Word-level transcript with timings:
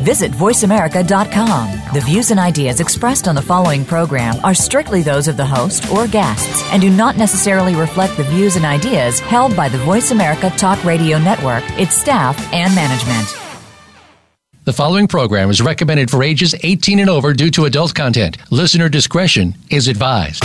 Visit 0.00 0.32
VoiceAmerica.com. 0.32 1.94
The 1.94 2.00
views 2.00 2.30
and 2.30 2.40
ideas 2.40 2.80
expressed 2.80 3.28
on 3.28 3.34
the 3.34 3.42
following 3.42 3.84
program 3.84 4.36
are 4.44 4.54
strictly 4.54 5.02
those 5.02 5.28
of 5.28 5.36
the 5.36 5.46
host 5.46 5.90
or 5.90 6.06
guests 6.06 6.62
and 6.72 6.80
do 6.82 6.90
not 6.90 7.16
necessarily 7.16 7.74
reflect 7.74 8.16
the 8.16 8.24
views 8.24 8.56
and 8.56 8.64
ideas 8.64 9.20
held 9.20 9.56
by 9.56 9.68
the 9.68 9.78
Voice 9.78 10.10
America 10.10 10.50
Talk 10.50 10.82
Radio 10.84 11.18
Network, 11.18 11.64
its 11.78 11.94
staff, 11.94 12.38
and 12.52 12.74
management. 12.74 13.36
The 14.64 14.72
following 14.74 15.08
program 15.08 15.50
is 15.50 15.60
recommended 15.62 16.10
for 16.10 16.22
ages 16.22 16.54
18 16.62 16.98
and 17.00 17.10
over 17.10 17.32
due 17.32 17.50
to 17.52 17.64
adult 17.64 17.94
content. 17.94 18.36
Listener 18.50 18.88
discretion 18.88 19.54
is 19.70 19.88
advised. 19.88 20.44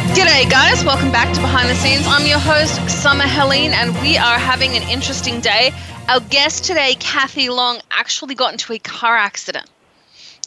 G'day, 0.13 0.49
guys. 0.49 0.83
Welcome 0.83 1.09
back 1.09 1.33
to 1.33 1.39
Behind 1.39 1.69
the 1.69 1.75
Scenes. 1.75 2.05
I'm 2.05 2.27
your 2.27 2.37
host, 2.37 2.89
Summer 2.89 3.23
Helene, 3.23 3.71
and 3.71 3.95
we 4.01 4.17
are 4.17 4.37
having 4.37 4.75
an 4.75 4.83
interesting 4.89 5.39
day. 5.39 5.71
Our 6.09 6.19
guest 6.19 6.65
today, 6.65 6.95
Kathy 6.99 7.47
Long, 7.47 7.79
actually 7.91 8.35
got 8.35 8.51
into 8.51 8.73
a 8.73 8.79
car 8.79 9.15
accident. 9.15 9.69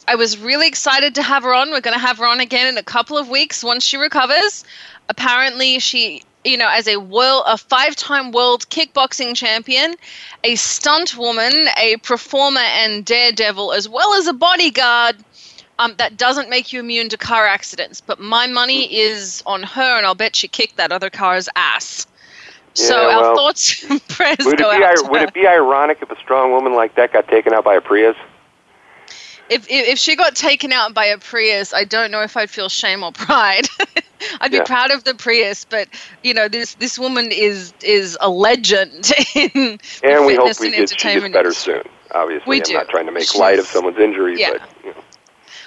I 0.07 0.15
was 0.15 0.37
really 0.37 0.67
excited 0.67 1.15
to 1.15 1.23
have 1.23 1.41
her 1.41 1.55
on. 1.55 1.71
We're 1.71 1.81
going 1.81 1.95
to 1.95 1.99
have 1.99 2.19
her 2.19 2.27
on 2.27 2.41
again 2.41 2.67
in 2.67 2.77
a 2.77 2.83
couple 2.83 3.17
of 3.17 3.27
weeks 3.27 3.63
once 3.63 3.83
she 3.83 3.97
recovers. 3.97 4.63
Apparently, 5.09 5.79
she, 5.79 6.21
you 6.43 6.57
know, 6.57 6.69
as 6.69 6.87
a 6.87 6.97
world, 6.97 7.45
a 7.47 7.57
five-time 7.57 8.31
world 8.33 8.69
kickboxing 8.69 9.35
champion, 9.35 9.95
a 10.43 10.53
stunt 10.57 11.17
woman, 11.17 11.51
a 11.79 11.97
performer 12.03 12.59
and 12.61 13.03
daredevil, 13.03 13.73
as 13.73 13.89
well 13.89 14.13
as 14.13 14.27
a 14.27 14.33
bodyguard 14.33 15.15
um, 15.79 15.95
that 15.97 16.17
doesn't 16.17 16.49
make 16.49 16.71
you 16.73 16.79
immune 16.79 17.09
to 17.09 17.17
car 17.17 17.45
accidents. 17.47 18.01
But 18.01 18.19
my 18.19 18.47
money 18.47 18.93
is 18.95 19.43
on 19.45 19.63
her, 19.63 19.97
and 19.97 20.05
I'll 20.05 20.15
bet 20.15 20.35
she 20.35 20.47
kicked 20.47 20.77
that 20.77 20.91
other 20.91 21.09
car's 21.09 21.49
ass. 21.55 22.07
So 22.73 23.07
Yeah, 23.09 23.17
our 23.17 23.35
thoughts 23.35 23.83
and 23.89 24.05
prayers 24.09 24.37
Would 24.43 24.55
it, 24.55 24.59
go 24.59 24.77
be, 24.77 24.83
out 24.83 25.09
would 25.09 25.21
it 25.21 25.33
be 25.33 25.47
ironic 25.47 25.99
if 26.01 26.11
a 26.11 26.17
strong 26.19 26.51
woman 26.51 26.73
like 26.73 26.95
that 26.95 27.13
got 27.13 27.27
taken 27.27 27.53
out 27.53 27.63
by 27.63 27.75
a 27.75 27.81
Prius? 27.81 28.17
If, 29.47 29.69
if 29.69 29.87
if 29.89 29.99
she 29.99 30.15
got 30.15 30.35
taken 30.35 30.73
out 30.73 30.93
by 30.93 31.05
a 31.05 31.17
Prius, 31.19 31.71
I 31.73 31.83
don't 31.83 32.09
know 32.11 32.21
if 32.21 32.35
I'd 32.35 32.49
feel 32.49 32.67
shame 32.67 33.03
or 33.03 33.11
pride. 33.11 33.67
I'd 34.41 34.49
be 34.51 34.57
Yeah. 34.57 34.63
proud 34.63 34.89
of 34.91 35.03
the 35.03 35.13
Prius, 35.13 35.65
but 35.65 35.87
you 36.23 36.33
know 36.33 36.47
this 36.47 36.73
this 36.75 36.97
woman 36.97 37.27
is 37.31 37.71
is 37.83 38.17
a 38.21 38.29
legend 38.29 39.11
in 39.35 39.49
the 39.53 39.79
And 40.03 40.25
we 40.25 40.35
hope 40.35 40.59
we 40.59 40.67
and 40.67 40.75
get, 40.75 40.79
she 40.79 40.79
gets 40.79 40.91
entertainment 40.93 41.33
better 41.35 41.53
soon. 41.53 41.83
Obviously, 42.11 42.49
We 42.49 42.57
I'm 42.57 42.63
do. 42.63 42.73
not 42.73 42.89
trying 42.89 43.05
to 43.05 43.11
make 43.11 43.23
She's- 43.23 43.37
light 43.37 43.59
of 43.59 43.67
someone's 43.67 43.99
injuries, 43.99 44.39
yeah. 44.39 44.53
but 44.53 44.61
you 44.83 44.89
know. 44.91 44.97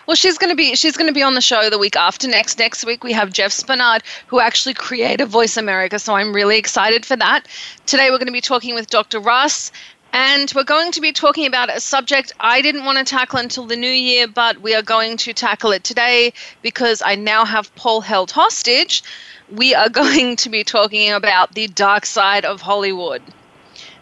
Well, 0.09 0.15
she's 0.15 0.39
going 0.39 0.49
to 0.49 0.57
be 0.57 0.75
she's 0.75 0.97
going 0.97 1.09
to 1.09 1.13
be 1.13 1.23
on 1.23 1.35
the 1.35 1.43
show 1.43 1.69
the 1.69 1.77
week 1.77 1.95
after 1.95 2.27
next. 2.27 2.59
Next 2.59 2.83
week 2.83 3.05
we 3.05 3.13
have 3.13 3.31
Jeff 3.31 3.51
Spenard, 3.51 4.01
who 4.29 4.41
actually 4.41 4.73
created 4.73 5.29
Voice 5.29 5.59
America, 5.59 5.99
so 5.99 6.15
I'm 6.15 6.33
really 6.33 6.57
excited 6.57 7.05
for 7.05 7.15
that. 7.17 7.47
Today 7.85 8.09
we're 8.09 8.17
going 8.17 8.25
to 8.25 8.33
be 8.33 8.41
talking 8.41 8.75
with 8.75 8.89
Dr. 8.89 9.21
Russ, 9.21 9.71
and 10.15 10.51
we're 10.57 10.65
going 10.65 10.93
to 10.93 11.03
be 11.03 11.13
talking 11.13 11.45
about 11.45 11.69
a 11.69 11.79
subject 11.79 12.33
I 12.41 12.63
didn't 12.63 12.87
want 12.87 12.97
to 12.97 13.05
tackle 13.05 13.39
until 13.39 13.67
the 13.67 13.77
new 13.77 13.91
year, 13.91 14.27
but 14.27 14.63
we 14.63 14.75
are 14.75 14.81
going 14.81 15.19
to 15.19 15.35
tackle 15.35 15.73
it 15.73 15.85
today 15.85 16.33
because 16.63 17.03
I 17.05 17.15
now 17.15 17.45
have 17.45 17.75
Paul 17.75 18.01
held 18.01 18.31
hostage. 18.31 19.03
We 19.51 19.75
are 19.75 19.91
going 20.03 20.37
to 20.37 20.49
be 20.49 20.65
talking 20.65 21.13
about 21.13 21.53
the 21.53 21.67
dark 21.67 22.07
side 22.07 22.47
of 22.47 22.63
Hollywood, 22.63 23.21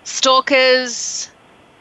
stalkers, 0.05 1.33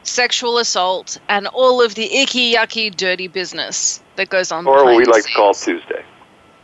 sexual 0.02 0.58
assault, 0.58 1.16
and 1.28 1.46
all 1.46 1.80
of 1.80 1.94
the 1.94 2.12
icky, 2.12 2.54
yucky, 2.54 2.92
dirty 2.92 3.28
business 3.28 4.00
that 4.16 4.28
goes 4.28 4.52
on. 4.52 4.66
or 4.66 4.84
what 4.84 4.96
we 4.96 5.04
like 5.04 5.24
to 5.24 5.32
call. 5.32 5.54
Tuesday. 5.54 6.04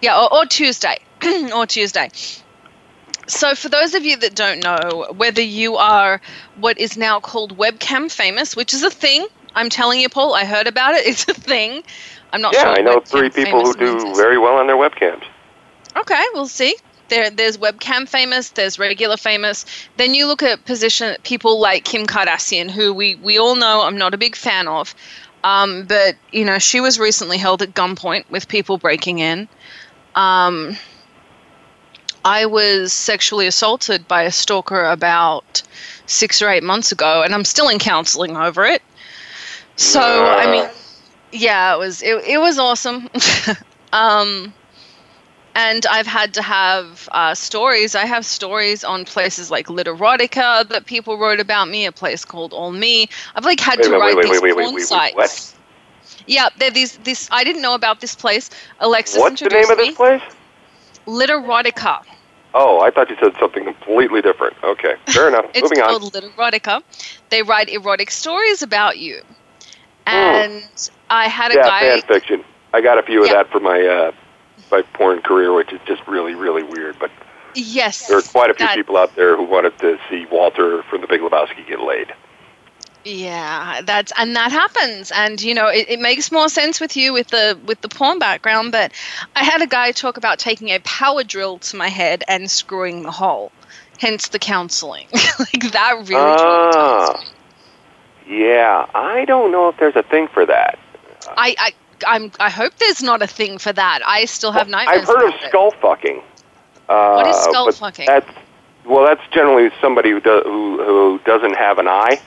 Yeah, 0.00 0.20
or, 0.20 0.34
or 0.34 0.46
Tuesday. 0.46 0.98
or 1.54 1.66
Tuesday. 1.66 2.10
So, 3.28 3.54
for 3.54 3.68
those 3.68 3.94
of 3.94 4.04
you 4.04 4.16
that 4.18 4.34
don't 4.34 4.62
know, 4.62 5.06
whether 5.16 5.42
you 5.42 5.76
are 5.76 6.20
what 6.56 6.78
is 6.78 6.96
now 6.96 7.20
called 7.20 7.56
webcam 7.56 8.10
famous, 8.10 8.56
which 8.56 8.74
is 8.74 8.82
a 8.82 8.90
thing, 8.90 9.26
I'm 9.54 9.68
telling 9.68 10.00
you, 10.00 10.08
Paul, 10.08 10.34
I 10.34 10.44
heard 10.44 10.66
about 10.66 10.94
it. 10.94 11.06
It's 11.12 11.28
a 11.28 11.34
thing. 11.34 11.82
I'm 12.32 12.40
not 12.40 12.54
Yeah, 12.54 12.62
sure. 12.62 12.70
Yeah, 12.72 12.78
I 12.78 12.80
know 12.82 13.00
three 13.00 13.30
people 13.30 13.64
who 13.64 13.74
do 13.74 14.14
very 14.14 14.38
well 14.38 14.56
on 14.56 14.66
their 14.66 14.76
webcams. 14.76 15.24
Okay, 15.96 16.22
we'll 16.32 16.48
see. 16.48 16.74
There, 17.08 17.28
there's 17.28 17.58
webcam 17.58 18.08
famous. 18.08 18.48
There's 18.50 18.78
regular 18.78 19.18
famous. 19.18 19.66
Then 19.98 20.14
you 20.14 20.26
look 20.26 20.42
at 20.42 20.64
position 20.64 21.14
people 21.24 21.60
like 21.60 21.84
Kim 21.84 22.06
Kardashian, 22.06 22.70
who 22.70 22.94
we 22.94 23.16
we 23.16 23.38
all 23.38 23.54
know 23.54 23.82
I'm 23.82 23.98
not 23.98 24.14
a 24.14 24.18
big 24.18 24.34
fan 24.34 24.66
of, 24.66 24.94
um, 25.44 25.84
but 25.84 26.16
you 26.30 26.44
know 26.44 26.58
she 26.58 26.80
was 26.80 26.98
recently 26.98 27.38
held 27.38 27.62
at 27.62 27.74
gunpoint 27.74 28.24
with 28.30 28.48
people 28.48 28.78
breaking 28.78 29.18
in. 29.18 29.48
Um, 30.14 30.76
I 32.24 32.46
was 32.46 32.92
sexually 32.92 33.46
assaulted 33.46 34.06
by 34.06 34.22
a 34.22 34.30
stalker 34.30 34.84
about 34.84 35.62
six 36.06 36.40
or 36.40 36.48
eight 36.48 36.62
months 36.62 36.92
ago, 36.92 37.22
and 37.22 37.34
I'm 37.34 37.44
still 37.44 37.68
in 37.68 37.78
counseling 37.78 38.36
over 38.36 38.64
it. 38.64 38.82
So 39.76 40.00
I 40.00 40.50
mean, 40.50 40.68
yeah, 41.32 41.74
it 41.74 41.78
was 41.78 42.02
it, 42.02 42.16
it 42.24 42.38
was 42.38 42.58
awesome. 42.58 43.08
um, 43.92 44.52
and 45.54 45.84
I've 45.86 46.06
had 46.06 46.34
to 46.34 46.42
have 46.42 47.08
uh, 47.12 47.34
stories. 47.34 47.94
I 47.94 48.06
have 48.06 48.24
stories 48.24 48.84
on 48.84 49.04
places 49.04 49.50
like 49.50 49.66
Literotica 49.66 50.68
that 50.68 50.86
people 50.86 51.18
wrote 51.18 51.40
about 51.40 51.68
me. 51.68 51.86
A 51.86 51.92
place 51.92 52.24
called 52.24 52.52
All 52.52 52.72
Me. 52.72 53.08
I've 53.34 53.44
like 53.44 53.60
had 53.60 53.78
Wait, 53.78 53.84
to 53.84 53.90
wait, 53.90 53.98
write 53.98 54.16
wait, 54.16 54.24
these 54.24 54.42
wait, 54.42 54.54
porn 54.54 54.66
wait, 54.66 54.74
wait, 54.74 54.84
sites. 54.84 55.14
what? 55.14 55.54
Yeah, 56.26 56.48
these. 56.72 56.96
This 56.98 57.28
I 57.30 57.44
didn't 57.44 57.62
know 57.62 57.74
about 57.74 58.00
this 58.00 58.14
place. 58.14 58.50
Alexis 58.80 59.18
What's 59.18 59.40
the 59.40 59.46
introduced 59.46 59.68
name 59.68 59.78
of 59.78 59.78
me. 59.78 59.88
this 59.90 59.96
place? 59.96 60.22
Literotica. 61.06 62.02
Oh, 62.54 62.80
I 62.80 62.90
thought 62.90 63.08
you 63.08 63.16
said 63.20 63.32
something 63.40 63.64
completely 63.64 64.20
different. 64.20 64.56
Okay, 64.62 64.94
fair 65.08 65.28
enough. 65.28 65.46
It's 65.54 65.62
Moving 65.62 65.80
on. 65.82 65.88
called 65.88 66.12
Literotica. 66.12 66.82
They 67.30 67.42
write 67.42 67.68
erotic 67.68 68.10
stories 68.10 68.62
about 68.62 68.98
you. 68.98 69.22
Hmm. 70.06 70.14
And 70.14 70.90
I 71.10 71.28
had 71.28 71.52
a 71.52 71.56
yeah, 71.56 71.62
guy. 71.62 71.80
fan 71.80 72.02
fiction. 72.02 72.44
I 72.74 72.80
got 72.80 72.98
a 72.98 73.02
few 73.02 73.22
of 73.22 73.30
that 73.30 73.50
for 73.50 73.60
my 73.60 73.80
uh, 73.80 74.12
my 74.72 74.82
porn 74.94 75.20
career, 75.22 75.52
which 75.52 75.72
is 75.72 75.80
just 75.86 76.02
really, 76.08 76.34
really 76.34 76.62
weird. 76.64 76.98
But 76.98 77.10
Yes. 77.54 78.08
there 78.08 78.18
are 78.18 78.22
quite 78.22 78.50
a 78.50 78.54
few 78.54 78.66
that- 78.66 78.74
people 78.76 78.96
out 78.96 79.14
there 79.14 79.36
who 79.36 79.44
wanted 79.44 79.78
to 79.78 79.98
see 80.10 80.26
Walter 80.30 80.82
from 80.84 81.02
The 81.02 81.06
Big 81.06 81.20
Lebowski 81.20 81.66
get 81.66 81.80
laid. 81.80 82.12
Yeah, 83.04 83.80
that's 83.82 84.12
and 84.16 84.36
that 84.36 84.52
happens, 84.52 85.10
and 85.10 85.42
you 85.42 85.54
know 85.54 85.66
it, 85.66 85.86
it 85.88 85.98
makes 85.98 86.30
more 86.30 86.48
sense 86.48 86.80
with 86.80 86.96
you 86.96 87.12
with 87.12 87.28
the 87.28 87.58
with 87.66 87.80
the 87.80 87.88
porn 87.88 88.20
background. 88.20 88.70
But 88.70 88.92
I 89.34 89.42
had 89.42 89.60
a 89.60 89.66
guy 89.66 89.90
talk 89.90 90.16
about 90.18 90.38
taking 90.38 90.68
a 90.68 90.78
power 90.80 91.24
drill 91.24 91.58
to 91.58 91.76
my 91.76 91.88
head 91.88 92.22
and 92.28 92.48
screwing 92.48 93.02
the 93.02 93.10
hole, 93.10 93.50
hence 93.98 94.28
the 94.28 94.38
counseling. 94.38 95.08
like 95.40 95.72
that 95.72 95.94
really 96.06 96.14
ah. 96.14 97.20
me. 98.28 98.38
Yeah, 98.44 98.86
I 98.94 99.24
don't 99.24 99.50
know 99.50 99.68
if 99.68 99.78
there's 99.78 99.96
a 99.96 100.04
thing 100.04 100.28
for 100.28 100.46
that. 100.46 100.78
I 101.36 101.56
I 101.58 101.72
I'm 102.06 102.30
I 102.40 102.50
hope 102.50 102.74
there's 102.78 103.02
not 103.02 103.22
a 103.22 103.26
thing 103.26 103.58
for 103.58 103.72
that. 103.72 104.00
I 104.06 104.24
still 104.26 104.52
have 104.52 104.68
nightmares. 104.68 105.02
I've 105.02 105.06
heard 105.08 105.28
of 105.28 105.34
it. 105.34 105.48
skull 105.48 105.70
fucking. 105.80 106.22
Uh, 106.88 107.14
What 107.14 107.26
is 107.28 107.36
skull 107.36 107.70
fucking? 107.72 108.06
That's 108.06 108.28
well, 108.84 109.04
that's 109.04 109.22
generally 109.32 109.70
somebody 109.80 110.10
who 110.10 110.20
do, 110.20 110.42
who 110.44 110.82
who 110.84 111.20
doesn't 111.24 111.54
have 111.56 111.78
an 111.78 111.88
eye, 111.88 112.20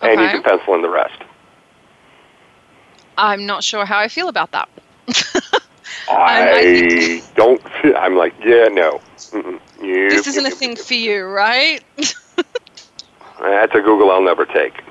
and 0.00 0.20
you 0.20 0.28
can 0.28 0.42
pencil 0.42 0.74
in 0.74 0.82
the 0.82 0.88
rest. 0.90 1.20
I'm 3.18 3.44
not 3.46 3.62
sure 3.64 3.84
how 3.84 3.98
I 3.98 4.08
feel 4.08 4.28
about 4.28 4.52
that. 4.52 4.68
I, 6.08 7.22
don't. 7.34 7.60
I'm 7.96 8.16
like, 8.16 8.34
yeah, 8.44 8.68
no. 8.68 9.00
Mm-mm. 9.16 9.60
You- 9.82 10.10
This 10.10 10.26
isn't 10.28 10.46
a 10.46 10.48
you- 10.50 10.54
thing 10.54 10.76
for 10.76 10.94
you, 10.94 11.24
right? 11.24 11.82
That's 13.40 13.74
a 13.74 13.80
Google 13.80 14.10
I'll 14.10 14.22
never 14.22 14.46
take. 14.46 14.82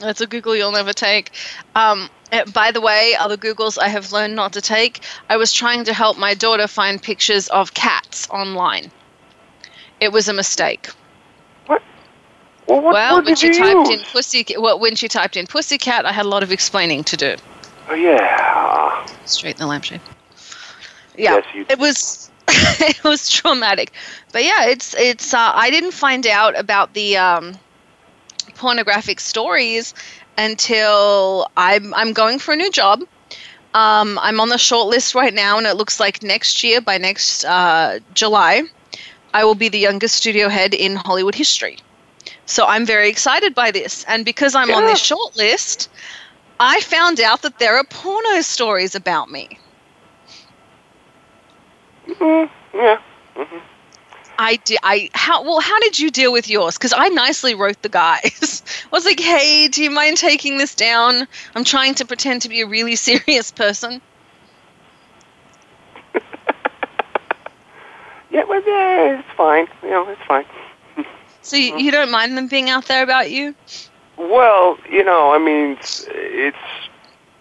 That's 0.00 0.20
a 0.20 0.26
Google 0.26 0.56
you'll 0.56 0.72
never 0.72 0.92
take. 0.92 1.30
Um, 1.76 2.10
by 2.52 2.70
the 2.70 2.80
way, 2.80 3.14
other 3.18 3.36
Googles 3.36 3.78
I 3.78 3.88
have 3.88 4.12
learned 4.12 4.34
not 4.34 4.52
to 4.54 4.60
take. 4.60 5.02
I 5.28 5.36
was 5.36 5.52
trying 5.52 5.84
to 5.84 5.92
help 5.92 6.16
my 6.16 6.34
daughter 6.34 6.66
find 6.66 7.00
pictures 7.02 7.48
of 7.48 7.74
cats 7.74 8.26
online. 8.30 8.92
It 10.00 10.12
was 10.12 10.28
a 10.28 10.32
mistake. 10.32 10.88
Well, 12.66 12.80
what 12.82 12.96
well, 12.96 13.16
word 13.16 13.24
when 13.24 13.34
did 13.34 13.38
she 13.38 13.50
typed 13.50 13.88
use? 13.88 13.88
in 13.88 14.04
pussy, 14.04 14.44
well, 14.56 14.78
when 14.78 14.94
she 14.96 15.08
typed 15.08 15.36
in 15.36 15.46
pussycat, 15.46 16.04
I 16.06 16.12
had 16.12 16.24
a 16.26 16.28
lot 16.28 16.42
of 16.42 16.50
explaining 16.52 17.04
to 17.04 17.16
do. 17.16 17.36
oh, 17.88 17.94
yeah. 17.94 19.06
Straight 19.24 19.56
in 19.56 19.60
the 19.60 19.66
lampshade. 19.66 20.02
Yeah, 21.16 21.36
Yes, 21.36 21.44
you- 21.54 21.66
it 21.68 21.78
was 21.78 22.30
it 22.48 23.02
was 23.04 23.28
traumatic, 23.30 23.92
but 24.32 24.44
yeah, 24.44 24.66
it's 24.66 24.94
it's. 24.94 25.32
Uh, 25.34 25.52
I 25.54 25.70
didn't 25.70 25.92
find 25.92 26.26
out 26.26 26.58
about 26.58 26.92
the 26.94 27.16
um, 27.16 27.58
pornographic 28.54 29.20
stories 29.20 29.94
until 30.36 31.46
I'm 31.56 31.94
I'm 31.94 32.12
going 32.12 32.38
for 32.38 32.52
a 32.54 32.56
new 32.56 32.70
job. 32.70 33.00
Um, 33.74 34.18
I'm 34.22 34.40
on 34.40 34.48
the 34.48 34.58
short 34.58 34.88
list 34.88 35.14
right 35.14 35.32
now, 35.34 35.58
and 35.58 35.66
it 35.66 35.76
looks 35.76 35.98
like 36.00 36.22
next 36.22 36.62
year, 36.62 36.80
by 36.80 36.98
next 36.98 37.44
uh, 37.44 37.98
July, 38.12 38.62
I 39.34 39.44
will 39.44 39.54
be 39.54 39.68
the 39.68 39.78
youngest 39.78 40.16
studio 40.16 40.48
head 40.48 40.74
in 40.74 40.96
Hollywood 40.96 41.34
history. 41.34 41.78
So 42.46 42.66
I'm 42.66 42.86
very 42.86 43.08
excited 43.08 43.54
by 43.54 43.70
this, 43.70 44.04
and 44.08 44.24
because 44.24 44.54
I'm 44.54 44.74
on 44.74 44.84
Yeah. 44.84 44.86
this 44.86 45.00
short 45.00 45.36
list, 45.36 45.88
I 46.60 46.80
found 46.80 47.20
out 47.20 47.42
that 47.42 47.58
there 47.58 47.76
are 47.76 47.84
porno 47.84 48.40
stories 48.42 48.94
about 48.94 49.28
me. 49.30 49.48
Mm, 52.20 52.48
yeah. 52.74 52.98
I 54.38 54.56
did. 54.56 54.78
I 54.82 55.10
how 55.14 55.42
well? 55.42 55.60
How 55.60 55.78
did 55.80 55.98
you 55.98 56.10
deal 56.10 56.32
with 56.32 56.48
yours? 56.48 56.76
Because 56.76 56.92
I 56.96 57.08
nicely 57.08 57.54
wrote 57.54 57.80
the 57.82 57.88
guys. 57.88 58.62
I 58.84 58.88
was 58.96 59.04
like, 59.04 59.20
"Hey, 59.20 59.68
do 59.68 59.82
you 59.82 59.90
mind 59.90 60.16
taking 60.16 60.58
this 60.58 60.74
down? 60.74 61.26
I'm 61.54 61.64
trying 61.64 61.94
to 61.96 62.04
pretend 62.04 62.42
to 62.42 62.48
be 62.48 62.60
a 62.60 62.66
really 62.66 62.96
serious 62.96 63.50
person." 63.50 64.00
Yeah, 68.30 68.42
well, 68.48 68.62
yeah, 68.66 69.20
it's 69.20 69.28
fine. 69.36 69.68
You 69.82 69.90
know, 69.90 70.08
it's 70.08 70.20
fine. 70.26 70.44
So 71.42 71.56
you, 71.56 71.76
you 71.76 71.90
don't 71.90 72.10
mind 72.10 72.38
them 72.38 72.48
being 72.48 72.70
out 72.70 72.86
there 72.86 73.02
about 73.02 73.30
you? 73.30 73.54
Well, 74.16 74.78
you 74.90 75.04
know, 75.04 75.30
I 75.32 75.38
mean, 75.38 75.72
it's, 75.72 76.06
it's 76.08 76.56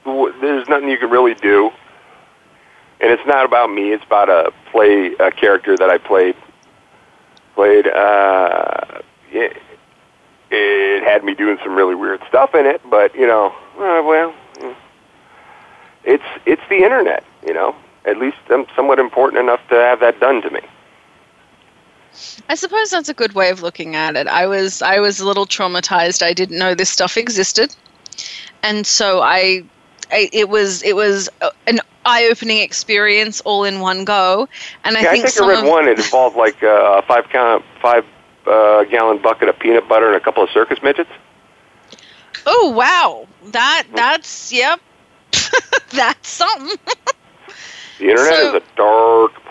w- 0.03 0.33
there's 0.41 0.67
nothing 0.67 0.89
you 0.89 0.97
can 0.97 1.09
really 1.09 1.35
do, 1.35 1.71
and 2.99 3.11
it's 3.11 3.25
not 3.25 3.45
about 3.45 3.71
me. 3.71 3.93
It's 3.93 4.03
about 4.03 4.29
a 4.29 4.51
play 4.71 5.13
a 5.21 5.31
character 5.31 5.77
that 5.77 5.89
I 5.89 5.97
played. 5.97 6.35
Played. 7.55 7.87
Uh, 7.87 9.01
it, 9.31 9.57
it 10.49 11.03
had 11.03 11.23
me 11.23 11.33
doing 11.33 11.57
some 11.63 11.75
really 11.75 11.95
weird 11.95 12.21
stuff 12.27 12.53
in 12.55 12.65
it, 12.65 12.81
but 12.89 13.13
you 13.15 13.27
know, 13.27 13.53
uh, 13.77 14.01
well, 14.03 14.33
it's 16.03 16.23
it's 16.45 16.61
the 16.69 16.77
internet. 16.77 17.23
You 17.45 17.53
know, 17.53 17.75
at 18.05 18.17
least 18.17 18.37
I'm 18.49 18.65
somewhat 18.75 18.99
important 18.99 19.41
enough 19.41 19.61
to 19.69 19.75
have 19.75 19.99
that 20.01 20.19
done 20.19 20.41
to 20.41 20.49
me. 20.49 20.61
I 22.47 22.55
suppose 22.55 22.91
that's 22.91 23.09
a 23.09 23.13
good 23.13 23.33
way 23.33 23.49
of 23.49 23.63
looking 23.63 23.95
at 23.95 24.15
it. 24.15 24.27
I 24.27 24.45
was 24.45 24.81
I 24.81 24.99
was 24.99 25.19
a 25.19 25.25
little 25.25 25.45
traumatized. 25.45 26.21
I 26.21 26.33
didn't 26.33 26.59
know 26.59 26.75
this 26.75 26.89
stuff 26.89 27.17
existed, 27.17 27.75
and 28.61 28.85
so 28.85 29.21
I 29.21 29.63
it 30.11 30.49
was 30.49 30.83
it 30.83 30.95
was 30.95 31.29
an 31.67 31.79
eye-opening 32.05 32.59
experience 32.59 33.41
all 33.41 33.63
in 33.63 33.79
one 33.79 34.03
go. 34.05 34.47
And 34.83 34.97
I 34.97 35.01
yeah, 35.01 35.11
think 35.11 35.25
I 35.25 35.27
think 35.27 35.35
some 35.35 35.49
I 35.49 35.53
read 35.53 35.63
of, 35.63 35.69
one. 35.69 35.87
It 35.87 35.97
involved 35.99 36.35
like 36.35 36.61
uh, 36.63 37.01
a 37.01 37.01
five 37.03 37.29
count, 37.29 37.63
five 37.81 38.05
uh, 38.45 38.83
gallon 38.85 39.21
bucket 39.21 39.49
of 39.49 39.57
peanut 39.59 39.87
butter 39.87 40.07
and 40.07 40.15
a 40.15 40.19
couple 40.19 40.43
of 40.43 40.49
circus 40.49 40.79
midgets. 40.83 41.09
Oh 42.45 42.69
wow, 42.75 43.27
that 43.51 43.85
that's 43.93 44.51
yep, 44.51 44.79
that's 45.91 46.27
something. 46.29 46.77
The 47.99 48.09
internet 48.09 48.33
So- 48.35 48.47
is 48.49 48.53
a 48.55 48.63
dark 48.75 49.42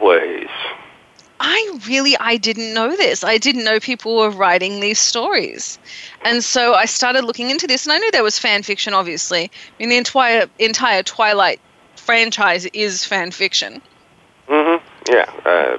really 1.87 2.17
I 2.19 2.37
didn't 2.37 2.75
know 2.75 2.97
this. 2.97 3.25
I 3.25 3.39
didn't 3.39 3.65
know 3.65 3.81
people 3.81 4.17
were 4.17 4.31
writing 4.31 4.81
these 4.81 4.99
stories. 4.99 5.79
And 6.25 6.43
so 6.43 6.75
I 6.75 6.85
started 6.85 7.25
looking 7.25 7.51
into 7.51 7.67
this 7.67 7.87
and 7.87 7.93
I 7.93 7.99
knew 7.99 8.11
there 8.11 8.23
was 8.23 8.39
fan 8.39 8.63
fiction 8.63 8.95
obviously. 8.95 9.45
I 9.45 9.51
mean 9.79 9.89
the 9.91 9.97
entire 9.97 10.47
entire 10.59 11.03
Twilight 11.03 11.61
franchise 11.97 12.67
is 12.67 13.05
fan 13.05 13.31
fiction. 13.31 13.81
Mm-hmm. 14.49 15.13
Yeah. 15.13 15.31
Uh, 15.45 15.79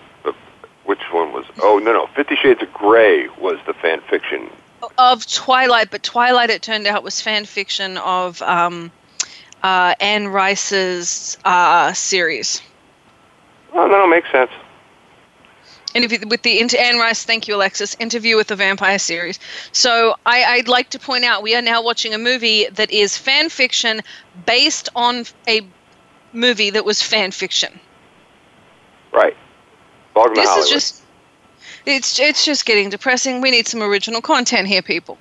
which 0.86 1.01
one 1.12 1.31
was? 1.31 1.45
Oh 1.62 1.80
no, 1.80 1.94
no. 1.94 2.07
Fifty 2.16 2.36
Shades 2.36 2.62
of 2.62 2.74
Grey 2.74 3.28
was 3.39 3.57
the 3.66 3.74
fan 3.74 4.01
fiction. 4.10 4.50
Of 4.98 5.25
Twilight, 5.25 5.92
but 5.92 6.04
Twilight 6.04 6.50
it 6.50 6.62
turned 6.62 6.88
out 6.88 7.04
was 7.04 7.22
fan 7.22 7.46
fiction 7.46 7.98
of 8.00 8.42
um, 8.42 8.92
uh, 9.63 9.96
Anne 10.01 10.28
Rice's 10.28 11.38
uh, 11.46 11.94
series. 11.94 12.62
Oh 13.74 13.88
no, 13.88 14.06
makes 14.07 14.30
sense. 14.31 14.51
Interview 15.94 16.28
with 16.28 16.42
the 16.42 16.60
inter- 16.60 16.78
Anne 16.78 16.98
Rice, 16.98 17.24
thank 17.24 17.48
you, 17.48 17.56
Alexis, 17.56 17.95
interview 18.00 18.36
with 18.36 18.48
the 18.48 18.56
vampire 18.56 19.00
series. 19.00 19.40
So 19.72 20.16
I, 20.25 20.44
I'd 20.44 20.68
like 20.68 20.90
to 20.92 21.00
point 21.00 21.24
out 21.24 21.44
we 21.44 21.56
are 21.56 21.62
now 21.62 21.84
watching 21.84 22.13
a 22.13 22.18
movie 22.18 22.68
that 22.69 22.92
is 22.92 23.18
fan 23.18 23.50
fiction 23.50 24.01
based 24.45 24.90
on 24.95 25.25
a 25.48 25.62
movie 26.34 26.72
that 26.72 26.86
was 26.86 27.01
fan 27.01 27.31
fiction. 27.31 27.80
Right. 29.12 29.38
Welcome 30.16 30.36
This 30.36 30.56
is 30.57 30.69
just 30.69 31.04
it's 31.86 32.19
it's 32.19 32.46
just 32.46 32.66
getting 32.66 32.89
depressing. 32.89 33.42
We 33.42 33.51
need 33.51 33.68
some 33.68 33.81
original 33.81 34.22
content 34.22 34.68
here, 34.68 34.81
people. 34.81 35.18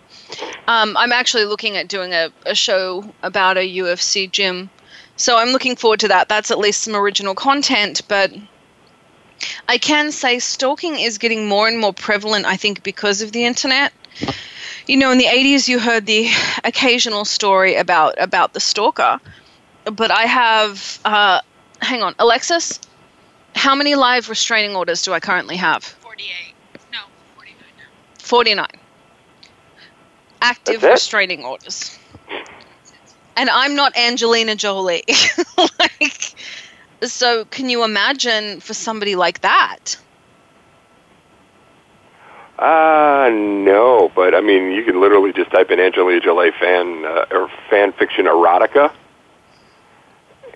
Um, 0.68 0.96
I'm 0.96 1.12
actually 1.12 1.44
looking 1.44 1.76
at 1.76 1.88
doing 1.88 2.12
a, 2.12 2.30
a 2.46 2.54
show 2.54 3.04
about 3.22 3.56
a 3.56 3.78
UFC 3.78 4.30
gym, 4.30 4.70
so 5.16 5.36
I'm 5.36 5.50
looking 5.50 5.76
forward 5.76 6.00
to 6.00 6.08
that. 6.08 6.28
That's 6.28 6.50
at 6.50 6.58
least 6.58 6.82
some 6.82 6.94
original 6.94 7.34
content, 7.34 8.02
but 8.08 8.32
I 9.68 9.78
can 9.78 10.12
say 10.12 10.38
stalking 10.38 10.98
is 10.98 11.18
getting 11.18 11.46
more 11.48 11.68
and 11.68 11.78
more 11.78 11.92
prevalent. 11.92 12.46
I 12.46 12.56
think 12.56 12.82
because 12.82 13.22
of 13.22 13.32
the 13.32 13.44
internet. 13.44 13.92
You 14.86 14.96
know, 14.96 15.10
in 15.12 15.18
the 15.18 15.26
80s, 15.26 15.68
you 15.68 15.78
heard 15.78 16.06
the 16.06 16.28
occasional 16.64 17.24
story 17.24 17.76
about 17.76 18.14
about 18.20 18.52
the 18.52 18.60
stalker, 18.60 19.20
but 19.84 20.10
I 20.10 20.22
have. 20.22 20.98
Uh, 21.04 21.40
hang 21.80 22.02
on, 22.02 22.14
Alexis. 22.18 22.80
How 23.54 23.74
many 23.74 23.94
live 23.94 24.28
restraining 24.28 24.74
orders 24.76 25.02
do 25.02 25.12
I 25.12 25.20
currently 25.20 25.56
have? 25.56 25.84
48. 25.84 26.54
No, 26.92 26.98
49 27.36 27.56
now. 27.78 27.84
49. 28.18 28.66
Active 30.40 30.80
That's 30.80 30.84
it? 30.84 30.90
restraining 30.90 31.44
orders. 31.44 31.96
And 33.36 33.48
I'm 33.48 33.74
not 33.76 33.96
Angelina 33.96 34.54
Jolie. 34.56 35.04
like, 35.58 36.34
so 37.10 37.44
can 37.46 37.68
you 37.68 37.84
imagine 37.84 38.60
for 38.60 38.74
somebody 38.74 39.16
like 39.16 39.40
that? 39.40 39.96
Uh, 42.58 43.28
no, 43.32 44.12
but 44.14 44.34
I 44.34 44.40
mean, 44.40 44.70
you 44.70 44.84
can 44.84 45.00
literally 45.00 45.32
just 45.32 45.50
type 45.50 45.70
in 45.70 45.80
Angelina 45.80 46.20
Jolie 46.20 46.52
fan 46.52 47.04
uh, 47.04 47.26
or 47.32 47.50
fan 47.68 47.92
fiction 47.92 48.26
erotica, 48.26 48.92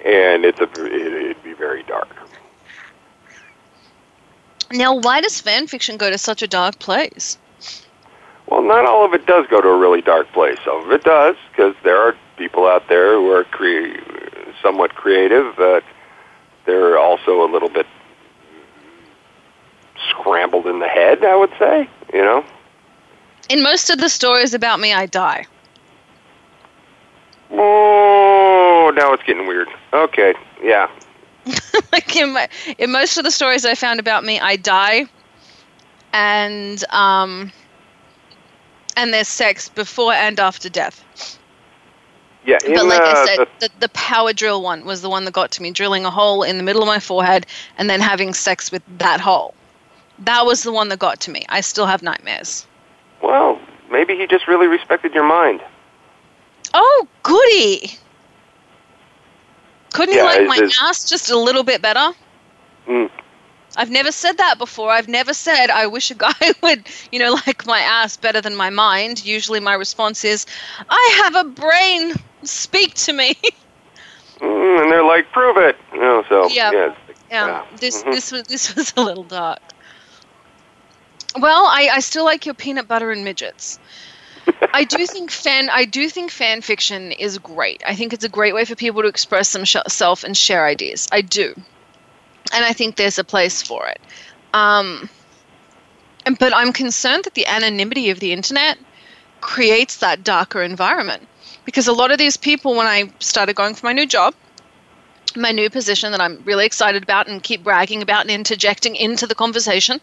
and 0.04 0.44
it's 0.44 0.60
a 0.60 0.68
it, 0.84 1.12
it'd 1.12 1.42
be 1.42 1.52
very 1.52 1.82
dark. 1.82 2.08
Now, 4.70 4.94
why 4.94 5.20
does 5.20 5.40
fan 5.40 5.66
fiction 5.66 5.96
go 5.96 6.10
to 6.10 6.18
such 6.18 6.42
a 6.42 6.46
dark 6.46 6.78
place? 6.78 7.38
Well, 8.48 8.62
not 8.62 8.86
all 8.86 9.04
of 9.04 9.12
it 9.12 9.26
does 9.26 9.46
go 9.48 9.60
to 9.60 9.68
a 9.68 9.76
really 9.76 10.02
dark 10.02 10.30
place. 10.32 10.58
Some 10.64 10.84
of 10.84 10.92
it 10.92 11.02
does, 11.02 11.36
because 11.50 11.74
there 11.82 11.98
are 11.98 12.14
people 12.36 12.66
out 12.66 12.88
there 12.88 13.14
who 13.14 13.30
are 13.32 13.44
cre- 13.44 13.98
somewhat 14.62 14.94
creative, 14.94 15.58
they're 16.66 16.98
also 16.98 17.44
a 17.44 17.48
little 17.50 17.68
bit 17.68 17.86
scrambled 20.10 20.66
in 20.66 20.78
the 20.80 20.88
head, 20.88 21.24
I 21.24 21.36
would 21.36 21.52
say. 21.58 21.88
You 22.12 22.22
know? 22.22 22.44
In 23.48 23.62
most 23.62 23.90
of 23.90 23.98
the 23.98 24.08
stories 24.08 24.54
about 24.54 24.80
me, 24.80 24.92
I 24.92 25.06
die. 25.06 25.46
Oh, 27.50 28.92
now 28.94 29.12
it's 29.12 29.22
getting 29.22 29.46
weird. 29.46 29.68
Okay, 29.92 30.34
yeah. 30.62 30.90
like 31.92 32.16
in, 32.16 32.32
my, 32.32 32.48
in 32.78 32.90
most 32.90 33.16
of 33.18 33.24
the 33.24 33.30
stories 33.30 33.64
I 33.64 33.74
found 33.74 34.00
about 34.00 34.24
me, 34.24 34.40
I 34.40 34.56
die, 34.56 35.06
and 36.12 36.84
um, 36.90 37.52
and 38.96 39.12
there's 39.12 39.28
sex 39.28 39.68
before 39.68 40.12
and 40.12 40.40
after 40.40 40.68
death. 40.68 41.38
Yeah, 42.46 42.58
in, 42.64 42.74
but 42.74 42.86
like 42.86 43.00
uh, 43.00 43.04
I 43.04 43.36
said, 43.36 43.48
the, 43.58 43.70
the, 43.80 43.88
power 43.88 44.32
drill 44.32 44.62
one 44.62 44.84
was 44.84 45.02
the 45.02 45.10
one 45.10 45.24
that 45.24 45.34
got 45.34 45.50
to 45.52 45.62
me, 45.62 45.72
drilling 45.72 46.04
a 46.04 46.10
hole 46.10 46.44
in 46.44 46.58
the 46.58 46.62
middle 46.62 46.80
of 46.80 46.86
my 46.86 47.00
forehead 47.00 47.44
and 47.76 47.90
then 47.90 48.00
having 48.00 48.32
sex 48.32 48.70
with 48.70 48.82
that 48.98 49.20
hole. 49.20 49.52
That 50.20 50.46
was 50.46 50.62
the 50.62 50.72
one 50.72 50.88
that 50.90 51.00
got 51.00 51.18
to 51.20 51.32
me. 51.32 51.44
I 51.48 51.60
still 51.60 51.86
have 51.86 52.02
nightmares. 52.02 52.66
well, 53.20 53.60
maybe 53.90 54.16
he 54.16 54.28
just 54.28 54.46
really 54.46 54.68
respected 54.68 55.12
your 55.12 55.24
mind. 55.24 55.60
Oh, 56.72 57.08
goody! 57.24 57.98
Couldn't 59.92 60.14
Yeah, 60.14 60.40
you 60.40 60.46
like 60.46 60.60
my 60.60 60.70
ass 60.82 61.08
just 61.08 61.30
a 61.30 61.38
little 61.38 61.64
bit 61.64 61.82
better? 61.82 62.12
Mm. 62.86 63.10
I've 63.76 63.90
never 63.90 64.10
said 64.10 64.38
that 64.38 64.58
before. 64.58 64.90
I've 64.90 65.08
never 65.08 65.34
said 65.34 65.70
I 65.70 65.86
wish 65.86 66.10
a 66.10 66.14
guy 66.14 66.32
would, 66.62 66.86
you 67.12 67.18
know, 67.18 67.36
like 67.46 67.66
my 67.66 67.80
ass 67.80 68.16
better 68.16 68.40
than 68.40 68.56
my 68.56 68.70
mind. 68.70 69.24
Usually 69.24 69.60
my 69.60 69.74
response 69.74 70.24
is, 70.24 70.46
I 70.88 71.20
have 71.24 71.34
a 71.46 71.50
brain. 71.50 72.14
Speak 72.44 72.94
to 72.94 73.12
me. 73.12 73.34
Mm, 74.40 74.82
and 74.82 74.92
they're 74.92 75.02
like, 75.02 75.32
prove 75.32 75.56
it. 75.56 75.76
You 75.94 76.00
know, 76.00 76.22
so 76.28 76.48
Yeah. 76.50 76.70
yeah, 76.70 76.94
Yeah, 77.30 77.46
Yeah. 77.46 77.64
this 77.80 78.02
Mhm. 78.02 78.12
this 78.12 78.30
was 78.32 78.42
this 78.42 78.74
was 78.76 78.92
a 78.96 79.00
little 79.00 79.24
dark. 79.24 79.58
Well, 81.38 81.64
I, 81.64 81.88
I 81.94 82.00
still 82.00 82.24
like 82.24 82.44
your 82.44 82.54
peanut 82.54 82.86
butter 82.86 83.10
and 83.10 83.24
midgets. 83.24 83.78
I 84.74 84.84
do 84.84 85.06
think 85.06 85.30
fan 85.30 85.70
I 85.70 85.86
do 85.86 86.08
think 86.10 86.30
fan 86.30 86.60
fiction 86.60 87.12
is 87.12 87.38
great. 87.38 87.82
I 87.86 87.94
think 87.94 88.12
it's 88.12 88.24
a 88.24 88.28
great 88.28 88.54
way 88.54 88.64
for 88.66 88.74
people 88.74 89.02
to 89.02 89.08
express 89.08 89.52
themselves 89.52 90.22
and 90.22 90.36
share 90.36 90.66
ideas. 90.66 91.06
I 91.10 91.22
do, 91.22 91.54
and 92.52 92.64
I 92.64 92.72
think 92.72 92.96
there's 92.96 93.18
a 93.18 93.24
place 93.24 93.62
for 93.62 93.86
it. 93.86 94.00
Um, 94.54 95.08
but 96.38 96.54
I'm 96.54 96.72
concerned 96.72 97.24
that 97.24 97.34
the 97.34 97.46
anonymity 97.46 98.10
of 98.10 98.20
the 98.20 98.32
internet 98.32 98.78
creates 99.40 99.98
that 99.98 100.24
darker 100.24 100.62
environment 100.62 101.28
because 101.64 101.86
a 101.86 101.92
lot 101.92 102.10
of 102.10 102.18
these 102.18 102.36
people, 102.36 102.74
when 102.74 102.86
I 102.86 103.12
started 103.20 103.54
going 103.54 103.74
for 103.74 103.86
my 103.86 103.92
new 103.92 104.06
job, 104.06 104.34
my 105.36 105.52
new 105.52 105.68
position 105.68 106.12
that 106.12 106.20
I'm 106.20 106.42
really 106.44 106.64
excited 106.64 107.02
about 107.02 107.28
and 107.28 107.42
keep 107.42 107.62
bragging 107.62 108.02
about 108.02 108.22
and 108.22 108.30
interjecting 108.30 108.96
into 108.96 109.26
the 109.26 109.34
conversation. 109.34 110.00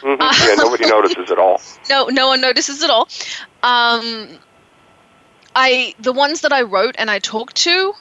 Mm-hmm. 0.00 0.22
Uh, 0.22 0.34
yeah, 0.46 0.54
nobody 0.54 0.88
notices 0.88 1.30
at 1.30 1.38
all. 1.38 1.60
No, 1.90 2.06
no 2.06 2.28
one 2.28 2.40
notices 2.40 2.82
at 2.82 2.90
all. 2.90 3.08
Um, 3.62 4.38
I 5.54 5.94
the 5.98 6.12
ones 6.12 6.40
that 6.40 6.52
I 6.52 6.62
wrote 6.62 6.94
and 6.98 7.10
I 7.10 7.18
talked 7.18 7.56
to 7.56 7.92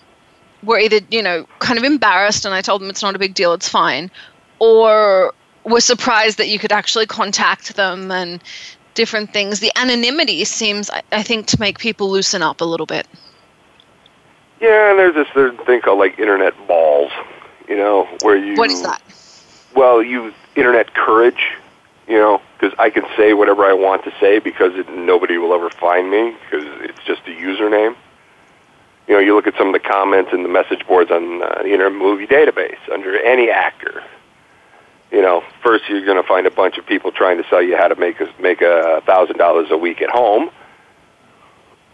were 0.63 0.79
either 0.79 0.99
you 1.09 1.21
know 1.21 1.45
kind 1.59 1.77
of 1.77 1.83
embarrassed 1.83 2.45
and 2.45 2.53
I 2.53 2.61
told 2.61 2.81
them 2.81 2.89
it's 2.89 3.01
not 3.01 3.15
a 3.15 3.19
big 3.19 3.33
deal, 3.33 3.53
it's 3.53 3.69
fine, 3.69 4.11
or 4.59 5.33
were 5.63 5.81
surprised 5.81 6.37
that 6.37 6.49
you 6.49 6.59
could 6.59 6.71
actually 6.71 7.05
contact 7.05 7.75
them 7.75 8.11
and 8.11 8.41
different 8.93 9.33
things. 9.33 9.59
The 9.59 9.71
anonymity 9.75 10.43
seems, 10.45 10.89
I, 10.89 11.01
I 11.11 11.23
think, 11.23 11.47
to 11.47 11.59
make 11.59 11.79
people 11.79 12.09
loosen 12.09 12.41
up 12.41 12.61
a 12.61 12.65
little 12.65 12.85
bit. 12.85 13.07
Yeah, 14.59 14.91
and 14.91 14.99
there's 14.99 15.15
this 15.15 15.27
there's 15.33 15.57
thing 15.65 15.81
called 15.81 15.99
like 15.99 16.19
internet 16.19 16.53
balls, 16.67 17.11
you 17.67 17.75
know, 17.75 18.07
where 18.21 18.37
you. 18.37 18.55
What 18.55 18.69
is 18.69 18.83
that? 18.83 19.01
Well, 19.75 20.03
you 20.03 20.33
internet 20.55 20.93
courage, 20.93 21.53
you 22.07 22.17
know, 22.17 22.41
because 22.59 22.77
I 22.77 22.89
can 22.89 23.05
say 23.17 23.33
whatever 23.33 23.63
I 23.63 23.73
want 23.73 24.03
to 24.03 24.13
say 24.19 24.39
because 24.39 24.75
it, 24.75 24.87
nobody 24.89 25.37
will 25.37 25.53
ever 25.53 25.69
find 25.69 26.11
me 26.11 26.35
because 26.43 26.65
it's 26.81 27.03
just 27.03 27.21
a 27.27 27.31
username. 27.31 27.95
You 29.11 29.17
know, 29.17 29.19
you 29.19 29.35
look 29.35 29.45
at 29.45 29.57
some 29.57 29.67
of 29.67 29.73
the 29.73 29.85
comments 29.85 30.31
in 30.31 30.43
the 30.43 30.47
message 30.47 30.87
boards 30.87 31.11
on 31.11 31.43
uh, 31.43 31.63
the 31.63 31.73
Internet 31.73 31.99
Movie 31.99 32.27
Database 32.27 32.79
under 32.93 33.19
any 33.19 33.49
actor. 33.49 34.01
You 35.11 35.21
know, 35.21 35.43
first 35.61 35.89
you're 35.89 36.05
going 36.05 36.15
to 36.15 36.25
find 36.25 36.47
a 36.47 36.51
bunch 36.51 36.77
of 36.77 36.85
people 36.85 37.11
trying 37.11 37.35
to 37.43 37.43
sell 37.49 37.61
you 37.61 37.75
how 37.75 37.89
to 37.89 37.97
make 37.97 38.21
a, 38.21 38.29
make 38.39 38.61
a 38.61 39.01
thousand 39.05 39.35
dollars 39.35 39.67
a 39.69 39.75
week 39.75 40.01
at 40.01 40.09
home, 40.09 40.49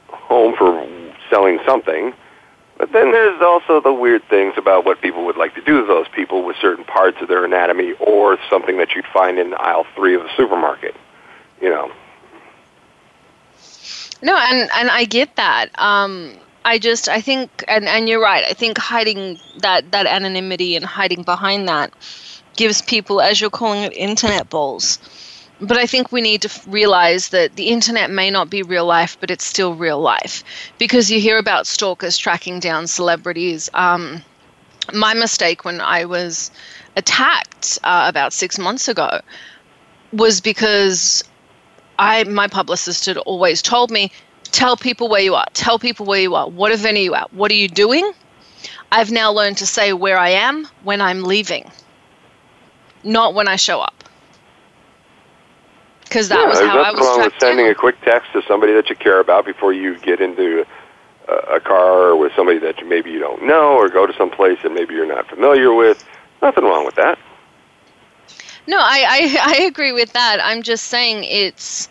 home 0.10 0.56
for 0.56 0.88
selling 1.32 1.58
something 1.66 2.14
but 2.78 2.92
then 2.92 3.12
there's 3.12 3.42
also 3.42 3.82
the 3.82 3.92
weird 3.92 4.24
things 4.30 4.54
about 4.56 4.86
what 4.86 5.02
people 5.02 5.26
would 5.26 5.36
like 5.36 5.56
to 5.56 5.62
do 5.62 5.82
to 5.82 5.88
those 5.88 6.08
people 6.10 6.44
with 6.44 6.58
certain 6.62 6.86
parts 6.86 7.18
of 7.22 7.28
their 7.28 7.44
anatomy 7.44 7.94
or 7.94 8.38
something 8.52 8.78
that 8.78 8.94
you'd 8.96 9.08
find 9.08 9.40
in 9.40 9.56
aisle 9.56 9.88
three 9.96 10.14
of 10.14 10.22
the 10.22 10.30
supermarket. 10.38 10.96
You 11.60 11.72
know. 11.72 11.92
No, 14.22 14.38
and 14.38 14.70
and 14.76 14.92
I 14.92 15.06
get 15.06 15.36
that. 15.38 15.70
Um, 15.80 16.38
I 16.68 16.78
just 16.80 17.10
I 17.10 17.22
think 17.22 17.64
and 17.68 17.86
and 17.88 18.08
you're 18.10 18.22
right. 18.22 18.44
I 18.44 18.54
think 18.54 18.78
hiding 18.78 19.40
that 19.60 19.92
that 19.92 20.06
anonymity 20.06 20.76
and 20.76 20.86
hiding 20.86 21.24
behind 21.24 21.68
that 21.70 21.94
gives 22.56 22.82
people, 22.82 23.22
as 23.22 23.40
you're 23.42 23.50
calling 23.62 23.84
it, 23.84 23.94
internet 23.94 24.50
balls 24.50 25.00
but 25.60 25.78
I 25.78 25.88
think 25.88 26.12
we 26.12 26.22
need 26.22 26.44
to 26.44 26.52
realize 26.70 27.30
that 27.30 27.56
the 27.56 27.70
internet 27.70 28.12
may 28.12 28.30
not 28.30 28.50
be 28.50 28.62
real 28.64 28.86
life, 28.86 29.18
but 29.20 29.32
it's 29.32 29.46
still 29.46 29.74
real 29.76 30.00
life 30.00 30.44
because 30.78 31.10
you 31.12 31.20
hear 31.20 31.38
about 31.40 31.66
stalkers 31.68 32.18
tracking 32.18 32.60
down 32.60 32.88
celebrities. 32.88 33.70
Um, 33.74 34.24
my 34.94 35.14
mistake 35.14 35.66
when 35.66 35.82
I 35.82 36.06
was 36.06 36.52
attacked 36.96 37.80
uh, 37.84 38.06
about 38.08 38.34
six 38.34 38.60
months 38.60 38.88
ago 38.88 39.22
was 40.14 40.42
because 40.42 41.24
I 42.00 42.24
my 42.26 42.48
publicist 42.48 43.06
had 43.08 43.18
always 43.18 43.62
told 43.62 43.92
me, 43.92 44.12
tell 44.58 44.76
people 44.76 45.08
where 45.10 45.22
you 45.22 45.36
are, 45.36 45.46
tell 45.54 45.80
people 45.80 46.06
where 46.06 46.22
you 46.22 46.36
are, 46.36 46.50
what 46.50 46.72
event 46.72 46.98
are 46.98 47.02
you 47.02 47.16
at, 47.16 47.34
what 47.34 47.52
are 47.52 47.56
you 47.56 47.68
doing? 47.68 48.12
I've 48.92 49.12
now 49.12 49.32
learned 49.32 49.58
to 49.58 49.66
say 49.66 49.94
where 49.94 50.18
I 50.18 50.30
am 50.30 50.68
when 50.84 51.02
I'm 51.02 51.24
leaving, 51.24 51.70
not 53.04 53.34
when 53.34 53.48
I 53.48 53.56
show 53.56 53.82
up 53.82 53.98
because 56.08 56.30
that 56.30 56.40
yeah, 56.40 56.48
was 56.48 56.60
how 56.60 56.82
I 56.82 56.92
was 56.92 57.02
wrong 57.02 57.22
with 57.22 57.34
sending 57.40 57.66
down. 57.66 57.72
a 57.72 57.76
quick 57.76 58.00
text 58.02 58.32
to 58.34 58.42
somebody 58.48 58.74
that 58.74 58.90
you 58.90 58.96
care 58.96 59.20
about 59.20 59.46
before 59.46 59.74
you 59.74 59.98
get 60.00 60.22
into 60.22 60.66
a, 61.28 61.34
a 61.56 61.60
car 61.60 62.16
with 62.16 62.32
somebody 62.36 62.60
that 62.60 62.80
you, 62.80 62.88
maybe 62.88 63.12
you 63.12 63.20
don't 63.20 63.44
know, 63.46 63.76
or 63.76 63.90
go 63.90 64.08
to 64.08 64.14
some 64.18 64.30
place 64.30 64.58
that 64.64 64.72
maybe 64.72 64.94
you're 64.94 65.06
not 65.06 65.28
familiar 65.28 65.74
with. 65.74 66.04
Nothing 66.42 66.64
wrong 66.64 66.86
with 66.86 66.96
that. 66.96 67.20
No, 68.68 68.78
I, 68.80 69.06
I, 69.10 69.56
I 69.60 69.64
agree 69.66 69.92
with 69.92 70.14
that. 70.14 70.40
I'm 70.42 70.62
just 70.62 70.86
saying 70.86 71.24
it's. 71.24 71.90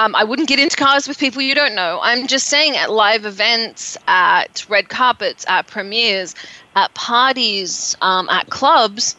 Um, 0.00 0.14
I 0.14 0.24
wouldn't 0.24 0.48
get 0.48 0.58
into 0.58 0.76
cars 0.76 1.06
with 1.06 1.18
people 1.18 1.42
you 1.42 1.54
don't 1.54 1.74
know. 1.74 2.00
I'm 2.02 2.26
just 2.26 2.46
saying 2.48 2.76
at 2.76 2.90
live 2.90 3.26
events, 3.26 3.98
at 4.06 4.64
red 4.68 4.88
carpets, 4.88 5.44
at 5.48 5.66
premieres, 5.66 6.34
at 6.74 6.94
parties, 6.94 7.96
um, 8.00 8.28
at 8.28 8.48
clubs, 8.48 9.16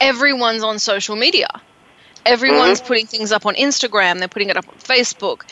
everyone's 0.00 0.62
on 0.62 0.78
social 0.78 1.16
media 1.16 1.48
Everyone's 2.24 2.78
mm-hmm. 2.78 2.86
putting 2.86 3.06
things 3.06 3.32
up 3.32 3.46
on 3.46 3.54
Instagram. 3.54 4.18
They're 4.18 4.28
putting 4.28 4.50
it 4.50 4.56
up 4.56 4.68
on 4.68 4.74
Facebook. 4.76 5.42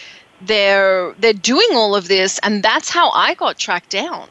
They're 0.41 1.15
they're 1.19 1.33
doing 1.33 1.69
all 1.73 1.97
of 1.97 2.09
this, 2.09 2.39
and 2.43 2.63
that's 2.63 2.89
how 2.89 3.11
I 3.11 3.35
got 3.35 3.59
tracked 3.59 3.91
down. 3.91 4.29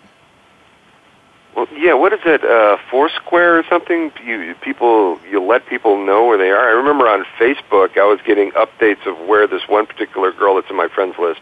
Well, 1.55 1.67
yeah. 1.75 1.93
What 1.93 2.13
is 2.13 2.19
it? 2.25 2.43
Uh, 2.43 2.77
Foursquare 2.89 3.57
or 3.59 3.63
something? 3.69 4.11
You 4.23 4.55
people 4.61 5.19
you 5.29 5.41
let 5.43 5.65
people 5.67 6.03
know 6.05 6.25
where 6.25 6.37
they 6.37 6.49
are. 6.49 6.69
I 6.69 6.71
remember 6.71 7.07
on 7.07 7.25
Facebook, 7.39 7.97
I 7.97 8.05
was 8.05 8.19
getting 8.25 8.51
updates 8.51 9.05
of 9.05 9.27
where 9.27 9.47
this 9.47 9.67
one 9.67 9.85
particular 9.85 10.31
girl 10.31 10.55
that's 10.55 10.69
in 10.69 10.75
my 10.75 10.87
friends 10.87 11.15
list. 11.19 11.41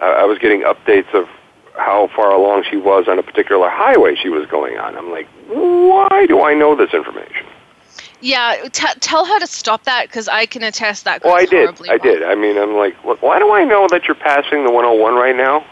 Uh, 0.00 0.04
I 0.04 0.24
was 0.24 0.38
getting 0.38 0.62
updates 0.62 1.14
of 1.14 1.28
how 1.76 2.08
far 2.14 2.30
along 2.32 2.64
she 2.68 2.76
was 2.76 3.08
on 3.08 3.18
a 3.18 3.22
particular 3.22 3.70
highway 3.70 4.14
she 4.14 4.28
was 4.28 4.46
going 4.46 4.76
on. 4.78 4.96
I'm 4.96 5.10
like, 5.10 5.28
why 5.48 6.26
do 6.26 6.42
I 6.42 6.54
know 6.54 6.74
this 6.76 6.92
information? 6.92 7.46
Yeah, 8.20 8.68
t- 8.72 8.86
tell 9.00 9.24
her 9.24 9.40
to 9.40 9.46
stop 9.46 9.84
that 9.84 10.06
because 10.06 10.28
I 10.28 10.46
can 10.46 10.62
attest 10.62 11.04
that. 11.04 11.24
Well, 11.24 11.34
I 11.34 11.44
did. 11.44 11.76
I 11.90 11.98
did. 11.98 12.22
I 12.22 12.36
mean, 12.36 12.56
I'm 12.56 12.74
like, 12.76 12.94
why 13.20 13.38
do 13.38 13.52
I 13.52 13.64
know 13.64 13.88
that 13.90 14.06
you're 14.06 14.14
passing 14.14 14.64
the 14.64 14.70
101 14.70 15.14
right 15.14 15.34
now? 15.34 15.64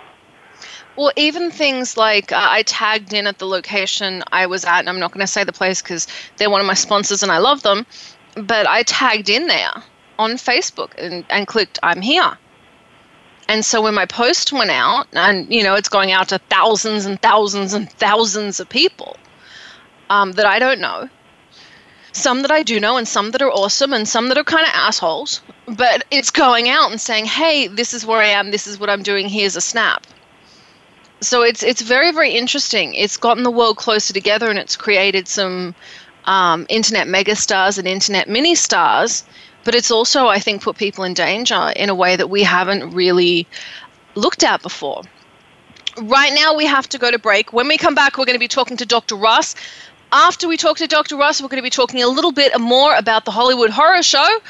Well, 1.00 1.12
even 1.16 1.50
things 1.50 1.96
like 1.96 2.30
uh, 2.30 2.46
I 2.50 2.62
tagged 2.62 3.14
in 3.14 3.26
at 3.26 3.38
the 3.38 3.46
location 3.46 4.22
I 4.32 4.44
was 4.44 4.66
at, 4.66 4.80
and 4.80 4.88
I'm 4.90 5.00
not 5.00 5.12
going 5.12 5.22
to 5.22 5.26
say 5.26 5.44
the 5.44 5.50
place 5.50 5.80
because 5.80 6.06
they're 6.36 6.50
one 6.50 6.60
of 6.60 6.66
my 6.66 6.74
sponsors 6.74 7.22
and 7.22 7.32
I 7.32 7.38
love 7.38 7.62
them, 7.62 7.86
but 8.34 8.66
I 8.66 8.82
tagged 8.82 9.30
in 9.30 9.46
there 9.46 9.72
on 10.18 10.32
Facebook 10.32 10.90
and, 10.98 11.24
and 11.30 11.46
clicked 11.46 11.78
I'm 11.82 12.02
here. 12.02 12.36
And 13.48 13.64
so 13.64 13.80
when 13.80 13.94
my 13.94 14.04
post 14.04 14.52
went 14.52 14.70
out, 14.70 15.06
and 15.14 15.50
you 15.50 15.62
know, 15.62 15.74
it's 15.74 15.88
going 15.88 16.12
out 16.12 16.28
to 16.28 16.38
thousands 16.50 17.06
and 17.06 17.18
thousands 17.22 17.72
and 17.72 17.90
thousands 17.92 18.60
of 18.60 18.68
people 18.68 19.16
um, 20.10 20.32
that 20.32 20.44
I 20.44 20.58
don't 20.58 20.80
know 20.80 21.08
some 22.12 22.42
that 22.42 22.50
I 22.50 22.62
do 22.62 22.78
know 22.78 22.98
and 22.98 23.08
some 23.08 23.30
that 23.30 23.40
are 23.40 23.50
awesome 23.50 23.94
and 23.94 24.06
some 24.06 24.28
that 24.28 24.36
are 24.36 24.44
kind 24.44 24.66
of 24.66 24.72
assholes. 24.74 25.40
But 25.66 26.04
it's 26.10 26.30
going 26.30 26.68
out 26.68 26.90
and 26.90 27.00
saying, 27.00 27.24
"Hey, 27.24 27.68
this 27.68 27.94
is 27.94 28.04
where 28.04 28.20
I 28.20 28.26
am. 28.26 28.50
This 28.50 28.66
is 28.66 28.78
what 28.78 28.90
I'm 28.90 29.02
doing. 29.02 29.30
Here's 29.30 29.56
a 29.56 29.62
snap." 29.62 30.06
So 31.20 31.42
it's 31.42 31.62
it's 31.62 31.82
very 31.82 32.12
very 32.12 32.30
interesting. 32.30 32.94
It's 32.94 33.16
gotten 33.16 33.42
the 33.42 33.50
world 33.50 33.76
closer 33.76 34.12
together 34.12 34.48
and 34.48 34.58
it's 34.58 34.76
created 34.76 35.28
some 35.28 35.74
um, 36.24 36.66
internet 36.68 37.06
megastars 37.06 37.78
and 37.78 37.86
internet 37.86 38.28
mini 38.28 38.54
stars. 38.54 39.24
But 39.62 39.74
it's 39.74 39.90
also, 39.90 40.26
I 40.26 40.38
think, 40.38 40.62
put 40.62 40.76
people 40.76 41.04
in 41.04 41.12
danger 41.12 41.72
in 41.76 41.90
a 41.90 41.94
way 41.94 42.16
that 42.16 42.30
we 42.30 42.42
haven't 42.42 42.94
really 42.94 43.46
looked 44.14 44.42
at 44.42 44.62
before. 44.62 45.02
Right 46.00 46.32
now, 46.32 46.54
we 46.54 46.64
have 46.64 46.88
to 46.88 46.98
go 46.98 47.10
to 47.10 47.18
break. 47.18 47.52
When 47.52 47.68
we 47.68 47.76
come 47.76 47.94
back, 47.94 48.16
we're 48.16 48.24
going 48.24 48.36
to 48.36 48.40
be 48.40 48.48
talking 48.48 48.78
to 48.78 48.86
Dr. 48.86 49.16
Ross 49.16 49.54
after 50.12 50.48
we 50.48 50.56
talk 50.56 50.78
to 50.78 50.86
Dr. 50.86 51.16
Ross, 51.16 51.40
we're 51.40 51.48
going 51.48 51.58
to 51.58 51.62
be 51.62 51.70
talking 51.70 52.02
a 52.02 52.08
little 52.08 52.32
bit 52.32 52.58
more 52.60 52.94
about 52.96 53.24
the 53.24 53.30
Hollywood 53.30 53.70
Horror 53.70 54.02
Show. 54.02 54.40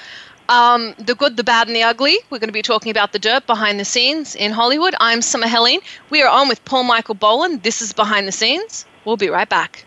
Um, 0.50 0.94
the 0.98 1.14
good, 1.14 1.36
the 1.36 1.44
bad, 1.44 1.68
and 1.68 1.76
the 1.76 1.84
ugly. 1.84 2.18
We're 2.28 2.40
going 2.40 2.48
to 2.48 2.52
be 2.52 2.60
talking 2.60 2.90
about 2.90 3.12
the 3.12 3.20
dirt 3.20 3.46
behind 3.46 3.78
the 3.78 3.84
scenes 3.84 4.34
in 4.34 4.50
Hollywood. 4.50 4.96
I'm 4.98 5.22
Summer 5.22 5.46
Helene. 5.46 5.78
We 6.10 6.22
are 6.22 6.28
on 6.28 6.48
with 6.48 6.64
Paul 6.64 6.82
Michael 6.82 7.14
Boland. 7.14 7.62
This 7.62 7.80
is 7.80 7.92
Behind 7.92 8.26
the 8.26 8.32
Scenes. 8.32 8.84
We'll 9.04 9.16
be 9.16 9.28
right 9.28 9.48
back. 9.48 9.86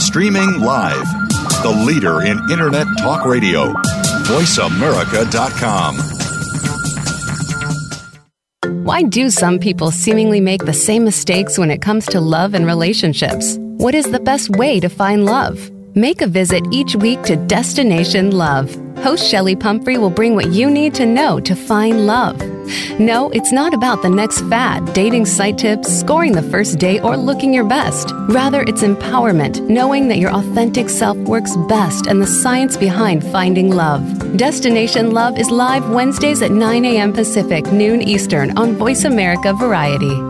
Streaming 0.00 0.60
live 0.60 1.06
the 1.62 1.84
leader 1.86 2.22
in 2.22 2.38
Internet 2.50 2.88
talk 2.98 3.24
radio. 3.24 3.72
VoiceAmerica.com. 4.24 6.27
Why 8.68 9.02
do 9.02 9.30
some 9.30 9.58
people 9.58 9.90
seemingly 9.90 10.40
make 10.40 10.66
the 10.66 10.74
same 10.74 11.04
mistakes 11.04 11.58
when 11.58 11.70
it 11.70 11.80
comes 11.80 12.04
to 12.06 12.20
love 12.20 12.52
and 12.52 12.66
relationships? 12.66 13.56
What 13.78 13.94
is 13.94 14.10
the 14.10 14.20
best 14.20 14.50
way 14.50 14.78
to 14.80 14.88
find 14.88 15.24
love? 15.24 15.70
Make 15.94 16.20
a 16.20 16.26
visit 16.26 16.62
each 16.70 16.94
week 16.94 17.22
to 17.22 17.36
Destination 17.36 18.30
Love. 18.30 18.74
Host 18.98 19.26
Shelly 19.26 19.56
Pumphrey 19.56 19.96
will 19.96 20.10
bring 20.10 20.34
what 20.34 20.52
you 20.52 20.70
need 20.70 20.94
to 20.96 21.06
know 21.06 21.40
to 21.40 21.54
find 21.54 22.06
love 22.06 22.38
No, 22.98 23.30
it's 23.30 23.52
not 23.52 23.74
about 23.74 24.02
the 24.02 24.08
next 24.08 24.40
fad, 24.48 24.92
dating 24.92 25.26
site 25.26 25.58
tips, 25.58 25.88
scoring 25.88 26.32
the 26.32 26.42
first 26.42 26.78
date, 26.78 27.02
or 27.02 27.16
looking 27.16 27.52
your 27.52 27.64
best. 27.64 28.12
Rather, 28.28 28.62
it's 28.62 28.82
empowerment, 28.82 29.60
knowing 29.68 30.08
that 30.08 30.18
your 30.18 30.30
authentic 30.30 30.88
self 30.88 31.16
works 31.18 31.56
best 31.68 32.06
and 32.06 32.20
the 32.20 32.26
science 32.26 32.76
behind 32.76 33.24
finding 33.24 33.70
love. 33.70 34.02
Destination 34.36 35.10
Love 35.12 35.38
is 35.38 35.50
live 35.50 35.88
Wednesdays 35.90 36.42
at 36.42 36.50
9 36.50 36.84
a.m. 36.84 37.12
Pacific, 37.12 37.66
noon 37.72 38.02
Eastern 38.02 38.56
on 38.58 38.74
Voice 38.74 39.04
America 39.04 39.52
Variety. 39.54 40.27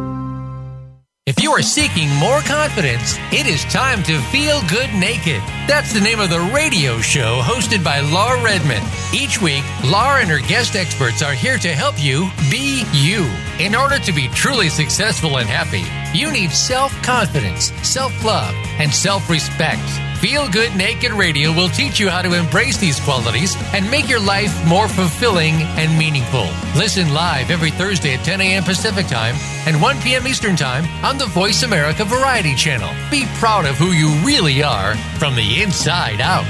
If 1.28 1.42
you 1.42 1.52
are 1.52 1.60
seeking 1.60 2.08
more 2.14 2.40
confidence, 2.40 3.18
it 3.30 3.46
is 3.46 3.62
time 3.64 4.02
to 4.04 4.18
feel 4.32 4.62
good 4.66 4.88
naked. 4.94 5.42
That's 5.68 5.92
the 5.92 6.00
name 6.00 6.20
of 6.20 6.30
the 6.30 6.40
radio 6.40 7.02
show 7.02 7.42
hosted 7.42 7.84
by 7.84 8.00
Laura 8.00 8.42
Redmond. 8.42 8.86
Each 9.12 9.38
week, 9.38 9.62
Laura 9.84 10.22
and 10.22 10.30
her 10.30 10.38
guest 10.38 10.74
experts 10.74 11.20
are 11.20 11.34
here 11.34 11.58
to 11.58 11.68
help 11.68 12.02
you 12.02 12.30
be 12.50 12.82
you. 12.94 13.26
In 13.58 13.74
order 13.74 13.98
to 13.98 14.12
be 14.12 14.28
truly 14.28 14.70
successful 14.70 15.36
and 15.36 15.46
happy, 15.46 15.84
you 16.18 16.32
need 16.32 16.50
self 16.50 16.92
confidence, 17.02 17.72
self 17.86 18.24
love, 18.24 18.54
and 18.78 18.90
self 18.90 19.28
respect. 19.28 19.84
Feel 20.20 20.48
Good 20.48 20.74
Naked 20.74 21.12
Radio 21.12 21.52
will 21.52 21.68
teach 21.68 22.00
you 22.00 22.08
how 22.08 22.22
to 22.22 22.32
embrace 22.32 22.76
these 22.76 22.98
qualities 22.98 23.54
and 23.72 23.88
make 23.88 24.08
your 24.08 24.18
life 24.18 24.66
more 24.66 24.88
fulfilling 24.88 25.54
and 25.78 25.96
meaningful. 25.96 26.48
Listen 26.74 27.14
live 27.14 27.52
every 27.52 27.70
Thursday 27.70 28.14
at 28.14 28.24
10 28.24 28.40
a.m. 28.40 28.64
Pacific 28.64 29.06
Time 29.06 29.36
and 29.68 29.80
1 29.80 30.00
p.m. 30.00 30.26
Eastern 30.26 30.56
Time 30.56 30.84
on 31.04 31.18
the 31.18 31.26
Voice 31.26 31.62
America 31.62 32.04
Variety 32.04 32.56
Channel. 32.56 32.90
Be 33.12 33.26
proud 33.34 33.64
of 33.64 33.76
who 33.76 33.92
you 33.92 34.08
really 34.26 34.60
are 34.60 34.96
from 35.20 35.36
the 35.36 35.62
inside 35.62 36.20
out. 36.20 36.44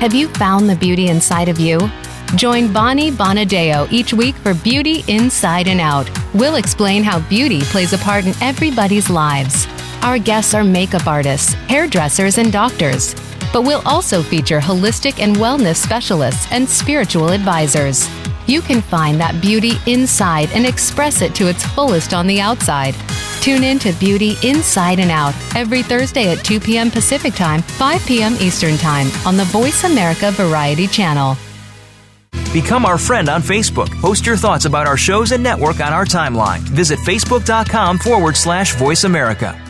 Have 0.00 0.12
you 0.12 0.26
found 0.30 0.68
the 0.68 0.74
beauty 0.74 1.06
inside 1.06 1.48
of 1.48 1.60
you? 1.60 1.78
Join 2.34 2.72
Bonnie 2.72 3.12
Bonadeo 3.12 3.86
each 3.92 4.12
week 4.12 4.34
for 4.34 4.54
Beauty 4.54 5.04
Inside 5.06 5.68
and 5.68 5.80
Out. 5.80 6.10
We'll 6.34 6.56
explain 6.56 7.04
how 7.04 7.20
beauty 7.28 7.60
plays 7.60 7.92
a 7.92 7.98
part 7.98 8.26
in 8.26 8.34
everybody's 8.42 9.08
lives. 9.08 9.68
Our 10.02 10.18
guests 10.18 10.54
are 10.54 10.64
makeup 10.64 11.06
artists, 11.06 11.52
hairdressers, 11.52 12.38
and 12.38 12.50
doctors. 12.50 13.14
But 13.52 13.62
we'll 13.62 13.82
also 13.84 14.22
feature 14.22 14.60
holistic 14.60 15.20
and 15.20 15.36
wellness 15.36 15.76
specialists 15.76 16.46
and 16.50 16.68
spiritual 16.68 17.30
advisors. 17.30 18.08
You 18.46 18.62
can 18.62 18.80
find 18.80 19.20
that 19.20 19.40
beauty 19.42 19.72
inside 19.86 20.50
and 20.52 20.66
express 20.66 21.20
it 21.20 21.34
to 21.36 21.48
its 21.48 21.64
fullest 21.64 22.14
on 22.14 22.26
the 22.26 22.40
outside. 22.40 22.94
Tune 23.40 23.62
in 23.62 23.78
to 23.80 23.92
Beauty 23.92 24.36
Inside 24.42 25.00
and 25.00 25.10
Out 25.10 25.34
every 25.54 25.82
Thursday 25.82 26.32
at 26.32 26.44
2 26.44 26.60
p.m. 26.60 26.90
Pacific 26.90 27.34
Time, 27.34 27.62
5 27.62 28.06
p.m. 28.06 28.34
Eastern 28.40 28.76
Time 28.76 29.08
on 29.26 29.36
the 29.36 29.44
Voice 29.44 29.84
America 29.84 30.30
Variety 30.32 30.86
Channel. 30.86 31.36
Become 32.52 32.84
our 32.84 32.98
friend 32.98 33.28
on 33.28 33.42
Facebook. 33.42 33.88
Post 34.00 34.26
your 34.26 34.36
thoughts 34.36 34.64
about 34.64 34.86
our 34.86 34.96
shows 34.96 35.32
and 35.32 35.42
network 35.42 35.80
on 35.80 35.92
our 35.92 36.04
timeline. 36.04 36.60
Visit 36.60 36.98
facebook.com 37.00 37.98
forward 37.98 38.36
slash 38.36 38.74
voice 38.74 39.04
America. 39.04 39.69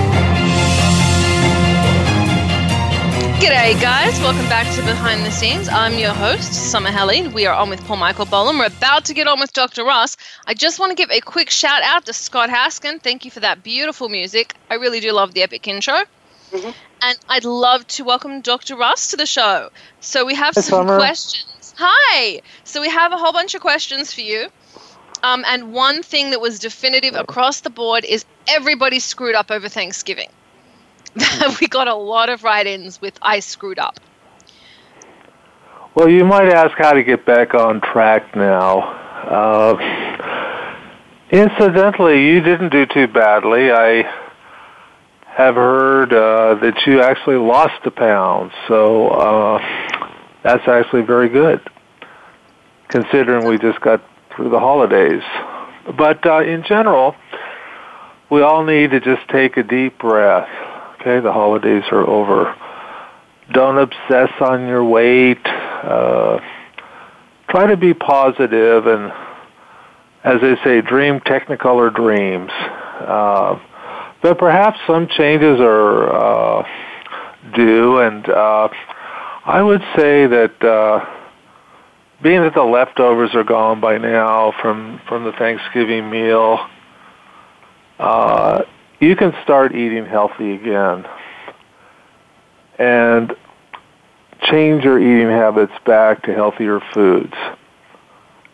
G'day, 3.41 3.81
guys. 3.81 4.19
Welcome 4.19 4.47
back 4.49 4.71
to 4.75 4.83
Behind 4.83 5.25
the 5.25 5.31
Scenes. 5.31 5.67
I'm 5.67 5.97
your 5.97 6.13
host, 6.13 6.53
Summer 6.53 6.91
Helene. 6.91 7.33
We 7.33 7.47
are 7.47 7.55
on 7.55 7.71
with 7.71 7.83
Paul 7.87 7.97
Michael 7.97 8.27
Bolam. 8.27 8.59
We're 8.59 8.67
about 8.67 9.05
to 9.05 9.15
get 9.15 9.27
on 9.27 9.39
with 9.39 9.51
Dr. 9.51 9.83
Ross. 9.83 10.15
I 10.45 10.53
just 10.53 10.79
want 10.79 10.91
to 10.91 10.95
give 10.95 11.09
a 11.09 11.21
quick 11.21 11.49
shout 11.49 11.81
out 11.81 12.05
to 12.05 12.13
Scott 12.13 12.51
Haskin. 12.51 13.01
Thank 13.01 13.25
you 13.25 13.31
for 13.31 13.39
that 13.39 13.63
beautiful 13.63 14.09
music. 14.09 14.53
I 14.69 14.75
really 14.75 14.99
do 14.99 15.11
love 15.11 15.33
the 15.33 15.41
epic 15.41 15.67
intro. 15.67 16.03
Mm-hmm. 16.51 16.69
And 17.01 17.17
I'd 17.29 17.43
love 17.43 17.87
to 17.87 18.03
welcome 18.03 18.41
Dr. 18.41 18.75
Ross 18.75 19.09
to 19.09 19.17
the 19.17 19.25
show. 19.25 19.71
So 20.01 20.23
we 20.23 20.35
have 20.35 20.53
Hi, 20.53 20.61
some 20.61 20.85
Summer. 20.85 20.97
questions. 20.97 21.73
Hi. 21.79 22.41
So 22.63 22.79
we 22.79 22.89
have 22.89 23.11
a 23.11 23.17
whole 23.17 23.33
bunch 23.33 23.55
of 23.55 23.61
questions 23.61 24.13
for 24.13 24.21
you. 24.21 24.49
Um, 25.23 25.43
and 25.47 25.73
one 25.73 26.03
thing 26.03 26.29
that 26.29 26.41
was 26.41 26.59
definitive 26.59 27.15
across 27.15 27.61
the 27.61 27.71
board 27.71 28.05
is 28.05 28.23
everybody 28.47 28.99
screwed 28.99 29.33
up 29.33 29.49
over 29.49 29.67
Thanksgiving. 29.67 30.29
we 31.61 31.67
got 31.67 31.87
a 31.87 31.95
lot 31.95 32.29
of 32.29 32.43
write-ins 32.43 33.01
with 33.01 33.17
I 33.21 33.39
screwed 33.39 33.79
up. 33.79 33.99
Well, 35.93 36.07
you 36.07 36.23
might 36.23 36.47
ask 36.47 36.77
how 36.77 36.93
to 36.93 37.03
get 37.03 37.25
back 37.25 37.53
on 37.53 37.81
track 37.81 38.33
now. 38.35 38.79
Uh, 39.27 39.75
incidentally, 41.31 42.27
you 42.27 42.39
didn't 42.39 42.69
do 42.69 42.85
too 42.85 43.07
badly. 43.07 43.71
I 43.71 44.03
have 45.25 45.55
heard 45.55 46.13
uh, 46.13 46.55
that 46.55 46.85
you 46.85 47.01
actually 47.01 47.37
lost 47.37 47.85
a 47.85 47.91
pound, 47.91 48.51
so 48.69 49.09
uh, 49.09 49.59
that's 50.43 50.65
actually 50.67 51.01
very 51.01 51.27
good, 51.27 51.61
considering 52.87 53.45
we 53.45 53.57
just 53.57 53.81
got 53.81 54.01
through 54.33 54.49
the 54.49 54.59
holidays. 54.59 55.23
But 55.97 56.25
uh, 56.25 56.39
in 56.43 56.63
general, 56.63 57.15
we 58.29 58.41
all 58.41 58.63
need 58.63 58.91
to 58.91 59.01
just 59.01 59.27
take 59.27 59.57
a 59.57 59.63
deep 59.63 59.99
breath. 59.99 60.49
Okay, 61.01 61.19
the 61.19 61.33
holidays 61.33 61.83
are 61.91 62.07
over. 62.07 62.55
Don't 63.51 63.79
obsess 63.79 64.29
on 64.39 64.67
your 64.67 64.85
weight. 64.85 65.43
Uh, 65.43 66.39
try 67.49 67.65
to 67.65 67.75
be 67.75 67.95
positive 67.95 68.85
and, 68.85 69.11
as 70.23 70.39
they 70.41 70.55
say, 70.63 70.81
dream 70.81 71.19
technicolor 71.21 71.91
dreams. 71.93 72.51
Uh, 72.51 73.59
but 74.21 74.37
perhaps 74.37 74.77
some 74.85 75.07
changes 75.07 75.57
are 75.59 76.13
uh, 76.13 76.67
due, 77.55 77.97
and 77.97 78.29
uh, 78.29 78.69
I 79.43 79.63
would 79.63 79.81
say 79.97 80.27
that 80.27 80.63
uh, 80.63 81.03
being 82.21 82.41
that 82.43 82.53
the 82.53 82.61
leftovers 82.61 83.31
are 83.33 83.43
gone 83.43 83.81
by 83.81 83.97
now 83.97 84.53
from 84.61 85.01
from 85.09 85.23
the 85.23 85.31
Thanksgiving 85.31 86.11
meal, 86.11 86.59
uh, 87.97 88.61
you 89.01 89.15
can 89.15 89.33
start 89.43 89.75
eating 89.75 90.05
healthy 90.05 90.53
again 90.53 91.05
and 92.77 93.35
change 94.43 94.83
your 94.83 94.99
eating 94.99 95.27
habits 95.27 95.73
back 95.85 96.23
to 96.23 96.33
healthier 96.33 96.79
foods. 96.93 97.33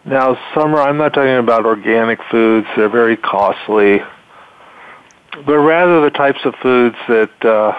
Now, 0.06 0.40
summer, 0.56 0.80
I'm 0.80 0.98
not 0.98 1.14
talking 1.14 1.36
about 1.36 1.66
organic 1.66 2.20
foods, 2.32 2.66
they're 2.78 2.90
very 2.90 3.18
costly, 3.18 4.00
but 5.46 5.60
rather 5.60 6.02
the 6.02 6.12
types 6.12 6.40
of 6.46 6.56
foods 6.62 6.96
that 7.10 7.46
uh, 7.46 7.74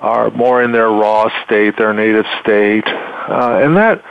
are 0.00 0.30
more 0.30 0.62
in 0.62 0.70
their 0.70 0.88
raw 0.88 1.28
state, 1.44 1.76
their 1.76 1.92
native 1.92 2.26
state. 2.42 2.86
Uh, 2.86 3.60
and 3.60 3.76
that, 3.76 4.04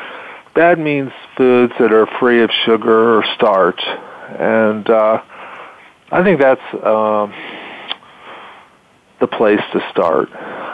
that 0.56 0.78
means 0.78 1.12
foods 1.38 1.72
that 1.80 1.94
are 1.94 2.08
free 2.20 2.44
of 2.44 2.50
sugar 2.66 3.18
or 3.18 3.24
starch. 3.36 3.82
And 4.38 4.90
uh, 4.90 5.22
I 6.12 6.24
think 6.24 6.40
that's 6.40 6.62
um, 6.74 7.34
the 9.20 9.28
place 9.28 9.62
to 9.74 9.90
start. 9.92 10.32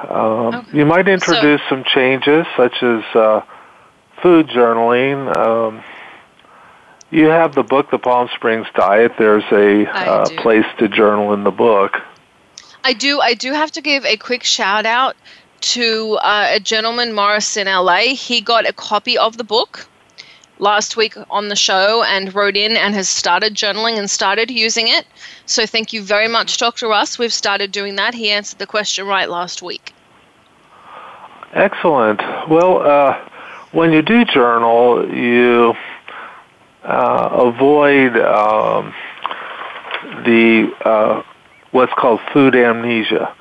Um, 0.09 0.41
Okay. 0.53 0.79
You 0.79 0.85
might 0.85 1.07
introduce 1.07 1.61
some 1.69 1.83
changes, 1.83 2.45
such 2.57 2.83
as 2.83 3.03
uh, 3.15 3.41
food 4.21 4.47
journaling. 4.47 5.35
Um, 5.35 5.83
you 7.11 7.25
have 7.25 7.55
the 7.55 7.63
book, 7.63 7.91
The 7.91 7.99
Palm 7.99 8.29
Springs 8.35 8.67
Diet. 8.75 9.13
There's 9.17 9.43
a 9.51 9.85
uh, 9.89 10.25
place 10.41 10.65
to 10.79 10.87
journal 10.87 11.33
in 11.33 11.43
the 11.43 11.51
book. 11.51 11.97
I 12.83 12.93
do. 12.93 13.19
I 13.21 13.33
do 13.33 13.53
have 13.53 13.71
to 13.71 13.81
give 13.81 14.05
a 14.05 14.17
quick 14.17 14.43
shout 14.43 14.85
out 14.85 15.15
to 15.61 16.17
uh, 16.21 16.47
a 16.51 16.59
gentleman, 16.59 17.13
Morris 17.13 17.55
in 17.57 17.67
LA. 17.67 18.15
He 18.15 18.41
got 18.41 18.67
a 18.67 18.73
copy 18.73 19.17
of 19.17 19.37
the 19.37 19.43
book 19.43 19.87
last 20.61 20.95
week 20.95 21.15
on 21.29 21.49
the 21.49 21.55
show 21.55 22.03
and 22.03 22.33
wrote 22.33 22.55
in 22.55 22.77
and 22.77 22.93
has 22.93 23.09
started 23.09 23.55
journaling 23.55 23.97
and 23.97 24.09
started 24.09 24.49
using 24.49 24.87
it. 24.87 25.05
So 25.47 25.65
thank 25.65 25.91
you 25.91 26.03
very 26.03 26.27
much, 26.27 26.57
Dr. 26.57 26.87
Russ. 26.87 27.19
We've 27.19 27.33
started 27.33 27.71
doing 27.71 27.95
that. 27.95 28.13
He 28.13 28.29
answered 28.29 28.59
the 28.59 28.67
question 28.67 29.07
right 29.07 29.29
last 29.29 29.61
week. 29.61 29.93
Excellent. 31.53 32.21
Well, 32.47 32.81
uh, 32.81 33.19
when 33.71 33.91
you 33.91 34.01
do 34.01 34.23
journal, 34.23 35.13
you 35.13 35.73
uh, 36.83 37.29
avoid 37.31 38.15
um, 38.17 38.93
the 40.23 40.71
uh, 40.85 41.23
what's 41.71 41.91
called 41.93 42.21
food 42.31 42.55
amnesia. 42.55 43.35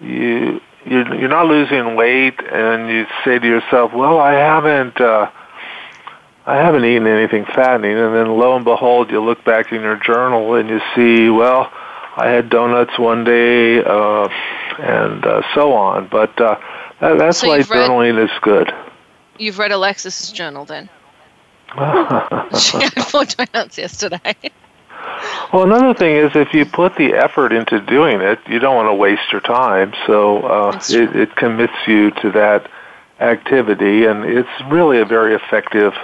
You 0.00 0.60
you're, 0.86 1.28
not 1.28 1.46
losing 1.46 1.96
weight, 1.96 2.38
and 2.52 2.90
you 2.90 3.06
say 3.24 3.38
to 3.38 3.46
yourself, 3.46 3.92
"Well, 3.94 4.18
I 4.18 4.32
haven't." 4.32 5.00
Uh, 5.00 5.30
I 6.46 6.56
haven't 6.56 6.84
eaten 6.84 7.06
anything 7.06 7.46
fattening, 7.46 7.96
and 7.96 8.14
then 8.14 8.36
lo 8.36 8.54
and 8.56 8.64
behold, 8.64 9.10
you 9.10 9.20
look 9.24 9.42
back 9.44 9.72
in 9.72 9.80
your 9.80 9.96
journal 9.96 10.54
and 10.54 10.68
you 10.68 10.80
see, 10.94 11.30
well, 11.30 11.70
I 12.16 12.28
had 12.28 12.50
donuts 12.50 12.98
one 12.98 13.24
day, 13.24 13.82
uh, 13.82 14.28
and 14.78 15.24
uh, 15.24 15.42
so 15.54 15.72
on. 15.72 16.06
But 16.08 16.38
uh, 16.40 16.58
that, 17.00 17.18
that's 17.18 17.38
So 17.38 17.48
why 17.48 17.56
read- 17.56 17.66
journaling 17.66 18.22
is 18.22 18.30
good. 18.42 18.72
You've 19.38 19.58
read 19.58 19.72
Alexis's 19.72 20.30
journal 20.32 20.64
then. 20.64 20.88
she 21.74 21.78
had 22.78 23.04
four 23.06 23.24
donuts 23.24 23.78
yesterday. 23.78 24.34
Well, 25.52 25.64
another 25.64 25.94
thing 25.94 26.14
is 26.16 26.36
if 26.36 26.52
you 26.54 26.66
put 26.66 26.94
the 26.96 27.14
effort 27.14 27.52
into 27.52 27.80
doing 27.80 28.20
it, 28.20 28.38
you 28.46 28.58
don't 28.58 28.76
want 28.76 28.88
to 28.88 28.94
waste 28.94 29.32
your 29.32 29.40
time. 29.40 29.92
So 30.06 30.42
uh, 30.42 30.80
it, 30.90 31.16
it 31.16 31.36
commits 31.36 31.72
you 31.86 32.10
to 32.22 32.30
that 32.32 32.70
activity, 33.18 34.04
and 34.04 34.24
it's 34.24 34.48
really 34.68 34.98
a 35.00 35.04
very 35.04 35.34
effective 35.34 35.94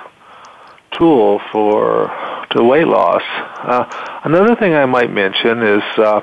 tool 0.93 1.41
for 1.53 2.11
to 2.51 2.63
weight 2.65 2.87
loss. 2.87 3.23
Uh, 3.59 4.21
another 4.25 4.57
thing 4.57 4.75
I 4.75 4.87
might 4.87 5.11
mention 5.11 5.63
is 5.63 5.83
uh, 5.99 6.21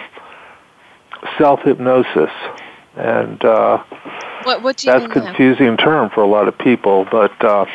self 1.37 1.61
hypnosis, 1.61 2.31
and 2.95 3.43
uh, 3.43 3.83
What 4.43 4.61
what 4.61 4.77
do 4.77 4.87
you 4.87 4.93
that's 4.93 5.03
mean 5.03 5.11
a 5.11 5.25
confusing 5.25 5.77
term 5.77 6.09
for 6.09 6.21
a 6.21 6.27
lot 6.27 6.47
of 6.47 6.57
people, 6.57 7.07
but 7.09 7.43
uh, 7.43 7.65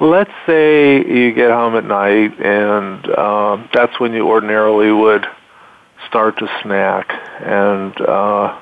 let's 0.00 0.32
say 0.46 0.96
you 0.98 1.32
get 1.32 1.50
home 1.50 1.74
at 1.76 1.84
night 1.84 2.38
and 2.40 3.06
um, 3.18 3.68
that's 3.72 3.98
when 3.98 4.12
you 4.12 4.28
ordinarily 4.28 4.92
would 4.92 5.26
start 6.06 6.38
to 6.38 6.48
snack 6.62 7.10
and 7.40 7.98
uh, 8.02 8.58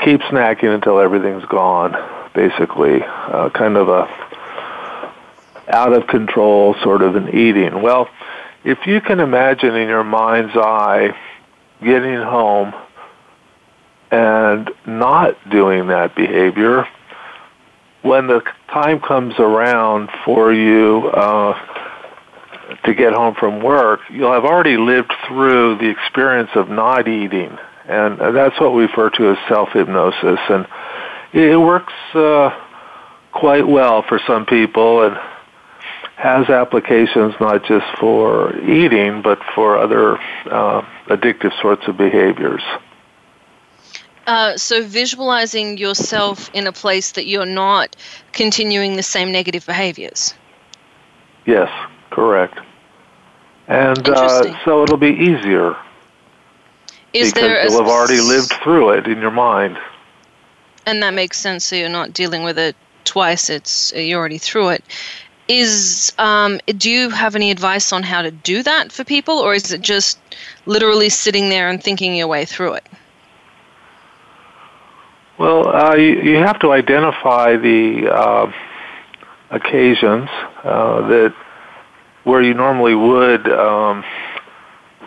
keep 0.00 0.20
snacking 0.22 0.72
until 0.74 1.00
everything's 1.00 1.44
gone, 1.46 1.92
basically, 2.34 3.02
uh, 3.02 3.50
kind 3.50 3.76
of 3.76 3.88
a 3.88 4.06
out 5.68 5.92
of 5.92 6.06
control 6.06 6.74
sort 6.82 7.02
of 7.02 7.16
an 7.16 7.28
eating. 7.28 7.82
Well, 7.82 8.08
if 8.64 8.86
you 8.86 9.00
can 9.00 9.20
imagine 9.20 9.74
in 9.74 9.88
your 9.88 10.04
mind's 10.04 10.56
eye 10.56 11.14
getting 11.82 12.16
home 12.16 12.74
and 14.10 14.70
not 14.86 15.36
doing 15.50 15.88
that 15.88 16.16
behavior, 16.16 16.86
when 18.02 18.26
the 18.26 18.40
time 18.72 19.00
comes 19.00 19.34
around 19.38 20.08
for 20.24 20.52
you 20.52 21.08
uh, 21.08 21.54
to 22.84 22.94
get 22.94 23.12
home 23.12 23.34
from 23.34 23.62
work, 23.62 24.00
you'll 24.10 24.32
have 24.32 24.44
already 24.44 24.76
lived 24.76 25.12
through 25.26 25.78
the 25.78 25.88
experience 25.88 26.50
of 26.54 26.68
not 26.68 27.08
eating. 27.08 27.56
And 27.86 28.36
that's 28.36 28.58
what 28.60 28.74
we 28.74 28.82
refer 28.82 29.10
to 29.10 29.30
as 29.30 29.38
self 29.48 29.70
hypnosis. 29.72 30.38
And 30.48 30.66
it 31.32 31.58
works 31.58 31.92
uh, 32.14 32.50
quite 33.32 33.66
well 33.66 34.02
for 34.02 34.20
some 34.26 34.46
people 34.46 35.04
and 35.04 35.16
has 36.18 36.48
applications 36.48 37.32
not 37.40 37.64
just 37.64 37.86
for 38.00 38.56
eating, 38.68 39.22
but 39.22 39.38
for 39.54 39.78
other 39.78 40.18
uh, 40.50 40.82
addictive 41.06 41.58
sorts 41.62 41.86
of 41.86 41.96
behaviors. 41.96 42.62
Uh, 44.26 44.56
so 44.56 44.82
visualizing 44.82 45.78
yourself 45.78 46.50
in 46.52 46.66
a 46.66 46.72
place 46.72 47.12
that 47.12 47.26
you're 47.26 47.46
not 47.46 47.94
continuing 48.32 48.96
the 48.96 49.02
same 49.02 49.30
negative 49.30 49.64
behaviors. 49.64 50.34
Yes, 51.46 51.70
correct. 52.10 52.58
And 53.68 54.06
uh, 54.08 54.64
so 54.64 54.82
it'll 54.82 54.96
be 54.96 55.14
easier 55.14 55.76
Is 57.12 57.32
because 57.32 57.42
there 57.42 57.60
a 57.60 57.70
you'll 57.70 57.78
have 57.78 57.88
already 57.88 58.20
lived 58.20 58.52
through 58.64 58.90
it 58.90 59.06
in 59.06 59.20
your 59.20 59.30
mind. 59.30 59.78
and 60.84 61.00
that 61.02 61.14
makes 61.14 61.38
sense. 61.38 61.64
So 61.64 61.76
you're 61.76 61.88
not 61.88 62.12
dealing 62.12 62.42
with 62.42 62.58
it 62.58 62.74
twice. 63.04 63.48
It's 63.48 63.92
you're 63.94 64.18
already 64.18 64.38
through 64.38 64.70
it. 64.70 64.84
Is 65.48 66.12
um, 66.18 66.60
do 66.66 66.90
you 66.90 67.08
have 67.08 67.34
any 67.34 67.50
advice 67.50 67.92
on 67.92 68.02
how 68.02 68.20
to 68.20 68.30
do 68.30 68.62
that 68.62 68.92
for 68.92 69.02
people, 69.02 69.38
or 69.38 69.54
is 69.54 69.72
it 69.72 69.80
just 69.80 70.18
literally 70.66 71.08
sitting 71.08 71.48
there 71.48 71.70
and 71.70 71.82
thinking 71.82 72.14
your 72.14 72.26
way 72.26 72.44
through 72.44 72.74
it? 72.74 72.86
Well, 75.38 75.68
uh, 75.68 75.94
you, 75.94 76.20
you 76.20 76.36
have 76.36 76.58
to 76.60 76.72
identify 76.72 77.56
the 77.56 78.10
uh, 78.12 78.52
occasions 79.50 80.28
uh, 80.64 81.08
that 81.08 81.34
where 82.24 82.42
you 82.42 82.52
normally 82.52 82.94
would 82.94 83.48
um, 83.50 84.04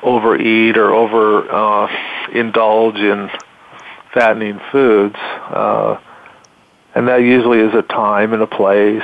overeat 0.02 0.78
or 0.78 0.92
over 0.92 1.52
uh, 1.52 1.88
indulge 2.34 2.96
in 2.96 3.30
fattening 4.12 4.60
foods, 4.72 5.18
uh, 5.18 6.00
and 6.96 7.08
that 7.08 7.18
usually 7.18 7.60
is 7.60 7.76
a 7.76 7.84
time 7.84 8.34
and 8.34 8.42
a 8.42 8.48
place. 8.48 9.04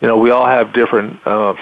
You 0.00 0.08
know, 0.08 0.18
we 0.18 0.30
all 0.30 0.46
have 0.46 0.72
different 0.72 1.26
uh, 1.26 1.54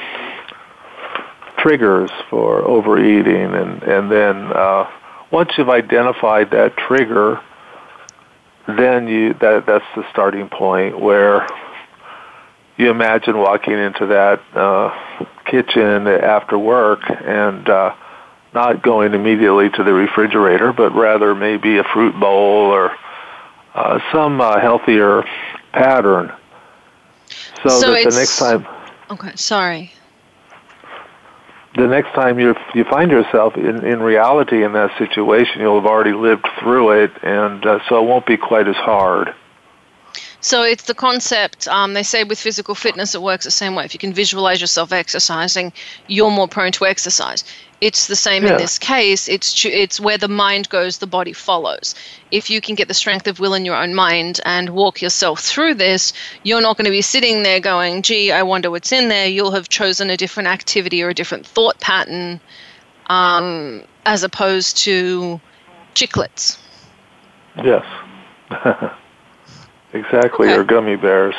triggers 1.58 2.10
for 2.30 2.62
overeating, 2.62 3.54
and 3.54 3.82
and 3.82 4.10
then 4.10 4.52
uh, 4.52 4.90
once 5.30 5.50
you've 5.56 5.68
identified 5.68 6.50
that 6.50 6.76
trigger 6.76 7.40
then 8.66 9.08
you 9.08 9.34
that 9.34 9.64
that's 9.66 9.84
the 9.94 10.04
starting 10.10 10.48
point 10.48 10.98
where 10.98 11.46
you 12.76 12.90
imagine 12.90 13.36
walking 13.38 13.74
into 13.74 14.06
that 14.06 14.40
uh, 14.54 15.26
kitchen 15.44 16.08
after 16.08 16.58
work 16.58 17.00
and 17.08 17.68
uh, 17.68 17.94
not 18.52 18.82
going 18.82 19.14
immediately 19.14 19.68
to 19.70 19.84
the 19.84 19.92
refrigerator, 19.92 20.72
but 20.72 20.92
rather 20.94 21.34
maybe 21.34 21.78
a 21.78 21.84
fruit 21.84 22.18
bowl 22.18 22.72
or 22.72 22.90
uh, 23.74 24.00
some 24.12 24.40
uh, 24.40 24.58
healthier 24.60 25.22
pattern, 25.72 26.32
so, 27.64 27.80
So 27.80 27.92
that 27.92 28.10
the 28.10 28.16
next 28.16 28.38
time 28.38 28.66
Okay, 29.10 29.32
sorry. 29.34 29.92
the 31.76 31.86
next 31.86 32.12
time 32.14 32.38
you 32.38 32.54
you 32.74 32.84
find 32.84 33.10
yourself 33.10 33.56
in 33.56 33.84
in 33.84 34.00
reality 34.00 34.64
in 34.64 34.72
that 34.72 34.96
situation, 34.98 35.60
you'll 35.60 35.80
have 35.80 35.90
already 35.90 36.12
lived 36.12 36.46
through 36.60 36.90
it, 37.02 37.10
and 37.22 37.64
uh, 37.66 37.80
so 37.88 38.02
it 38.02 38.06
won't 38.06 38.26
be 38.26 38.36
quite 38.36 38.68
as 38.68 38.76
hard. 38.76 39.34
So 40.40 40.62
it's 40.62 40.84
the 40.84 40.94
concept. 40.94 41.66
Um, 41.68 41.94
they 41.94 42.02
say 42.02 42.22
with 42.22 42.38
physical 42.38 42.74
fitness, 42.74 43.14
it 43.14 43.22
works 43.22 43.44
the 43.46 43.50
same 43.50 43.74
way. 43.74 43.84
If 43.86 43.94
you 43.94 43.98
can 43.98 44.12
visualize 44.12 44.60
yourself 44.60 44.92
exercising, 44.92 45.72
you're 46.06 46.30
more 46.30 46.46
prone 46.48 46.70
to 46.72 46.84
exercise. 46.84 47.44
It's 47.84 48.06
the 48.06 48.16
same 48.16 48.46
in 48.46 48.56
this 48.56 48.78
case. 48.78 49.28
It's 49.28 49.52
chu- 49.52 49.68
it's 49.68 50.00
where 50.00 50.16
the 50.16 50.26
mind 50.26 50.70
goes, 50.70 50.96
the 50.98 51.06
body 51.06 51.34
follows. 51.34 51.94
If 52.30 52.48
you 52.48 52.62
can 52.62 52.76
get 52.76 52.88
the 52.88 52.94
strength 52.94 53.26
of 53.26 53.40
will 53.40 53.52
in 53.52 53.66
your 53.66 53.76
own 53.76 53.94
mind 53.94 54.40
and 54.46 54.70
walk 54.70 55.02
yourself 55.02 55.40
through 55.40 55.74
this, 55.74 56.14
you're 56.44 56.62
not 56.62 56.78
going 56.78 56.86
to 56.86 56.90
be 56.90 57.02
sitting 57.02 57.42
there 57.42 57.60
going, 57.60 58.00
"Gee, 58.00 58.32
I 58.32 58.42
wonder 58.42 58.70
what's 58.70 58.90
in 58.90 59.08
there." 59.08 59.26
You'll 59.28 59.50
have 59.50 59.68
chosen 59.68 60.08
a 60.08 60.16
different 60.16 60.48
activity 60.48 61.02
or 61.02 61.10
a 61.10 61.14
different 61.14 61.46
thought 61.46 61.78
pattern, 61.78 62.40
um, 63.08 63.82
as 64.06 64.22
opposed 64.24 64.78
to 64.78 65.38
chiclets. 65.94 66.56
Yes. 67.62 67.84
exactly, 69.92 70.48
Okay. 70.48 70.56
or 70.58 70.64
gummy 70.64 70.96
bears. 70.96 71.34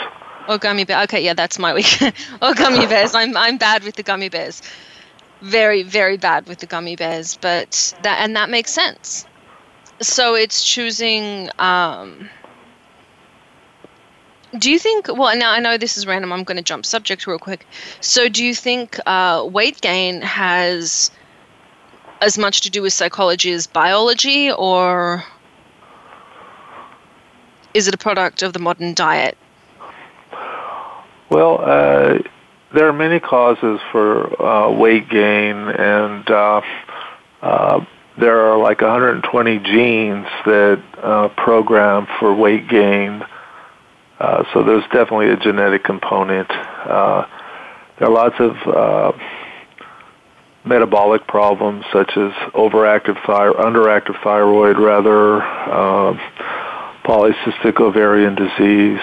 Or 0.48 0.60
gummy 0.60 0.84
bear. 0.84 1.02
Okay, 1.06 1.26
yeah, 1.26 1.34
that's 1.34 1.58
my 1.58 1.74
week. 1.74 2.00
or 2.42 2.54
gummy 2.54 2.86
bears. 2.86 3.16
I'm 3.16 3.36
I'm 3.36 3.58
bad 3.58 3.84
with 3.84 3.96
the 3.96 4.04
gummy 4.04 4.30
bears. 4.30 4.62
Very 5.46 5.84
very 5.84 6.18
bad 6.18 6.48
with 6.48 6.58
the 6.58 6.66
gummy 6.66 6.96
bears, 6.96 7.38
but 7.40 7.94
that 8.02 8.20
and 8.22 8.36
that 8.36 8.50
makes 8.50 8.72
sense. 8.72 9.28
So 10.02 10.34
it's 10.34 10.64
choosing. 10.64 11.52
Um, 11.60 12.30
do 14.58 14.72
you 14.72 14.80
think? 14.80 15.08
Well, 15.08 15.38
now 15.38 15.52
I 15.52 15.60
know 15.60 15.78
this 15.78 15.98
is 15.98 16.08
random. 16.08 16.34
I'm 16.34 16.44
going 16.44 16.58
to 16.58 16.64
jump 16.64 16.84
subject 16.84 17.28
real 17.28 17.38
quick. 17.38 17.68
So, 18.02 18.28
do 18.28 18.44
you 18.44 18.56
think 18.56 18.98
uh, 19.06 19.48
weight 19.48 19.82
gain 19.82 20.22
has 20.22 21.12
as 22.22 22.40
much 22.40 22.62
to 22.62 22.72
do 22.72 22.82
with 22.82 22.94
psychology 22.94 23.52
as 23.52 23.68
biology, 23.68 24.52
or 24.52 25.24
is 27.76 27.88
it 27.88 27.94
a 27.94 28.00
product 28.00 28.42
of 28.42 28.54
the 28.54 28.60
modern 28.60 28.96
diet? 28.96 29.38
Well, 31.30 31.60
uh, 31.62 32.18
there 32.74 32.88
are 32.88 32.94
many 32.94 33.20
causes 33.20 33.80
for 33.92 34.42
uh, 34.42 34.72
weight 34.72 35.10
gain, 35.10 35.56
and 35.56 36.30
uh, 36.30 36.62
uh, 37.42 37.86
there 38.18 38.48
are 38.48 38.58
like 38.58 38.82
120 38.82 39.60
genes 39.60 40.26
that 40.46 40.82
uh, 40.98 41.30
program 41.30 42.08
for 42.20 42.34
weight 42.34 42.68
gain. 42.68 43.24
Uh, 44.20 44.44
so 44.54 44.64
there's 44.64 44.84
definitely 44.86 45.30
a 45.30 45.38
genetic 45.38 45.84
component. 45.84 46.50
Uh, 46.50 47.26
there 48.00 48.08
are 48.08 48.14
lots 48.14 48.36
of 48.40 48.56
uh, 48.68 49.12
metabolic 50.66 51.28
problems 51.28 51.86
such 51.92 52.12
as 52.18 52.32
overactive 52.54 53.24
thyroid, 53.26 53.58
underactive 53.58 54.22
thyroid, 54.24 54.78
rather, 54.78 55.42
uh, 55.42 56.14
polycystic 57.04 57.80
ovarian 57.80 58.36
disease 58.36 59.00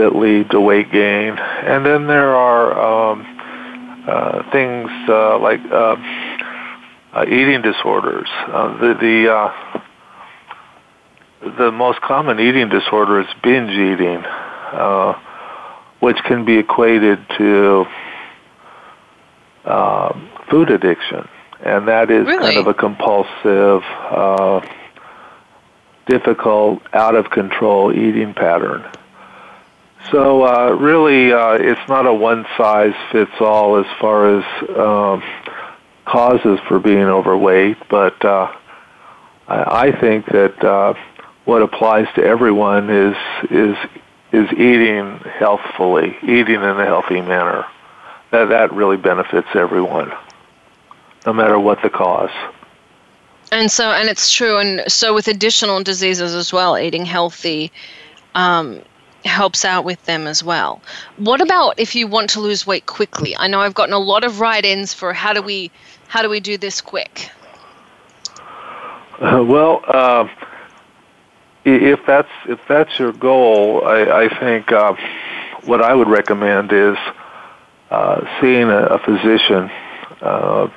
that 0.00 0.16
lead 0.16 0.50
to 0.50 0.60
weight 0.60 0.90
gain. 0.90 1.38
And 1.38 1.84
then 1.84 2.06
there 2.06 2.34
are 2.34 3.12
um, 3.12 4.04
uh, 4.08 4.50
things 4.50 4.90
uh, 5.08 5.38
like 5.38 5.60
uh, 5.70 5.96
uh, 7.12 7.24
eating 7.26 7.62
disorders. 7.62 8.28
Uh, 8.48 8.78
the 8.78 8.94
the, 9.00 9.32
uh, 9.32 9.52
the 11.58 11.70
most 11.72 12.00
common 12.00 12.40
eating 12.40 12.68
disorder 12.68 13.20
is 13.20 13.26
binge 13.42 13.70
eating. 13.70 14.24
Uh, 14.72 15.18
which 16.00 16.16
can 16.24 16.44
be 16.44 16.58
equated 16.58 17.18
to 17.36 17.84
uh, 19.64 20.18
food 20.50 20.70
addiction, 20.70 21.28
and 21.64 21.88
that 21.88 22.10
is 22.10 22.26
really? 22.26 22.42
kind 22.42 22.58
of 22.58 22.66
a 22.66 22.74
compulsive, 22.74 23.82
uh, 24.10 24.60
difficult, 26.08 26.80
out 26.94 27.14
of 27.14 27.30
control 27.30 27.92
eating 27.92 28.32
pattern. 28.34 28.82
So 30.10 30.44
uh, 30.44 30.70
really, 30.70 31.32
uh, 31.32 31.52
it's 31.52 31.88
not 31.88 32.06
a 32.06 32.12
one 32.12 32.46
size 32.56 32.94
fits 33.12 33.32
all 33.40 33.76
as 33.76 33.86
far 34.00 34.38
as 34.38 34.44
um, 34.76 35.22
causes 36.04 36.58
for 36.66 36.78
being 36.78 37.04
overweight, 37.04 37.76
but 37.88 38.24
uh, 38.24 38.52
I, 39.46 39.88
I 39.88 40.00
think 40.00 40.26
that 40.26 40.64
uh, 40.64 40.94
what 41.44 41.62
applies 41.62 42.06
to 42.14 42.24
everyone 42.24 42.90
is 42.90 43.16
is 43.50 43.76
is 44.32 44.50
eating 44.52 45.18
healthfully, 45.38 46.16
eating 46.22 46.56
in 46.56 46.62
a 46.62 46.86
healthy 46.86 47.20
manner. 47.20 47.66
That 48.30 48.48
that 48.48 48.72
really 48.72 48.96
benefits 48.96 49.48
everyone, 49.54 50.12
no 51.26 51.32
matter 51.32 51.58
what 51.58 51.82
the 51.82 51.90
cause. 51.90 52.30
And 53.52 53.70
so, 53.70 53.90
and 53.90 54.08
it's 54.08 54.32
true. 54.32 54.58
And 54.58 54.82
so, 54.90 55.12
with 55.12 55.28
additional 55.28 55.82
diseases 55.82 56.34
as 56.34 56.52
well, 56.52 56.78
eating 56.78 57.04
healthy 57.04 57.72
um, 58.34 58.82
helps 59.24 59.64
out 59.64 59.84
with 59.84 60.04
them 60.06 60.26
as 60.26 60.42
well. 60.42 60.80
What 61.16 61.40
about 61.40 61.78
if 61.78 61.94
you 61.94 62.06
want 62.06 62.30
to 62.30 62.40
lose 62.40 62.66
weight 62.66 62.86
quickly? 62.86 63.36
I 63.36 63.48
know 63.48 63.60
I've 63.60 63.74
gotten 63.74 63.94
a 63.94 63.98
lot 63.98 64.24
of 64.24 64.40
write-ins 64.40 64.94
for 64.94 65.12
how 65.12 65.32
do 65.32 65.42
we 65.42 65.70
how 66.08 66.22
do 66.22 66.28
we 66.28 66.40
do 66.40 66.58
this 66.58 66.80
quick? 66.80 67.30
Uh, 69.20 69.44
well, 69.46 69.82
uh, 69.86 70.28
if 71.64 72.00
that's 72.06 72.30
if 72.46 72.58
that's 72.66 72.98
your 72.98 73.12
goal, 73.12 73.86
I, 73.86 74.24
I 74.24 74.38
think 74.40 74.72
uh, 74.72 74.94
what 75.64 75.82
I 75.82 75.94
would 75.94 76.08
recommend 76.08 76.72
is 76.72 76.96
uh, 77.90 78.24
seeing 78.40 78.68
a, 78.70 78.78
a 78.78 78.98
physician 78.98 79.70
uh, 80.22 80.68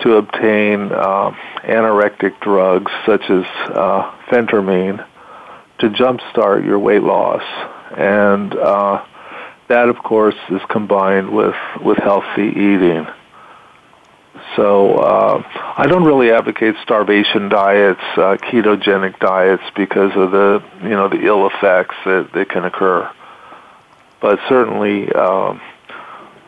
to 0.00 0.16
obtain 0.16 0.92
uh, 0.92 1.30
anorectic 1.62 2.40
drugs 2.40 2.90
such 3.06 3.30
as 3.30 3.44
phentermine 4.28 5.04
to 5.78 5.90
jumpstart 5.90 6.64
your 6.64 6.78
weight 6.78 7.02
loss, 7.02 7.42
and 7.96 8.54
uh, 8.54 9.04
that, 9.68 9.88
of 9.88 9.98
course, 9.98 10.34
is 10.50 10.60
combined 10.68 11.30
with 11.34 11.56
with 11.82 11.98
healthy 11.98 12.48
eating. 12.48 13.06
So 14.56 14.98
uh, 14.98 15.42
I 15.76 15.86
don't 15.86 16.04
really 16.04 16.30
advocate 16.30 16.74
starvation 16.82 17.48
diets, 17.48 18.00
uh, 18.16 18.36
ketogenic 18.40 19.18
diets, 19.18 19.62
because 19.76 20.12
of 20.16 20.30
the 20.30 20.62
you 20.82 20.90
know 20.90 21.08
the 21.08 21.24
ill 21.24 21.46
effects 21.46 21.94
that, 22.04 22.30
that 22.34 22.48
can 22.48 22.64
occur. 22.64 23.10
But 24.20 24.40
certainly, 24.48 25.12
um, 25.12 25.60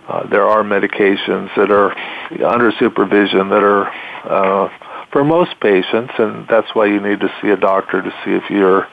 uh, 0.08 0.26
there 0.26 0.44
are 0.44 0.64
medications 0.64 1.54
that 1.54 1.70
are 1.70 1.96
under 2.44 2.72
supervision 2.78 3.48
that 3.50 3.62
are 3.62 3.86
uh, 4.24 4.68
for 5.12 5.24
most 5.24 5.58
patients, 5.60 6.12
and 6.18 6.48
that's 6.48 6.74
why 6.74 6.86
you 6.86 7.00
need 7.00 7.20
to 7.20 7.32
see 7.40 7.50
a 7.50 7.56
doctor 7.56 8.02
to 8.02 8.10
see 8.24 8.32
if 8.32 8.50
you're 8.50 8.88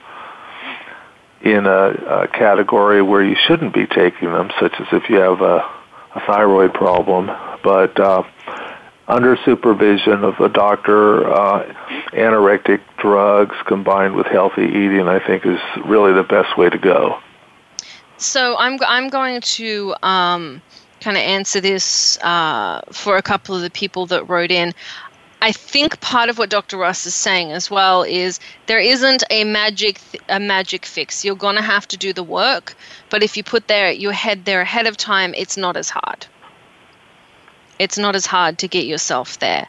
in 1.41 1.65
a, 1.65 1.89
a 2.23 2.27
category 2.27 3.01
where 3.01 3.23
you 3.23 3.35
shouldn't 3.47 3.73
be 3.73 3.85
taking 3.85 4.31
them, 4.31 4.49
such 4.59 4.73
as 4.79 4.87
if 4.91 5.09
you 5.09 5.17
have 5.17 5.41
a, 5.41 5.57
a 6.15 6.19
thyroid 6.25 6.73
problem. 6.73 7.27
But 7.63 7.99
uh, 7.99 8.23
under 9.07 9.37
supervision 9.45 10.23
of 10.23 10.39
a 10.39 10.49
doctor, 10.49 11.29
uh, 11.31 11.73
anorectic 12.11 12.81
drugs 12.97 13.55
combined 13.65 14.15
with 14.15 14.27
healthy 14.27 14.65
eating, 14.65 15.07
I 15.07 15.25
think, 15.25 15.45
is 15.45 15.59
really 15.85 16.13
the 16.13 16.23
best 16.23 16.57
way 16.57 16.69
to 16.69 16.77
go. 16.77 17.19
So 18.17 18.55
I'm 18.57 18.79
I'm 18.87 19.09
going 19.09 19.41
to 19.41 19.95
um, 20.01 20.61
kind 21.01 21.17
of 21.17 21.21
answer 21.21 21.61
this 21.61 22.17
uh, 22.23 22.81
for 22.91 23.17
a 23.17 23.21
couple 23.21 23.55
of 23.55 23.61
the 23.61 23.69
people 23.69 24.07
that 24.07 24.27
wrote 24.27 24.51
in. 24.51 24.73
I 25.41 25.51
think 25.51 25.99
part 26.01 26.29
of 26.29 26.37
what 26.37 26.49
Dr. 26.49 26.77
Ross 26.77 27.05
is 27.05 27.13
saying 27.13 27.51
as 27.51 27.69
well 27.69 28.03
is 28.03 28.39
there 28.65 28.79
isn't 28.79 29.23
a 29.29 29.43
magic 29.43 29.99
a 30.29 30.39
magic 30.39 30.85
fix. 30.85 31.23
You're 31.23 31.35
gonna 31.35 31.61
have 31.61 31.87
to 31.89 31.97
do 31.97 32.11
the 32.13 32.23
work, 32.23 32.75
but 33.09 33.23
if 33.23 33.37
you 33.37 33.43
put 33.43 33.69
your 33.69 34.13
head 34.13 34.45
there 34.45 34.61
ahead 34.61 34.87
of 34.87 34.97
time, 34.97 35.33
it's 35.35 35.57
not 35.57 35.77
as 35.77 35.89
hard 35.89 36.27
it's 37.79 37.97
not 37.97 38.15
as 38.15 38.25
hard 38.25 38.57
to 38.59 38.67
get 38.67 38.85
yourself 38.85 39.39
there. 39.39 39.67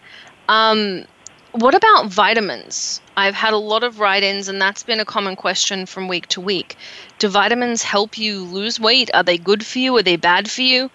Um, 0.49 1.05
what 1.53 1.75
about 1.75 2.07
vitamins? 2.07 3.01
I've 3.17 3.35
had 3.35 3.53
a 3.53 3.59
lot 3.59 3.83
of 3.83 4.01
write 4.01 4.23
ins, 4.23 4.49
and 4.49 4.61
that's 4.61 4.83
been 4.83 5.01
a 5.01 5.05
common 5.05 5.37
question 5.37 5.87
from 5.87 6.09
week 6.09 6.27
to 6.29 6.41
week. 6.41 6.77
Do 7.19 7.29
vitamins 7.29 7.83
help 7.83 8.19
you 8.19 8.43
lose 8.45 8.79
weight? 8.79 9.11
Are 9.15 9.23
they 9.23 9.39
good 9.39 9.65
for 9.65 9.79
you? 9.79 9.97
Are 9.97 10.03
they 10.03 10.17
bad 10.17 10.51
for 10.51 10.63
you? 10.63 10.91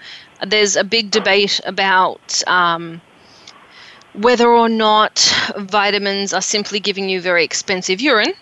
There's 0.46 0.76
a 0.76 0.84
big 0.84 1.12
debate 1.12 1.60
about 1.66 2.44
um, 2.48 3.02
whether 4.13 4.49
or 4.49 4.69
not 4.69 5.19
vitamins 5.58 6.34
are 6.34 6.41
simply 6.41 6.80
giving 6.80 7.10
you 7.10 7.21
very 7.21 7.43
expensive 7.43 7.99
urine 8.02 8.34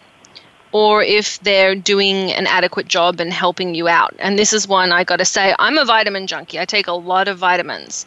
or 0.71 1.03
if 1.03 1.39
they're 1.41 1.75
doing 1.75 2.31
an 2.31 2.47
adequate 2.47 2.87
job 2.87 3.19
and 3.19 3.33
helping 3.33 3.75
you 3.75 3.87
out. 3.87 4.15
And 4.19 4.39
this 4.39 4.53
is 4.53 4.67
one 4.67 4.91
I 4.91 5.03
got 5.03 5.17
to 5.17 5.25
say 5.25 5.53
I'm 5.59 5.77
a 5.77 5.85
vitamin 5.85 6.27
junkie, 6.27 6.59
I 6.59 6.65
take 6.65 6.87
a 6.87 6.93
lot 6.93 7.27
of 7.27 7.37
vitamins. 7.37 8.05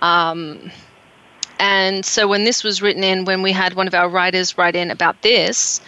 Um, 0.00 0.70
and 1.58 2.04
so 2.04 2.28
when 2.28 2.44
this 2.44 2.62
was 2.62 2.80
written 2.80 3.02
in, 3.02 3.24
when 3.24 3.42
we 3.42 3.50
had 3.50 3.74
one 3.74 3.88
of 3.88 3.94
our 3.94 4.08
writers 4.08 4.56
write 4.56 4.76
in 4.76 4.90
about 4.90 5.22
this, 5.22 5.80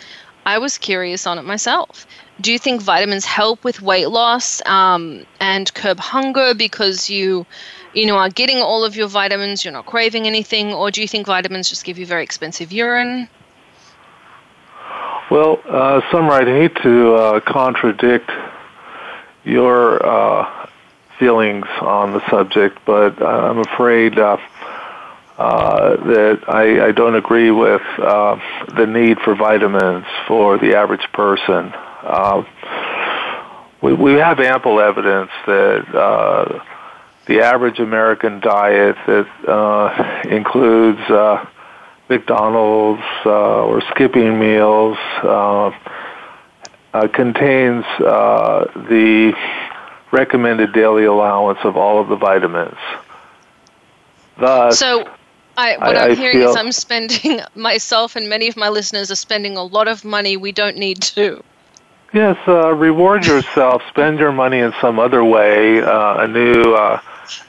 I 0.45 0.59
was 0.59 0.79
curious 0.79 1.27
on 1.27 1.39
it 1.39 1.45
myself. 1.45 2.07
Do 2.41 2.51
you 2.51 2.59
think 2.59 2.83
vitamins 2.83 3.25
help 3.25 3.63
with 3.63 3.83
weight 3.83 4.09
loss 4.09 4.65
um, 4.67 5.27
and 5.39 5.73
curb 5.75 6.01
hunger 6.01 6.55
because 6.55 7.09
you, 7.09 7.47
you 7.93 8.07
know, 8.07 8.17
are 8.17 8.29
getting 8.29 8.59
all 8.59 8.85
of 8.85 8.97
your 8.97 9.09
vitamins, 9.09 9.65
you're 9.65 9.73
not 9.73 9.87
craving 9.87 10.27
anything, 10.27 10.73
or 10.73 10.91
do 10.91 11.01
you 11.01 11.09
think 11.09 11.27
vitamins 11.27 11.69
just 11.69 11.85
give 11.85 11.99
you 11.99 12.07
very 12.07 12.23
expensive 12.23 12.73
urine? 12.73 13.29
Well, 15.31 15.61
uh, 15.69 16.01
some 16.11 16.29
I 16.29 16.45
hate 16.45 16.75
to 16.83 17.15
uh, 17.15 17.41
contradict 17.41 18.31
your 19.45 20.05
uh, 20.05 20.69
feelings 21.19 21.67
on 21.81 22.13
the 22.13 22.29
subject, 22.31 22.79
but 22.85 23.23
I'm 23.23 23.59
afraid 23.59 24.19
uh, 24.19 24.39
uh, 25.39 25.97
that 25.97 26.45
I, 26.49 26.89
I 26.89 26.93
don't 26.93 27.15
agree 27.15 27.51
with 27.51 27.83
uh, 27.99 28.39
the 28.77 28.87
need 28.87 29.19
for 29.21 29.35
vitamins 29.35 30.05
for 30.27 30.59
the 30.59 30.75
average 30.75 31.07
person. 31.13 31.73
Uh, 32.03 32.45
we, 33.83 33.93
we 33.93 34.13
have 34.15 34.41
ample 34.41 34.81
evidence 34.81 35.31
that 35.47 35.95
uh, 35.95 36.63
the 37.27 37.41
average 37.41 37.79
American 37.79 38.41
diet 38.41 38.97
that 39.07 39.29
uh, 39.49 40.23
includes 40.29 41.01
uh, 41.09 41.47
McDonald's 42.09 43.03
uh, 43.25 43.65
or 43.65 43.81
skipping 43.83 44.39
meals 44.39 44.99
uh, 45.23 45.71
uh, 46.93 47.09
contains 47.09 47.85
uh, 48.01 48.65
the 48.89 49.33
recommended 50.11 50.73
daily 50.73 51.05
allowance 51.05 51.61
of 51.63 51.77
all 51.77 52.01
of 52.01 52.09
the 52.09 52.17
vitamins. 52.17 52.79
Thus, 54.39 54.79
so, 54.79 55.09
I, 55.57 55.77
what 55.77 55.97
I, 55.97 56.05
I'm 56.07 56.11
I 56.11 56.15
hearing 56.15 56.39
feel, 56.39 56.51
is 56.51 56.57
I'm 56.57 56.73
spending 56.73 57.41
myself 57.55 58.17
and 58.17 58.29
many 58.29 58.49
of 58.49 58.57
my 58.57 58.69
listeners 58.69 59.11
are 59.11 59.17
spending 59.17 59.57
a 59.57 59.63
lot 59.63 59.87
of 59.87 60.05
money 60.05 60.37
we 60.37 60.51
don't 60.53 60.77
need 60.77 61.01
to. 61.03 61.45
Yes, 62.13 62.37
uh, 62.49 62.75
reward 62.75 63.25
yourself. 63.25 63.83
Spend 63.89 64.19
your 64.19 64.33
money 64.33 64.59
in 64.59 64.73
some 64.81 64.99
other 64.99 65.25
way, 65.25 65.81
uh, 65.81 66.25
a 66.25 66.27
new 66.27 66.75
uh, 66.75 67.01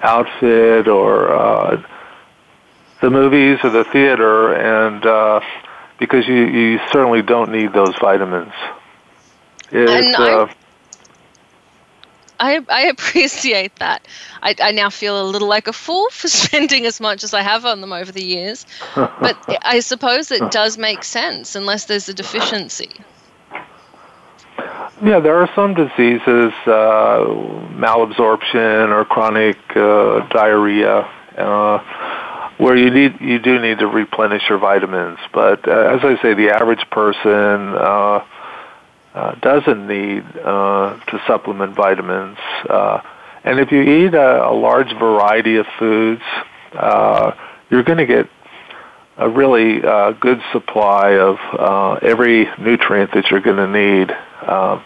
outfit 0.02 0.88
or 0.88 1.34
uh, 1.34 1.84
the 3.02 3.10
movies 3.10 3.58
or 3.64 3.72
the 3.72 3.84
theater, 3.86 4.54
and 4.54 5.04
uh, 5.04 5.42
because 5.98 6.28
you, 6.28 6.46
you 6.46 6.80
certainly 6.92 7.24
don't 7.24 7.52
need 7.52 7.74
those 7.74 7.96
vitamins. 8.00 8.54
It's, 9.72 10.20
uh, 10.20 10.48
I, 12.40 12.60
I 12.70 12.88
appreciate 12.88 13.76
that. 13.78 14.08
I, 14.44 14.56
I 14.62 14.72
now 14.72 14.90
feel 14.90 15.22
a 15.22 15.26
little 15.26 15.48
like 15.48 15.68
a 15.68 15.74
fool 15.74 16.10
for 16.10 16.28
spending 16.28 16.86
as 16.86 17.00
much 17.00 17.24
as 17.24 17.34
I 17.34 17.42
have 17.42 17.66
on 17.66 17.82
them 17.82 17.94
over 17.94 18.12
the 18.12 18.24
years. 18.24 18.66
But 18.96 19.38
I 19.64 19.80
suppose 19.80 20.30
it 20.30 20.52
does 20.52 20.78
make 20.78 21.04
sense 21.04 21.56
unless 21.56 21.86
there's 21.86 22.10
a 22.10 22.14
deficiency. 22.14 22.92
Yeah, 25.04 25.20
there 25.20 25.38
are 25.38 25.50
some 25.56 25.74
diseases, 25.74 26.54
uh, 26.68 27.26
malabsorption 27.74 28.90
or 28.90 29.06
chronic 29.06 29.58
uh, 29.76 30.28
diarrhea, 30.30 31.10
uh, 31.38 31.80
where 32.58 32.76
you 32.76 32.92
need 32.92 33.20
you 33.20 33.40
do 33.40 33.60
need 33.60 33.80
to 33.80 33.88
replenish 33.88 34.44
your 34.48 34.60
vitamins. 34.60 35.18
But 35.34 35.68
uh, 35.68 35.72
as 35.72 36.02
I 36.04 36.22
say, 36.22 36.36
the 36.36 36.52
average 36.52 36.88
person 36.92 37.74
uh, 37.74 38.24
uh, 39.16 39.36
doesn't 39.42 39.88
need 39.88 40.24
uh, 40.38 41.00
to 41.08 41.22
supplement 41.26 41.76
vitamins. 41.76 42.38
Uh, 42.70 43.02
and 43.44 43.60
if 43.60 43.72
you 43.72 43.82
eat 43.82 44.14
a, 44.14 44.48
a 44.48 44.54
large 44.54 44.92
variety 45.00 45.56
of 45.58 45.66
foods, 45.80 46.22
uh, 46.74 47.32
you're 47.70 47.84
going 47.84 47.98
to 47.98 48.06
get 48.06 48.30
a 49.18 49.30
really 49.30 49.84
uh, 49.84 50.12
good 50.12 50.42
supply 50.52 51.18
of 51.18 51.38
uh, 51.58 51.94
every 52.02 52.48
nutrient 52.60 53.12
that 53.14 53.30
you're 53.30 53.42
going 53.42 53.58
to 53.58 53.68
need. 53.68 54.16
Uh, 54.42 54.82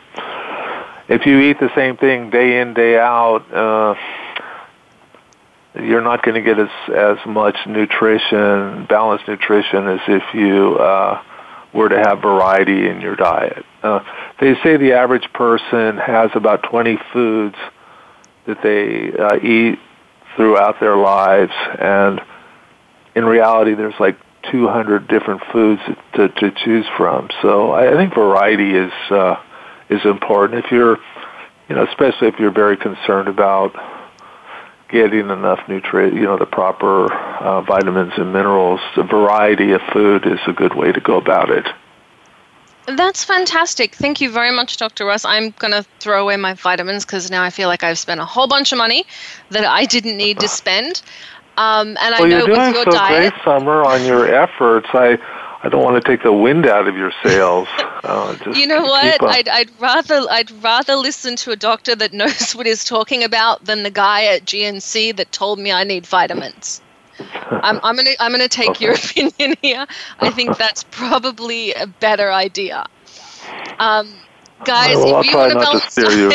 if 1.07 1.25
you 1.25 1.39
eat 1.39 1.59
the 1.59 1.71
same 1.75 1.97
thing 1.97 2.29
day 2.29 2.61
in 2.61 2.73
day 2.73 2.97
out, 2.97 3.51
uh, 3.53 3.95
you're 5.75 6.01
not 6.01 6.23
going 6.23 6.35
to 6.35 6.41
get 6.41 6.59
as 6.59 6.69
as 6.93 7.17
much 7.25 7.55
nutrition, 7.67 8.85
balanced 8.85 9.27
nutrition, 9.27 9.87
as 9.87 9.99
if 10.07 10.23
you 10.33 10.75
uh, 10.77 11.21
were 11.73 11.89
to 11.89 11.97
have 11.97 12.21
variety 12.21 12.87
in 12.87 13.01
your 13.01 13.15
diet. 13.15 13.65
Uh, 13.83 13.99
they 14.39 14.55
say 14.63 14.77
the 14.77 14.93
average 14.93 15.31
person 15.33 15.97
has 15.97 16.31
about 16.33 16.63
20 16.63 16.97
foods 17.11 17.55
that 18.45 18.61
they 18.63 19.11
uh, 19.17 19.37
eat 19.37 19.79
throughout 20.35 20.79
their 20.79 20.95
lives, 20.95 21.53
and 21.79 22.21
in 23.15 23.25
reality, 23.25 23.73
there's 23.73 23.99
like 23.99 24.17
200 24.51 25.07
different 25.07 25.41
foods 25.51 25.81
to, 26.13 26.29
to 26.29 26.51
choose 26.51 26.85
from. 26.97 27.29
So 27.41 27.71
I 27.71 27.91
think 27.95 28.13
variety 28.13 28.75
is 28.75 28.91
uh, 29.09 29.41
is 29.89 30.03
important 30.05 30.65
if 30.65 30.71
you're, 30.71 30.97
you 31.69 31.75
know, 31.75 31.85
especially 31.85 32.27
if 32.27 32.39
you're 32.39 32.51
very 32.51 32.77
concerned 32.77 33.27
about 33.27 33.75
getting 34.89 35.29
enough 35.29 35.59
nutrient, 35.67 36.13
you 36.13 36.23
know, 36.23 36.37
the 36.37 36.45
proper 36.45 37.11
uh, 37.13 37.61
vitamins 37.61 38.13
and 38.17 38.31
minerals. 38.31 38.79
The 38.95 39.03
variety 39.03 39.71
of 39.71 39.81
food 39.91 40.25
is 40.25 40.39
a 40.47 40.53
good 40.53 40.75
way 40.75 40.91
to 40.91 40.99
go 40.99 41.17
about 41.17 41.49
it. 41.49 41.65
That's 42.87 43.23
fantastic. 43.23 43.95
Thank 43.95 44.21
you 44.21 44.29
very 44.29 44.51
much, 44.51 44.77
Dr. 44.77 45.05
Russ. 45.05 45.25
I'm 45.25 45.49
going 45.57 45.73
to 45.73 45.83
throw 45.99 46.21
away 46.21 46.37
my 46.37 46.53
vitamins 46.53 47.03
because 47.03 47.31
now 47.31 47.41
I 47.41 47.49
feel 47.49 47.67
like 47.67 47.83
I've 47.83 47.97
spent 47.97 48.21
a 48.21 48.25
whole 48.25 48.47
bunch 48.47 48.71
of 48.71 48.77
money 48.77 49.05
that 49.49 49.65
I 49.65 49.85
didn't 49.85 50.17
need 50.17 50.39
to 50.41 50.47
spend. 50.61 51.01
Um, 51.57 51.89
and 51.89 51.97
well, 51.97 52.25
I 52.25 52.27
know 52.27 52.37
you're 52.37 52.47
doing 52.47 52.67
with 52.67 52.75
your 52.75 52.83
so 52.85 52.91
diet, 52.91 53.33
great, 53.33 53.43
Summer, 53.43 53.83
on 53.83 54.03
your 54.05 54.27
efforts. 54.27 54.87
I, 54.93 55.17
I 55.63 55.69
don't 55.69 55.83
want 55.83 56.03
to 56.03 56.09
take 56.09 56.23
the 56.23 56.33
wind 56.33 56.65
out 56.65 56.87
of 56.87 56.95
your 56.95 57.11
sails. 57.23 57.67
Uh, 58.05 58.35
just 58.35 58.59
you 58.59 58.67
know 58.67 58.83
what? 58.83 59.23
I'd, 59.23 59.49
I'd 59.49 59.81
rather 59.81 60.21
I'd 60.29 60.51
rather 60.61 60.95
listen 60.95 61.35
to 61.37 61.49
a 61.49 61.55
doctor 61.55 61.95
that 61.95 62.13
knows 62.13 62.51
what 62.51 62.67
he's 62.67 62.83
talking 62.83 63.23
about 63.23 63.65
than 63.65 63.81
the 63.81 63.89
guy 63.89 64.25
at 64.25 64.45
GNC 64.45 65.15
that 65.15 65.31
told 65.31 65.57
me 65.57 65.71
I 65.71 65.83
need 65.83 66.05
vitamins. 66.05 66.81
I'm, 67.49 67.79
I'm 67.81 67.95
gonna 67.95 68.11
I'm 68.19 68.31
gonna 68.31 68.47
take 68.47 68.79
your 68.79 68.93
opinion 68.95 69.55
here. 69.61 69.87
I 70.19 70.29
think 70.29 70.55
that's 70.59 70.83
probably 70.83 71.73
a 71.73 71.87
better 71.87 72.31
idea. 72.31 72.85
Um, 73.79 74.13
guys, 74.65 74.97
well, 74.97 75.21
if 75.21 75.25
you 75.25 75.35
want 75.35 75.53
to 75.53 75.59
balance 75.59 75.85
steer 75.85 76.11
you. 76.11 76.31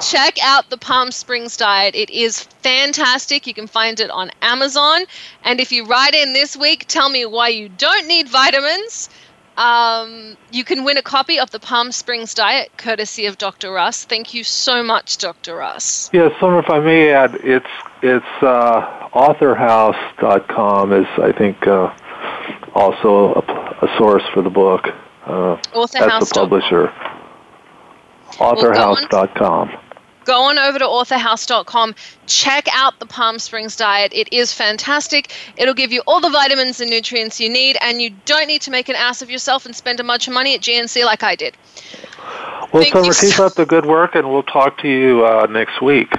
Check 0.00 0.36
out 0.42 0.70
the 0.70 0.76
Palm 0.76 1.10
Springs 1.10 1.56
diet. 1.56 1.94
It 1.94 2.10
is 2.10 2.42
fantastic. 2.42 3.46
You 3.46 3.54
can 3.54 3.66
find 3.66 4.00
it 4.00 4.10
on 4.10 4.30
Amazon. 4.42 5.04
And 5.44 5.60
if 5.60 5.72
you 5.72 5.86
write 5.86 6.14
in 6.14 6.32
this 6.32 6.56
week, 6.56 6.86
tell 6.88 7.08
me 7.08 7.26
why 7.26 7.48
you 7.48 7.68
don't 7.68 8.06
need 8.06 8.28
vitamins. 8.28 9.08
Um, 9.56 10.36
you 10.50 10.64
can 10.64 10.84
win 10.84 10.96
a 10.96 11.02
copy 11.02 11.38
of 11.38 11.50
the 11.50 11.60
Palm 11.60 11.92
Springs 11.92 12.34
diet, 12.34 12.72
courtesy 12.76 13.26
of 13.26 13.38
Dr. 13.38 13.72
Russ. 13.72 14.04
Thank 14.04 14.34
you 14.34 14.42
so 14.42 14.82
much, 14.82 15.18
Dr. 15.18 15.54
Russ. 15.56 16.10
Yeah, 16.12 16.28
Summer, 16.40 16.58
if 16.58 16.68
I 16.70 16.80
may 16.80 17.10
add, 17.10 17.36
it's 17.36 17.66
it's 18.02 18.42
uh, 18.42 19.08
authorhouse.com 19.14 20.92
is 20.92 21.06
I 21.18 21.30
think 21.30 21.66
uh, 21.68 21.94
also 22.74 23.34
a, 23.34 23.86
a 23.86 23.96
source 23.96 24.24
for 24.32 24.42
the 24.42 24.50
book. 24.50 24.88
Uh, 25.24 25.56
that's 25.92 26.28
the 26.28 26.34
publisher. 26.34 26.92
Authorhouse.com. 28.38 29.70
Go 30.24 30.42
on 30.44 30.58
over 30.58 30.78
to 30.78 30.86
authorhouse.com. 30.86 31.94
Check 32.26 32.66
out 32.72 32.98
the 32.98 33.06
Palm 33.06 33.38
Springs 33.38 33.76
diet. 33.76 34.12
It 34.14 34.32
is 34.32 34.52
fantastic. 34.52 35.30
It'll 35.56 35.74
give 35.74 35.92
you 35.92 36.02
all 36.06 36.20
the 36.20 36.30
vitamins 36.30 36.80
and 36.80 36.88
nutrients 36.88 37.40
you 37.40 37.50
need, 37.50 37.76
and 37.80 38.00
you 38.00 38.10
don't 38.24 38.46
need 38.46 38.62
to 38.62 38.70
make 38.70 38.88
an 38.88 38.96
ass 38.96 39.20
of 39.20 39.30
yourself 39.30 39.66
and 39.66 39.76
spend 39.76 40.00
a 40.00 40.04
bunch 40.04 40.26
of 40.26 40.32
money 40.32 40.54
at 40.54 40.62
GNC 40.62 41.04
like 41.04 41.22
I 41.22 41.34
did. 41.34 41.56
Well, 42.72 42.82
Thank 42.82 42.94
Summer, 42.94 43.12
keep 43.12 43.34
so- 43.34 43.46
up 43.46 43.54
the 43.54 43.66
good 43.66 43.86
work, 43.86 44.14
and 44.14 44.30
we'll 44.30 44.42
talk 44.42 44.78
to 44.78 44.88
you 44.88 45.24
uh, 45.26 45.46
next 45.50 45.82
week. 45.82 46.10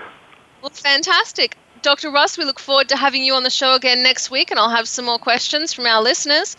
Well, 0.61 0.69
fantastic. 0.71 1.57
Dr. 1.81 2.09
Russ, 2.11 2.37
we 2.37 2.45
look 2.45 2.59
forward 2.59 2.89
to 2.89 2.97
having 2.97 3.23
you 3.23 3.33
on 3.33 3.43
the 3.43 3.49
show 3.49 3.75
again 3.75 4.03
next 4.03 4.31
week, 4.31 4.51
and 4.51 4.59
I'll 4.59 4.69
have 4.69 4.87
some 4.87 5.05
more 5.05 5.19
questions 5.19 5.73
from 5.73 5.85
our 5.85 6.01
listeners. 6.01 6.57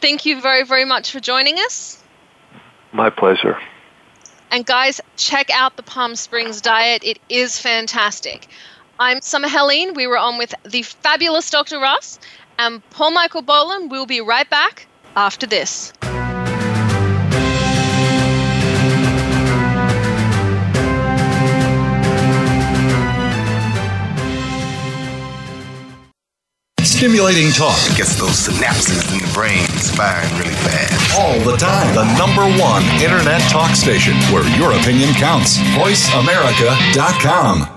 Thank 0.00 0.26
you 0.26 0.40
very, 0.40 0.64
very 0.64 0.84
much 0.84 1.10
for 1.10 1.20
joining 1.20 1.56
us. 1.56 2.02
My 2.92 3.10
pleasure. 3.10 3.58
And 4.50 4.64
guys, 4.64 5.00
check 5.16 5.50
out 5.50 5.76
the 5.76 5.82
Palm 5.82 6.16
Springs 6.16 6.60
diet. 6.60 7.04
It 7.04 7.18
is 7.28 7.58
fantastic. 7.58 8.48
I'm 8.98 9.20
Summer 9.20 9.48
Helene. 9.48 9.94
We 9.94 10.06
were 10.06 10.18
on 10.18 10.38
with 10.38 10.54
the 10.64 10.82
fabulous 10.82 11.50
Dr. 11.50 11.78
Ross 11.78 12.18
and 12.58 12.88
Paul 12.90 13.10
Michael 13.10 13.42
Boland. 13.42 13.90
We'll 13.90 14.06
be 14.06 14.20
right 14.20 14.48
back 14.48 14.86
after 15.16 15.46
this. 15.46 15.92
Stimulating 26.98 27.52
talk 27.52 27.78
Gets 27.94 28.18
those 28.18 28.48
synapses 28.48 29.06
in 29.12 29.20
the 29.22 29.30
brain 29.32 29.62
firing 29.94 30.34
really 30.36 30.56
fast. 30.66 31.16
all 31.16 31.38
the 31.48 31.56
time. 31.56 31.94
The 31.94 32.02
number 32.18 32.42
one 32.60 32.82
internet 33.00 33.40
talk 33.42 33.76
station 33.76 34.14
where 34.34 34.42
your 34.58 34.72
opinion 34.72 35.14
counts. 35.14 35.58
VoiceAmerica.com. 35.78 37.68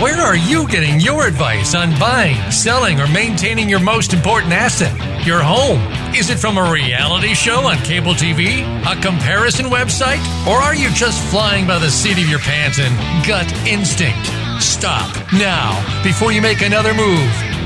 Where 0.00 0.18
are 0.20 0.34
you 0.34 0.66
getting 0.66 0.98
your 0.98 1.28
advice 1.28 1.76
on 1.76 1.96
buying, 2.00 2.34
selling, 2.50 2.98
or 3.00 3.06
maintaining 3.06 3.68
your 3.68 3.78
most 3.78 4.12
important 4.12 4.52
asset, 4.52 4.90
your 5.24 5.44
home? 5.44 5.80
Is 6.12 6.28
it 6.30 6.40
from 6.40 6.58
a 6.58 6.68
reality 6.68 7.34
show 7.34 7.68
on 7.68 7.78
cable 7.84 8.14
TV, 8.14 8.66
a 8.84 9.00
comparison 9.00 9.66
website, 9.66 10.18
or 10.44 10.56
are 10.56 10.74
you 10.74 10.90
just 10.90 11.22
flying 11.30 11.68
by 11.68 11.78
the 11.78 11.88
seat 11.88 12.18
of 12.18 12.28
your 12.28 12.40
pants 12.40 12.80
and 12.80 12.92
gut 13.24 13.46
instinct? 13.64 14.26
Stop 14.60 15.14
now 15.34 16.02
before 16.02 16.32
you 16.32 16.42
make 16.42 16.62
another 16.62 16.94
move. 16.94 17.55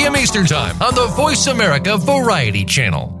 Eastern 0.00 0.46
Time 0.46 0.80
on 0.80 0.94
the 0.94 1.06
Voice 1.08 1.46
America 1.46 1.96
Variety 1.98 2.64
Channel. 2.64 3.20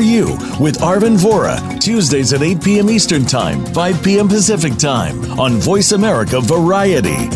You 0.01 0.37
with 0.59 0.79
Arvin 0.79 1.17
Vohra, 1.17 1.79
Tuesdays 1.79 2.33
at 2.33 2.41
8 2.41 2.63
p.m. 2.63 2.89
Eastern 2.89 3.25
Time, 3.25 3.65
5 3.73 4.03
p.m. 4.03 4.27
Pacific 4.27 4.75
Time 4.77 5.39
on 5.39 5.53
Voice 5.53 5.91
America 5.91 6.41
Variety. 6.41 7.29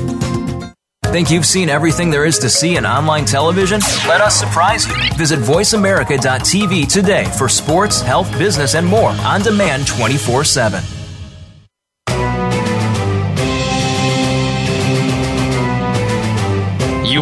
Think 1.06 1.32
you've 1.32 1.46
seen 1.46 1.70
everything 1.70 2.10
there 2.10 2.26
is 2.26 2.38
to 2.40 2.50
see 2.50 2.76
in 2.76 2.86
online 2.86 3.26
television? 3.26 3.80
Let 4.08 4.20
us 4.20 4.38
surprise 4.38 4.86
you. 4.88 4.96
Visit 5.16 5.40
VoiceAmerica.tv 5.40 6.92
today 6.92 7.26
for 7.38 7.48
sports, 7.48 8.02
health, 8.02 8.30
business, 8.38 8.76
and 8.76 8.86
more 8.86 9.12
on 9.12 9.42
demand 9.42 9.88
24 9.88 10.44
7. 10.44 10.95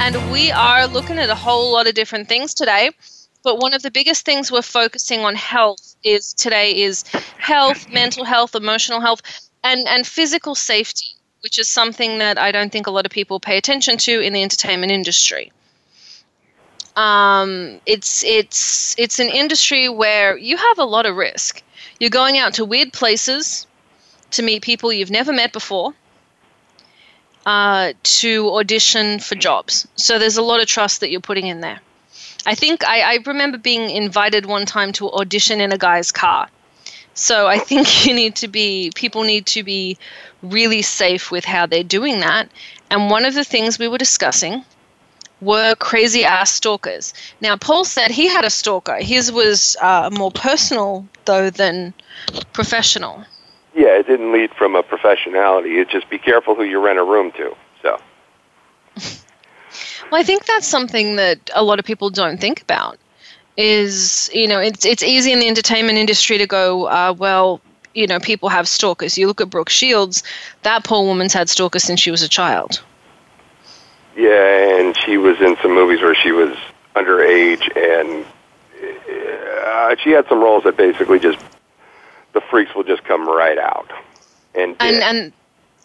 and 0.00 0.32
we 0.32 0.50
are 0.50 0.86
looking 0.86 1.18
at 1.18 1.30
a 1.30 1.34
whole 1.34 1.72
lot 1.72 1.86
of 1.86 1.94
different 1.94 2.28
things 2.28 2.54
today. 2.54 2.90
But 3.42 3.58
one 3.58 3.74
of 3.74 3.82
the 3.82 3.90
biggest 3.90 4.24
things 4.24 4.52
we're 4.52 4.62
focusing 4.62 5.20
on 5.20 5.34
health 5.34 5.96
is 6.04 6.32
today 6.32 6.82
is 6.82 7.04
health, 7.38 7.88
mental 7.90 8.24
health, 8.24 8.54
emotional 8.54 9.00
health, 9.00 9.22
and, 9.64 9.86
and 9.88 10.06
physical 10.06 10.54
safety, 10.54 11.06
which 11.42 11.58
is 11.58 11.68
something 11.68 12.18
that 12.18 12.38
I 12.38 12.52
don't 12.52 12.70
think 12.70 12.86
a 12.86 12.90
lot 12.90 13.06
of 13.06 13.12
people 13.12 13.40
pay 13.40 13.56
attention 13.58 13.96
to 13.98 14.20
in 14.20 14.32
the 14.32 14.42
entertainment 14.42 14.92
industry. 14.92 15.52
Um, 16.94 17.80
it's 17.86 18.22
it's 18.22 18.94
it's 18.98 19.18
an 19.18 19.28
industry 19.28 19.88
where 19.88 20.36
you 20.36 20.56
have 20.56 20.78
a 20.78 20.84
lot 20.84 21.06
of 21.06 21.16
risk. 21.16 21.62
You're 21.98 22.10
going 22.10 22.38
out 22.38 22.54
to 22.54 22.64
weird 22.64 22.92
places 22.92 23.66
to 24.32 24.42
meet 24.42 24.62
people 24.62 24.92
you've 24.92 25.10
never 25.10 25.32
met 25.32 25.52
before, 25.52 25.94
uh, 27.46 27.92
to 28.02 28.50
audition 28.50 29.18
for 29.18 29.34
jobs. 29.34 29.86
So 29.96 30.18
there's 30.18 30.36
a 30.36 30.42
lot 30.42 30.60
of 30.60 30.66
trust 30.66 31.00
that 31.00 31.10
you're 31.10 31.20
putting 31.20 31.46
in 31.46 31.60
there. 31.60 31.80
I 32.44 32.54
think 32.54 32.84
I, 32.84 33.14
I 33.14 33.18
remember 33.24 33.58
being 33.58 33.90
invited 33.90 34.46
one 34.46 34.66
time 34.66 34.92
to 34.94 35.10
audition 35.12 35.60
in 35.60 35.72
a 35.72 35.78
guy's 35.78 36.12
car. 36.12 36.48
So 37.14 37.46
I 37.46 37.58
think 37.58 38.06
you 38.06 38.14
need 38.14 38.36
to 38.36 38.48
be, 38.48 38.90
people 38.94 39.22
need 39.22 39.46
to 39.46 39.62
be 39.62 39.98
really 40.42 40.82
safe 40.82 41.30
with 41.30 41.44
how 41.44 41.66
they're 41.66 41.84
doing 41.84 42.20
that. 42.20 42.48
And 42.90 43.10
one 43.10 43.24
of 43.24 43.34
the 43.34 43.44
things 43.44 43.78
we 43.78 43.88
were 43.88 43.98
discussing 43.98 44.64
were 45.40 45.74
crazy 45.76 46.24
ass 46.24 46.52
stalkers. 46.52 47.12
Now, 47.40 47.56
Paul 47.56 47.84
said 47.84 48.10
he 48.10 48.28
had 48.28 48.44
a 48.44 48.50
stalker. 48.50 48.96
His 48.96 49.32
was 49.32 49.76
uh, 49.80 50.08
more 50.12 50.30
personal, 50.30 51.06
though, 51.24 51.50
than 51.50 51.94
professional. 52.52 53.24
Yeah, 53.74 53.98
it 53.98 54.06
didn't 54.06 54.32
lead 54.32 54.50
from 54.54 54.74
a 54.76 54.82
professionality. 54.82 55.80
It 55.80 55.88
just 55.88 56.10
be 56.10 56.18
careful 56.18 56.54
who 56.54 56.62
you 56.62 56.78
rent 56.78 56.98
a 56.98 57.04
room 57.04 57.32
to. 57.32 57.56
So. 57.82 57.98
Well, 60.10 60.20
I 60.20 60.24
think 60.24 60.44
that's 60.44 60.66
something 60.66 61.16
that 61.16 61.50
a 61.54 61.64
lot 61.64 61.78
of 61.78 61.86
people 61.86 62.10
don't 62.10 62.38
think 62.38 62.60
about. 62.60 62.98
Is 63.56 64.30
you 64.34 64.46
know, 64.46 64.60
it's 64.60 64.84
it's 64.84 65.02
easy 65.02 65.32
in 65.32 65.38
the 65.38 65.48
entertainment 65.48 65.96
industry 65.96 66.36
to 66.36 66.46
go, 66.46 66.84
uh, 66.84 67.14
well, 67.16 67.62
you 67.94 68.06
know, 68.06 68.20
people 68.20 68.50
have 68.50 68.68
stalkers. 68.68 69.16
You 69.16 69.26
look 69.26 69.40
at 69.40 69.48
Brooke 69.48 69.70
Shields; 69.70 70.22
that 70.64 70.84
poor 70.84 71.02
woman's 71.06 71.32
had 71.32 71.48
stalkers 71.48 71.82
since 71.84 71.98
she 71.98 72.10
was 72.10 72.20
a 72.20 72.28
child. 72.28 72.82
Yeah, 74.14 74.80
and 74.80 74.94
she 74.94 75.16
was 75.16 75.40
in 75.40 75.56
some 75.62 75.74
movies 75.74 76.02
where 76.02 76.14
she 76.14 76.32
was 76.32 76.54
underage, 76.94 77.64
and 77.74 78.26
uh, 79.64 79.96
she 79.96 80.10
had 80.10 80.28
some 80.28 80.40
roles 80.40 80.64
that 80.64 80.76
basically 80.76 81.18
just 81.18 81.38
freaks 82.52 82.74
will 82.74 82.84
just 82.84 83.02
come 83.04 83.26
right 83.26 83.56
out. 83.56 83.90
And 84.54 84.76
and 84.78 84.96
and, 85.02 85.32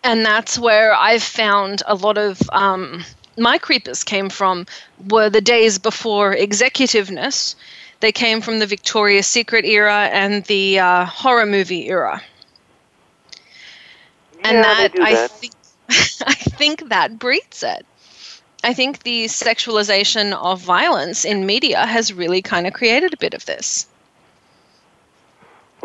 and 0.04 0.26
that's 0.26 0.60
where 0.60 0.94
I've 0.94 1.24
found 1.24 1.82
a 1.88 1.96
lot 1.96 2.18
of 2.18 2.42
um, 2.52 3.06
my 3.38 3.58
creepers 3.58 4.04
came 4.04 4.30
from 4.30 4.66
were 5.10 5.30
the 5.30 5.40
days 5.40 5.80
before 5.80 6.34
executiveness. 6.34 7.56
They 8.02 8.12
came 8.12 8.42
from 8.42 8.60
the 8.60 8.68
Victoria's 8.68 9.28
Secret 9.28 9.64
era 9.64 10.10
and 10.12 10.44
the 10.44 10.80
uh, 10.80 11.06
horror 11.06 11.46
movie 11.46 11.88
era. 11.88 12.22
Yeah, 13.32 14.50
and 14.50 14.64
that, 14.64 14.92
I 15.00 15.28
think 15.28 15.54
I 15.90 16.36
think 16.60 16.90
that 16.90 17.18
breeds 17.18 17.64
it. 17.64 17.86
I 18.62 18.74
think 18.74 19.04
the 19.04 19.26
sexualization 19.26 20.34
of 20.34 20.60
violence 20.60 21.24
in 21.24 21.46
media 21.46 21.86
has 21.86 22.12
really 22.12 22.42
kind 22.42 22.68
of 22.68 22.74
created 22.74 23.14
a 23.14 23.18
bit 23.18 23.34
of 23.34 23.46
this. 23.46 23.88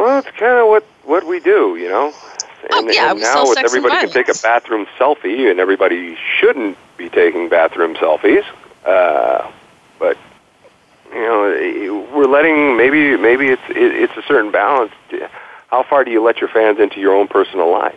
Well, 0.02 0.18
it's 0.18 0.36
kind 0.36 0.58
of 0.58 0.66
what 0.66 0.82
what 1.04 1.24
we 1.24 1.38
do, 1.38 1.76
you 1.76 1.88
know. 1.88 2.06
And, 2.06 2.72
Oh, 2.72 2.90
yeah, 2.90 3.12
and 3.12 3.20
now 3.20 3.48
with 3.48 3.58
everybody 3.58 3.94
can 3.94 4.10
take 4.10 4.28
a 4.28 4.38
bathroom 4.42 4.86
selfie, 4.98 5.48
and 5.48 5.60
everybody 5.60 6.16
shouldn't 6.40 6.76
be 6.96 7.08
taking 7.08 7.48
bathroom 7.48 7.94
selfies. 7.94 8.44
Uh, 8.84 9.48
but 10.00 10.18
you 11.12 11.20
know, 11.20 12.08
we're 12.12 12.26
letting 12.26 12.76
maybe 12.76 13.16
maybe 13.16 13.46
it's 13.46 13.62
it, 13.68 13.76
it's 13.76 14.16
a 14.16 14.22
certain 14.22 14.50
balance. 14.50 14.90
How 15.68 15.84
far 15.84 16.02
do 16.02 16.10
you 16.10 16.20
let 16.20 16.38
your 16.38 16.48
fans 16.48 16.80
into 16.80 16.98
your 16.98 17.14
own 17.14 17.28
personal 17.28 17.70
life? 17.70 17.94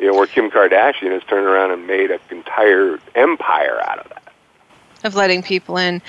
You 0.00 0.06
know, 0.06 0.14
where 0.14 0.26
Kim 0.26 0.50
Kardashian 0.50 1.10
has 1.10 1.22
turned 1.24 1.46
around 1.46 1.72
and 1.72 1.86
made 1.86 2.10
an 2.10 2.20
entire 2.30 2.98
empire 3.14 3.82
out 3.82 3.98
of 3.98 4.08
that. 4.08 4.32
of 5.04 5.14
letting 5.14 5.42
people 5.42 5.76
in. 5.76 6.00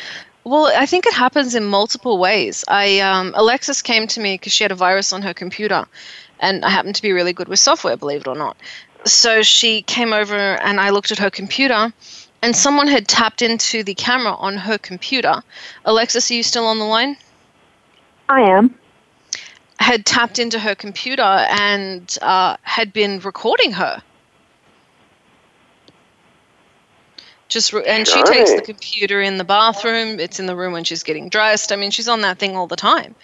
Well, 0.47 0.71
I 0.73 0.85
think 0.85 1.05
it 1.05 1.13
happens 1.13 1.55
in 1.55 1.65
multiple 1.65 2.17
ways. 2.17 2.63
I 2.69 3.01
um, 3.01 3.33
Alexis 3.35 3.81
came 3.81 4.07
to 4.07 4.21
me 4.21 4.35
because 4.35 4.53
she 4.53 4.63
had 4.63 4.71
a 4.71 4.75
virus 4.75 5.11
on 5.11 5.21
her 5.23 5.33
computer, 5.33 5.85
and 6.39 6.63
I 6.63 6.69
happen 6.69 6.93
to 6.93 7.01
be 7.01 7.11
really 7.11 7.33
good 7.33 7.49
with 7.49 7.59
software, 7.59 7.97
believe 7.97 8.21
it 8.21 8.27
or 8.27 8.35
not. 8.35 8.55
So 9.03 9.43
she 9.43 9.81
came 9.81 10.13
over, 10.13 10.37
and 10.37 10.79
I 10.79 10.91
looked 10.91 11.11
at 11.11 11.19
her 11.19 11.29
computer, 11.29 11.91
and 12.41 12.55
someone 12.55 12.87
had 12.87 13.09
tapped 13.09 13.41
into 13.41 13.83
the 13.83 13.93
camera 13.93 14.35
on 14.35 14.55
her 14.55 14.77
computer. 14.77 15.43
Alexis, 15.83 16.31
are 16.31 16.35
you 16.35 16.43
still 16.43 16.65
on 16.65 16.79
the 16.79 16.85
line? 16.85 17.17
I 18.29 18.39
am. 18.43 18.73
Had 19.79 20.05
tapped 20.05 20.39
into 20.39 20.59
her 20.59 20.75
computer 20.75 21.45
and 21.49 22.17
uh, 22.21 22.55
had 22.61 22.93
been 22.93 23.19
recording 23.19 23.73
her. 23.73 24.01
Just 27.47 27.71
re- 27.71 27.83
and 27.87 28.05
she 28.05 28.21
takes 28.23 28.53
the 28.53 28.61
computer 28.61 29.21
in 29.21 29.37
the 29.37 29.43
bathroom. 29.45 30.19
It's 30.19 30.39
in 30.39 30.47
the 30.47 30.55
room 30.55 30.73
when 30.73 30.83
she's 30.83 31.03
getting 31.03 31.29
dressed. 31.29 31.71
I 31.71 31.77
mean, 31.77 31.91
she's 31.91 32.09
on 32.09 32.21
that 32.21 32.39
thing 32.39 32.57
all 32.57 32.67
the 32.67 32.75
time. 32.75 33.15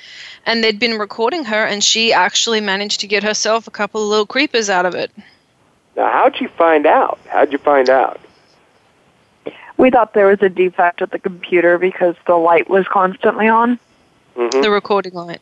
And 0.46 0.64
they'd 0.64 0.80
been 0.80 0.98
recording 0.98 1.44
her, 1.46 1.66
and 1.66 1.84
she 1.84 2.14
actually 2.14 2.62
managed 2.62 3.02
to 3.02 3.08
get 3.08 3.24
herself 3.24 3.68
a 3.68 3.72
couple 3.72 4.02
of 4.02 4.08
little 4.08 4.26
creepers 4.26 4.70
out 4.70 4.86
of 4.86 4.96
it. 4.96 5.12
Now, 5.96 6.10
how'd 6.10 6.40
you 6.40 6.48
find 6.48 6.86
out? 6.86 7.20
How'd 7.28 7.52
you 7.52 7.58
find 7.58 7.90
out? 7.90 8.20
We 9.78 9.90
thought 9.90 10.14
there 10.14 10.28
was 10.28 10.42
a 10.42 10.50
defect 10.50 11.02
with 11.02 11.12
the 11.12 11.20
computer 11.20 11.78
because 11.78 12.16
the 12.26 12.36
light 12.36 12.70
was 12.70 12.88
constantly 12.88 13.48
on. 13.48 13.78
Mm-hmm. 14.38 14.62
The 14.62 14.72
recording 14.72 15.14
light. 15.14 15.42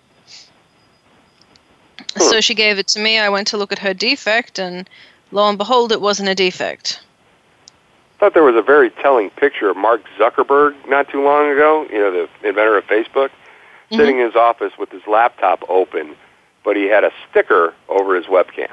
So 2.17 2.41
she 2.41 2.55
gave 2.55 2.77
it 2.77 2.87
to 2.89 2.99
me. 2.99 3.19
I 3.19 3.29
went 3.29 3.47
to 3.47 3.57
look 3.57 3.71
at 3.71 3.79
her 3.79 3.93
defect, 3.93 4.59
and 4.59 4.89
lo 5.31 5.47
and 5.47 5.57
behold, 5.57 5.91
it 5.91 6.01
wasn't 6.01 6.29
a 6.29 6.35
defect. 6.35 7.01
Thought 8.21 8.35
there 8.35 8.43
was 8.43 8.55
a 8.55 8.61
very 8.61 8.91
telling 8.91 9.31
picture 9.31 9.67
of 9.67 9.75
Mark 9.75 10.03
Zuckerberg 10.19 10.75
not 10.87 11.09
too 11.09 11.23
long 11.23 11.51
ago, 11.51 11.87
you 11.91 11.97
know, 11.97 12.11
the 12.11 12.47
inventor 12.47 12.77
of 12.77 12.85
Facebook, 12.85 13.29
mm-hmm. 13.29 13.95
sitting 13.95 14.19
in 14.19 14.25
his 14.27 14.35
office 14.35 14.71
with 14.77 14.91
his 14.91 15.01
laptop 15.07 15.63
open, 15.67 16.15
but 16.63 16.75
he 16.75 16.83
had 16.83 17.03
a 17.03 17.09
sticker 17.27 17.73
over 17.89 18.15
his 18.15 18.27
webcam. 18.27 18.71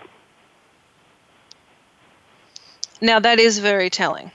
Now 3.00 3.20
that 3.20 3.40
is 3.40 3.58
very 3.58 3.88
telling. 3.88 4.30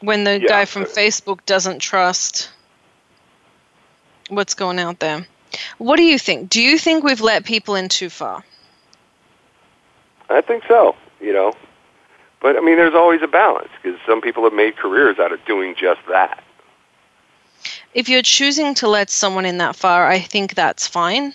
When 0.00 0.24
the 0.24 0.40
Yeah, 0.40 0.48
guy 0.48 0.64
from 0.64 0.84
Facebook 0.84 1.46
doesn't 1.46 1.78
trust 1.78 2.50
what's 4.30 4.54
going 4.54 4.80
out 4.80 4.98
there. 4.98 5.24
What 5.78 5.96
do 5.96 6.02
you 6.02 6.18
think? 6.18 6.50
Do 6.50 6.60
you 6.60 6.76
think 6.76 7.04
we've 7.04 7.20
let 7.20 7.44
people 7.44 7.76
in 7.76 7.88
too 7.88 8.10
far? 8.10 8.42
I 10.28 10.40
think 10.40 10.64
so, 10.66 10.96
you 11.20 11.32
know. 11.32 11.52
But 12.42 12.56
I 12.56 12.60
mean, 12.60 12.76
there's 12.76 12.94
always 12.94 13.22
a 13.22 13.28
balance 13.28 13.70
because 13.80 13.98
some 14.04 14.20
people 14.20 14.42
have 14.42 14.52
made 14.52 14.76
careers 14.76 15.18
out 15.20 15.32
of 15.32 15.42
doing 15.44 15.76
just 15.76 16.00
that. 16.08 16.42
If 17.94 18.08
you're 18.08 18.22
choosing 18.22 18.74
to 18.74 18.88
let 18.88 19.10
someone 19.10 19.46
in 19.46 19.58
that 19.58 19.76
far, 19.76 20.08
I 20.08 20.18
think 20.18 20.54
that's 20.54 20.86
fine. 20.86 21.34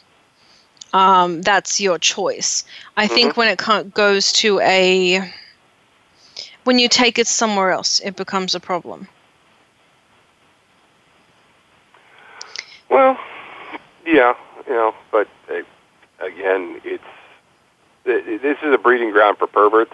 Um, 0.94 1.42
that's 1.42 1.80
your 1.80 1.98
choice. 1.98 2.66
I 2.98 3.08
think 3.08 3.38
when 3.38 3.48
it 3.48 3.94
goes 3.94 4.34
to 4.34 4.60
a 4.60 5.32
when 6.66 6.80
you 6.80 6.90
take 6.90 7.18
it 7.18 7.28
somewhere 7.28 7.72
else, 7.72 8.02
it 8.02 8.18
becomes 8.18 8.54
a 8.54 8.60
problem. 8.60 9.08
Well, 12.90 13.18
yeah, 14.06 14.34
you 14.68 14.74
know, 14.74 14.96
but 15.12 15.28
uh, 15.50 15.62
again, 16.20 16.82
it's 16.84 17.04
this 18.04 18.58
is 18.64 18.74
a 18.74 18.78
breeding 18.78 19.12
ground 19.12 19.38
for 19.38 19.48
perverts. 19.48 19.94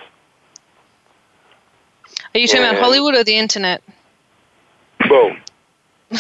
Are 2.36 2.40
you 2.40 2.48
talking 2.48 2.64
about 2.64 2.80
Hollywood 2.80 3.16
or 3.16 3.24
the 3.24 3.38
internet? 3.38 3.84
Boom. 5.08 5.40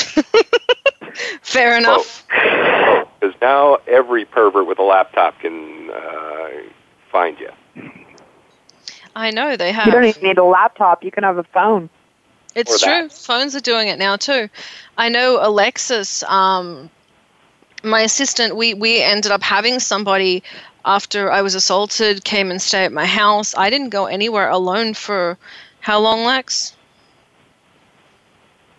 Fair 1.41 1.77
enough. 1.77 2.25
Because 2.27 3.35
now 3.41 3.77
every 3.87 4.25
pervert 4.25 4.67
with 4.67 4.79
a 4.79 4.83
laptop 4.83 5.39
can 5.39 5.89
uh, 5.89 6.49
find 7.11 7.37
you. 7.39 7.49
I 9.15 9.31
know 9.31 9.55
they 9.55 9.71
have. 9.71 9.87
You 9.87 9.91
don't 9.91 10.05
even 10.05 10.23
need 10.23 10.37
a 10.37 10.43
laptop. 10.43 11.03
You 11.03 11.11
can 11.11 11.23
have 11.23 11.37
a 11.37 11.43
phone. 11.43 11.89
It's 12.55 12.79
true. 12.79 13.09
Phones 13.09 13.55
are 13.55 13.61
doing 13.61 13.87
it 13.87 13.97
now 13.97 14.15
too. 14.15 14.49
I 14.97 15.09
know 15.09 15.39
Alexis, 15.41 16.21
um, 16.23 16.89
my 17.83 18.01
assistant, 18.01 18.55
we, 18.55 18.73
we 18.73 19.01
ended 19.01 19.31
up 19.31 19.41
having 19.41 19.79
somebody 19.79 20.43
after 20.85 21.31
I 21.31 21.41
was 21.41 21.55
assaulted 21.55 22.23
came 22.23 22.51
and 22.51 22.61
stay 22.61 22.85
at 22.85 22.91
my 22.91 23.05
house. 23.05 23.55
I 23.57 23.69
didn't 23.69 23.89
go 23.89 24.05
anywhere 24.05 24.49
alone 24.49 24.93
for 24.93 25.37
how 25.83 25.99
long, 25.99 26.23
Lex? 26.23 26.77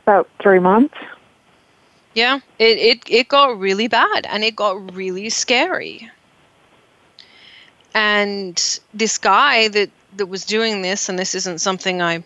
About 0.07 0.26
three 0.40 0.59
months. 0.59 0.94
Yeah, 2.14 2.40
it, 2.59 2.78
it, 2.78 3.02
it 3.11 3.28
got 3.28 3.59
really 3.59 3.88
bad 3.88 4.24
and 4.24 4.42
it 4.42 4.57
got 4.57 4.94
really 4.94 5.28
scary. 5.28 6.11
And 7.92 8.80
this 8.94 9.18
guy 9.18 9.68
that, 9.68 9.90
that 10.16 10.26
was 10.26 10.46
doing 10.46 10.80
this, 10.80 11.11
and 11.11 11.18
this 11.18 11.34
isn't 11.34 11.61
something 11.61 12.00
I 12.00 12.24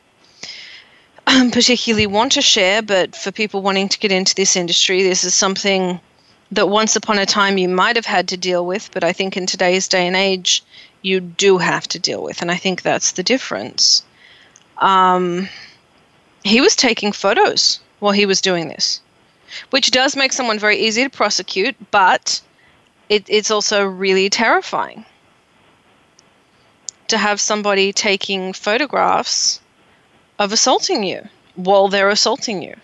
um, 1.27 1.51
particularly 1.51 2.07
want 2.07 2.31
to 2.33 2.41
share, 2.41 2.81
but 2.81 3.17
for 3.17 3.33
people 3.33 3.63
wanting 3.63 3.89
to 3.89 3.99
get 3.99 4.13
into 4.13 4.37
this 4.37 4.55
industry, 4.55 5.03
this 5.03 5.25
is 5.25 5.35
something 5.35 5.99
that 6.53 6.69
once 6.69 6.95
upon 6.95 7.19
a 7.19 7.27
time 7.27 7.59
you 7.59 7.69
might 7.69 7.97
have 7.97 8.07
had 8.07 8.29
to 8.29 8.37
deal 8.37 8.65
with, 8.65 8.91
but 8.93 9.03
I 9.03 9.13
think 9.13 9.37
in 9.37 9.47
today's 9.47 9.89
day 9.89 10.07
and 10.07 10.15
age, 10.15 10.63
you 11.03 11.19
do 11.19 11.59
have 11.59 11.89
to 11.89 11.99
deal 11.99 12.23
with. 12.23 12.43
And 12.43 12.51
I 12.53 12.57
think 12.57 12.83
that's 12.83 13.11
the 13.11 13.25
difference. 13.25 14.05
Um, 14.81 15.49
he 16.45 16.61
was 16.61 16.77
taking 16.77 17.13
photos 17.13 17.81
while 17.99 18.13
he 18.13 18.27
was 18.27 18.41
doing 18.41 18.69
this, 18.69 19.01
which 19.71 19.91
does 19.91 20.17
make 20.17 20.33
someone 20.33 20.59
very 20.59 20.79
easy 20.79 21.05
to 21.05 21.11
prosecute, 21.11 21.77
but 21.91 22.41
it, 23.09 23.25
it's 23.29 23.51
also 23.51 23.85
really 23.85 24.31
terrifying 24.31 25.05
to 27.09 27.19
have 27.19 27.41
somebody 27.41 27.93
taking 27.93 28.53
photographs 28.53 29.61
of 30.39 30.53
assaulting 30.53 31.03
you 31.03 31.23
while 31.55 31.89
they're 31.89 32.11
assaulting 32.11 32.63
you. 32.63 32.75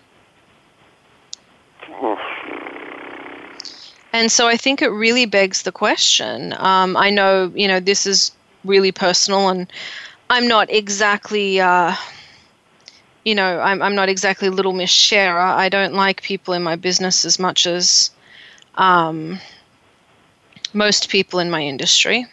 And 4.11 4.31
so 4.31 4.47
I 4.47 4.57
think 4.57 4.81
it 4.81 4.89
really 4.89 5.25
begs 5.25 5.63
the 5.63 5.71
question. 5.71 6.53
Um, 6.57 6.95
I 6.97 7.09
know, 7.09 7.51
you 7.53 7.67
know, 7.67 7.79
this 7.79 8.05
is 8.05 8.31
really 8.63 8.91
personal, 8.91 9.49
and 9.49 9.71
I'm 10.29 10.47
not 10.47 10.69
exactly, 10.71 11.59
uh, 11.59 11.95
you 13.23 13.35
know, 13.35 13.59
I'm, 13.59 13.81
I'm 13.81 13.95
not 13.95 14.09
exactly 14.09 14.49
Little 14.49 14.73
Miss 14.73 14.89
Sharer. 14.89 15.39
I 15.39 15.69
don't 15.69 15.93
like 15.93 16.21
people 16.21 16.53
in 16.53 16.63
my 16.63 16.75
business 16.75 17.25
as 17.25 17.37
much 17.39 17.67
as 17.67 18.11
um, 18.75 19.39
most 20.73 21.09
people 21.09 21.39
in 21.39 21.49
my 21.49 21.61
industry. 21.61 22.25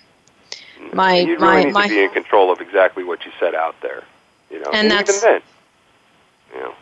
My 0.93 1.21
you 1.21 1.39
really 1.39 1.39
my 1.39 1.65
need 1.65 1.73
my 1.73 1.83
to 1.89 1.95
be 1.95 2.03
in 2.03 2.11
control 2.11 2.51
of 2.51 2.61
exactly 2.61 3.05
what 3.05 3.25
you 3.25 3.33
set 3.39 3.55
out 3.55 3.81
there. 3.81 4.03
You 4.51 4.59
know, 4.59 4.71
And 4.73 4.91
that's- 4.91 5.19
even 5.19 5.33
then, 5.33 5.43
you 6.55 6.61
know, 6.61 6.75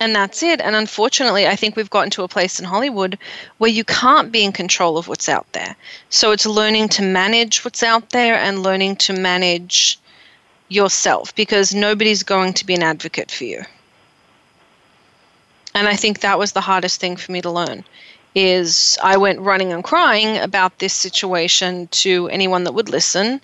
And 0.00 0.14
that's 0.14 0.42
it. 0.42 0.60
And 0.60 0.76
unfortunately, 0.76 1.46
I 1.46 1.56
think 1.56 1.74
we've 1.76 1.90
gotten 1.90 2.10
to 2.10 2.22
a 2.22 2.28
place 2.28 2.58
in 2.60 2.64
Hollywood 2.64 3.18
where 3.58 3.70
you 3.70 3.84
can't 3.84 4.30
be 4.30 4.44
in 4.44 4.52
control 4.52 4.96
of 4.96 5.08
what's 5.08 5.28
out 5.28 5.46
there. 5.52 5.74
So 6.08 6.30
it's 6.30 6.46
learning 6.46 6.88
to 6.90 7.02
manage 7.02 7.64
what's 7.64 7.82
out 7.82 8.10
there 8.10 8.36
and 8.36 8.62
learning 8.62 8.96
to 8.96 9.12
manage 9.12 9.98
yourself 10.68 11.34
because 11.34 11.74
nobody's 11.74 12.22
going 12.22 12.52
to 12.54 12.66
be 12.66 12.74
an 12.74 12.82
advocate 12.82 13.30
for 13.30 13.44
you. 13.44 13.62
And 15.74 15.88
I 15.88 15.96
think 15.96 16.20
that 16.20 16.38
was 16.38 16.52
the 16.52 16.60
hardest 16.60 17.00
thing 17.00 17.16
for 17.16 17.32
me 17.32 17.40
to 17.42 17.50
learn 17.50 17.84
is 18.34 18.98
I 19.02 19.16
went 19.16 19.40
running 19.40 19.72
and 19.72 19.82
crying 19.82 20.36
about 20.38 20.78
this 20.78 20.92
situation 20.92 21.88
to 21.88 22.28
anyone 22.28 22.64
that 22.64 22.72
would 22.72 22.88
listen. 22.88 23.40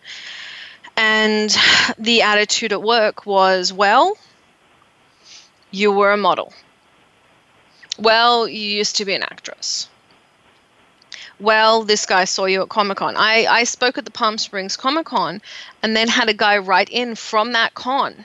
And 0.97 1.57
the 1.99 2.23
attitude 2.23 2.73
at 2.73 2.83
work 2.83 3.27
was, 3.27 3.73
well, 3.73 4.17
you 5.71 5.91
were 5.91 6.13
a 6.13 6.17
model. 6.17 6.53
Well, 7.99 8.47
you 8.47 8.61
used 8.61 8.97
to 8.97 9.05
be 9.05 9.15
an 9.15 9.23
actress. 9.23 9.89
Well, 11.45 11.85
this 11.85 12.07
guy 12.07 12.25
saw 12.25 12.47
you 12.47 12.63
at 12.63 12.69
Comic 12.71 12.99
Con. 12.99 13.17
I, 13.17 13.47
I 13.47 13.65
spoke 13.65 13.99
at 13.99 14.05
the 14.07 14.11
Palm 14.11 14.39
Springs 14.39 14.77
Comic 14.77 15.07
Con 15.07 15.43
and 15.83 15.95
then 15.97 16.09
had 16.09 16.29
a 16.31 16.35
guy 16.35 16.59
write 16.59 16.89
in 16.91 17.15
from 17.17 17.53
that 17.53 17.75
con 17.75 18.25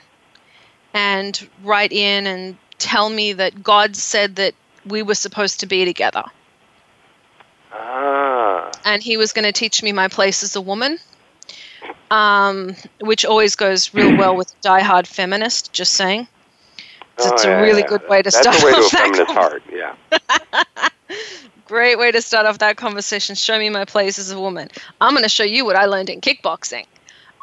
and 0.94 1.48
write 1.62 1.92
in 1.92 2.26
and 2.26 2.58
tell 2.78 3.08
me 3.10 3.34
that 3.34 3.62
God 3.62 3.96
said 3.96 4.36
that 4.36 4.54
we 4.86 5.02
were 5.02 5.14
supposed 5.14 5.60
to 5.60 5.66
be 5.66 5.84
together. 5.84 6.24
ah, 7.72 8.70
And 8.84 9.02
he 9.02 9.16
was 9.16 9.32
going 9.32 9.44
to 9.44 9.52
teach 9.52 9.82
me 9.82 9.92
my 9.92 10.08
place 10.08 10.42
as 10.42 10.56
a 10.56 10.60
woman, 10.60 10.98
um, 12.10 12.74
which 13.00 13.24
always 13.24 13.54
goes 13.56 13.94
real 13.94 14.12
well 14.14 14.36
with 14.36 14.50
a 14.64 14.68
diehard 14.68 15.06
feminist, 15.06 15.72
just 15.72 15.92
saying. 15.92 16.28
It's 17.18 17.44
Oh, 17.44 17.44
a 17.44 17.50
yeah, 17.50 17.60
really 17.62 17.82
yeah. 17.82 17.86
good 17.86 18.02
way 18.08 18.22
to 18.22 18.30
That's 18.30 18.38
start 18.38 18.56
the 18.56 18.60
way 18.60 18.74
to 18.74 18.82
a 18.84 18.90
feminist 18.90 19.34
heart. 19.34 19.62
Yeah. 19.70 19.94
Great 21.70 22.00
way 22.00 22.10
to 22.10 22.20
start 22.20 22.46
off 22.46 22.58
that 22.58 22.76
conversation. 22.76 23.36
Show 23.36 23.56
me 23.56 23.70
my 23.70 23.84
place 23.84 24.18
as 24.18 24.32
a 24.32 24.40
woman. 24.40 24.68
I'm 25.00 25.12
going 25.12 25.22
to 25.22 25.28
show 25.28 25.44
you 25.44 25.64
what 25.64 25.76
I 25.76 25.84
learned 25.84 26.10
in 26.10 26.20
kickboxing. 26.20 26.84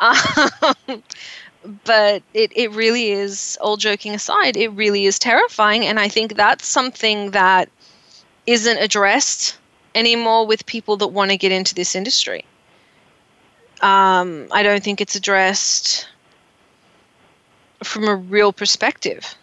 Um, 0.02 1.02
but 1.86 2.24
it, 2.34 2.52
it 2.54 2.72
really 2.72 3.12
is, 3.12 3.58
all 3.62 3.78
joking 3.78 4.14
aside, 4.14 4.58
it 4.58 4.68
really 4.74 5.06
is 5.06 5.18
terrifying. 5.18 5.86
And 5.86 5.98
I 5.98 6.10
think 6.10 6.36
that's 6.36 6.68
something 6.68 7.32
that 7.32 7.70
isn't 8.46 8.78
addressed 8.80 9.58
anymore 9.96 10.46
with 10.46 10.66
people 10.66 10.98
that 10.98 11.08
want 11.08 11.32
to 11.32 11.38
get 11.38 11.54
into 11.54 11.74
this 11.74 11.96
industry. 11.96 12.44
Um, 13.82 14.50
I 14.52 14.62
don't 14.62 14.84
think 14.84 15.00
it's 15.00 15.16
addressed 15.16 16.06
from 17.82 18.10
a 18.10 18.16
real 18.18 18.52
perspective. 18.52 19.38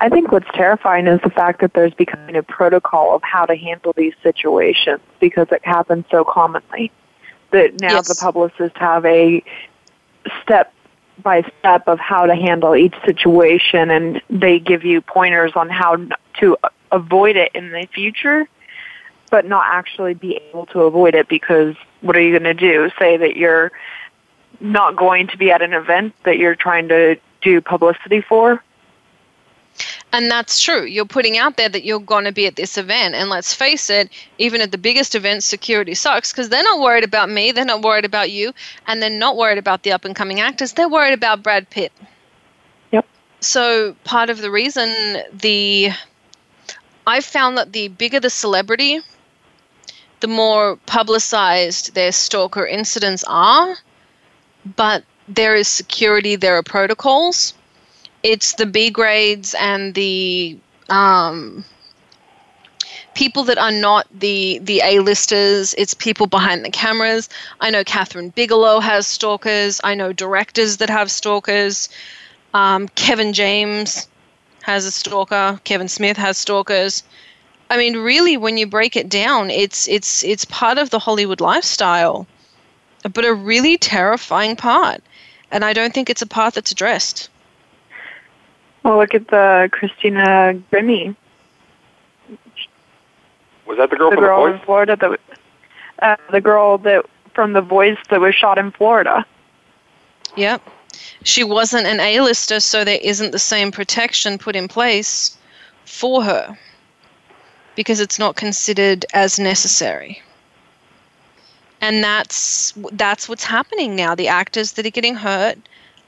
I 0.00 0.08
think 0.08 0.30
what's 0.30 0.48
terrifying 0.54 1.06
is 1.06 1.20
the 1.22 1.30
fact 1.30 1.60
that 1.60 1.74
there's 1.74 1.94
becoming 1.94 2.36
a 2.36 2.42
protocol 2.42 3.14
of 3.14 3.22
how 3.22 3.46
to 3.46 3.56
handle 3.56 3.92
these 3.96 4.14
situations 4.22 5.00
because 5.18 5.48
it 5.50 5.64
happens 5.64 6.04
so 6.10 6.24
commonly. 6.24 6.92
That 7.50 7.74
now 7.80 7.94
Yes. 7.94 8.08
the 8.08 8.14
publicists 8.14 8.78
have 8.78 9.04
a 9.06 9.42
step 10.42 10.72
by 11.22 11.42
step 11.58 11.88
of 11.88 11.98
how 11.98 12.26
to 12.26 12.34
handle 12.34 12.76
each 12.76 12.94
situation 13.04 13.90
and 13.90 14.22
they 14.30 14.60
give 14.60 14.84
you 14.84 15.00
pointers 15.00 15.52
on 15.56 15.68
how 15.68 15.96
to 16.40 16.56
avoid 16.92 17.36
it 17.36 17.50
in 17.54 17.70
the 17.70 17.88
future, 17.92 18.46
but 19.30 19.44
not 19.46 19.66
actually 19.68 20.14
be 20.14 20.36
able 20.50 20.66
to 20.66 20.82
avoid 20.82 21.14
it 21.14 21.28
because 21.28 21.74
what 22.02 22.16
are 22.16 22.20
you 22.20 22.30
going 22.38 22.44
to 22.44 22.54
do? 22.54 22.90
Say 22.98 23.16
that 23.16 23.36
you're 23.36 23.72
not 24.60 24.94
going 24.94 25.26
to 25.28 25.36
be 25.36 25.50
at 25.50 25.62
an 25.62 25.72
event 25.72 26.14
that 26.24 26.38
you're 26.38 26.54
trying 26.54 26.88
to 26.88 27.16
do 27.40 27.60
publicity 27.60 28.20
for? 28.20 28.62
And 30.12 30.30
that's 30.30 30.60
true. 30.60 30.84
You're 30.84 31.04
putting 31.04 31.36
out 31.36 31.56
there 31.56 31.68
that 31.68 31.84
you're 31.84 32.00
going 32.00 32.24
to 32.24 32.32
be 32.32 32.46
at 32.46 32.56
this 32.56 32.78
event. 32.78 33.14
And 33.14 33.28
let's 33.28 33.54
face 33.54 33.90
it, 33.90 34.10
even 34.38 34.60
at 34.60 34.72
the 34.72 34.78
biggest 34.78 35.14
events, 35.14 35.46
security 35.46 35.94
sucks 35.94 36.32
because 36.32 36.48
they're 36.48 36.62
not 36.62 36.80
worried 36.80 37.04
about 37.04 37.28
me. 37.28 37.52
They're 37.52 37.64
not 37.64 37.82
worried 37.82 38.04
about 38.04 38.30
you. 38.30 38.52
And 38.86 39.02
they're 39.02 39.10
not 39.10 39.36
worried 39.36 39.58
about 39.58 39.82
the 39.82 39.92
up 39.92 40.04
and 40.04 40.16
coming 40.16 40.40
actors. 40.40 40.72
They're 40.72 40.88
worried 40.88 41.14
about 41.14 41.42
Brad 41.42 41.68
Pitt. 41.70 41.92
Yep. 42.92 43.06
So 43.40 43.94
part 44.04 44.30
of 44.30 44.38
the 44.38 44.50
reason 44.50 45.22
the. 45.32 45.90
I've 47.06 47.24
found 47.24 47.56
that 47.56 47.72
the 47.72 47.88
bigger 47.88 48.20
the 48.20 48.28
celebrity, 48.28 49.00
the 50.20 50.28
more 50.28 50.76
publicized 50.84 51.94
their 51.94 52.12
stalker 52.12 52.66
incidents 52.66 53.24
are. 53.26 53.76
But 54.76 55.04
there 55.26 55.54
is 55.54 55.68
security, 55.68 56.36
there 56.36 56.56
are 56.56 56.62
protocols 56.62 57.54
it's 58.22 58.54
the 58.54 58.66
B 58.66 58.90
grades 58.90 59.54
and 59.58 59.94
the 59.94 60.58
um, 60.88 61.64
people 63.14 63.44
that 63.44 63.58
are 63.58 63.72
not 63.72 64.06
the 64.12 64.58
the 64.62 64.80
A-listers. 64.84 65.74
It's 65.76 65.94
people 65.94 66.26
behind 66.26 66.64
the 66.64 66.70
cameras. 66.70 67.28
I 67.60 67.70
know 67.70 67.84
Kathryn 67.84 68.34
Bigelow 68.34 68.80
has 68.80 69.06
stalkers. 69.06 69.80
I 69.84 69.94
know 69.94 70.12
directors 70.12 70.78
that 70.78 70.90
have 70.90 71.10
stalkers. 71.10 71.88
Um, 72.54 72.88
Kevin 72.88 73.32
James 73.32 74.08
has 74.62 74.84
a 74.84 74.90
stalker. 74.90 75.60
Kevin 75.64 75.88
Smith 75.88 76.16
has 76.16 76.38
stalkers. 76.38 77.02
I 77.70 77.76
mean, 77.76 77.96
really, 77.98 78.36
when 78.36 78.56
you 78.56 78.66
break 78.66 78.96
it 78.96 79.08
down, 79.08 79.50
it's 79.50 79.88
it's 79.88 80.24
it's 80.24 80.44
part 80.44 80.78
of 80.78 80.90
the 80.90 80.98
Hollywood 80.98 81.40
lifestyle, 81.40 82.26
but 83.02 83.24
a 83.24 83.34
really 83.34 83.76
terrifying 83.78 84.56
part. 84.56 85.02
And 85.50 85.64
I 85.64 85.72
don't 85.72 85.92
think 85.94 86.10
it's 86.10 86.22
a 86.22 86.26
part 86.26 86.54
that's 86.54 86.72
addressed. 86.72 87.30
Well, 88.82 88.98
look 88.98 89.14
at 89.14 89.28
the 89.28 89.68
Christina 89.72 90.54
Grimmie, 90.70 91.14
Was 93.66 93.76
that 93.78 93.90
the 93.90 93.96
girl 93.96 94.10
the 94.10 94.16
from 94.16 94.24
girl 94.24 94.44
the 94.44 94.52
in 94.52 94.56
voice? 94.58 94.64
Florida 94.64 94.96
that 94.96 95.20
uh, 96.00 96.16
the 96.30 96.40
girl 96.40 96.78
that 96.78 97.04
from 97.34 97.52
The 97.52 97.60
Voice 97.60 97.98
that 98.10 98.20
was 98.20 98.34
shot 98.34 98.58
in 98.58 98.70
Florida. 98.70 99.24
Yep. 100.36 100.62
She 101.22 101.44
wasn't 101.44 101.86
an 101.86 102.00
A-lister, 102.00 102.60
so 102.60 102.84
there 102.84 102.98
isn't 103.02 103.32
the 103.32 103.38
same 103.38 103.70
protection 103.70 104.38
put 104.38 104.56
in 104.56 104.68
place 104.68 105.36
for 105.84 106.22
her 106.22 106.58
because 107.76 108.00
it's 108.00 108.18
not 108.18 108.36
considered 108.36 109.04
as 109.14 109.38
necessary. 109.38 110.22
And 111.80 112.02
that's 112.02 112.72
that's 112.92 113.28
what's 113.28 113.44
happening 113.44 113.94
now. 113.94 114.14
The 114.14 114.28
actors 114.28 114.72
that 114.72 114.86
are 114.86 114.90
getting 114.90 115.14
hurt 115.14 115.58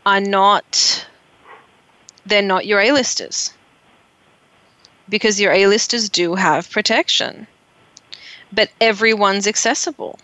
are 0.06 0.20
not 0.20 1.06
they're 2.26 2.42
not 2.42 2.66
your 2.66 2.80
A-listers. 2.80 3.52
Because 5.08 5.40
your 5.40 5.52
A-listers 5.52 6.08
do 6.08 6.34
have 6.34 6.70
protection. 6.70 7.46
But 8.52 8.70
everyone's 8.80 9.46
accessible. 9.46 10.18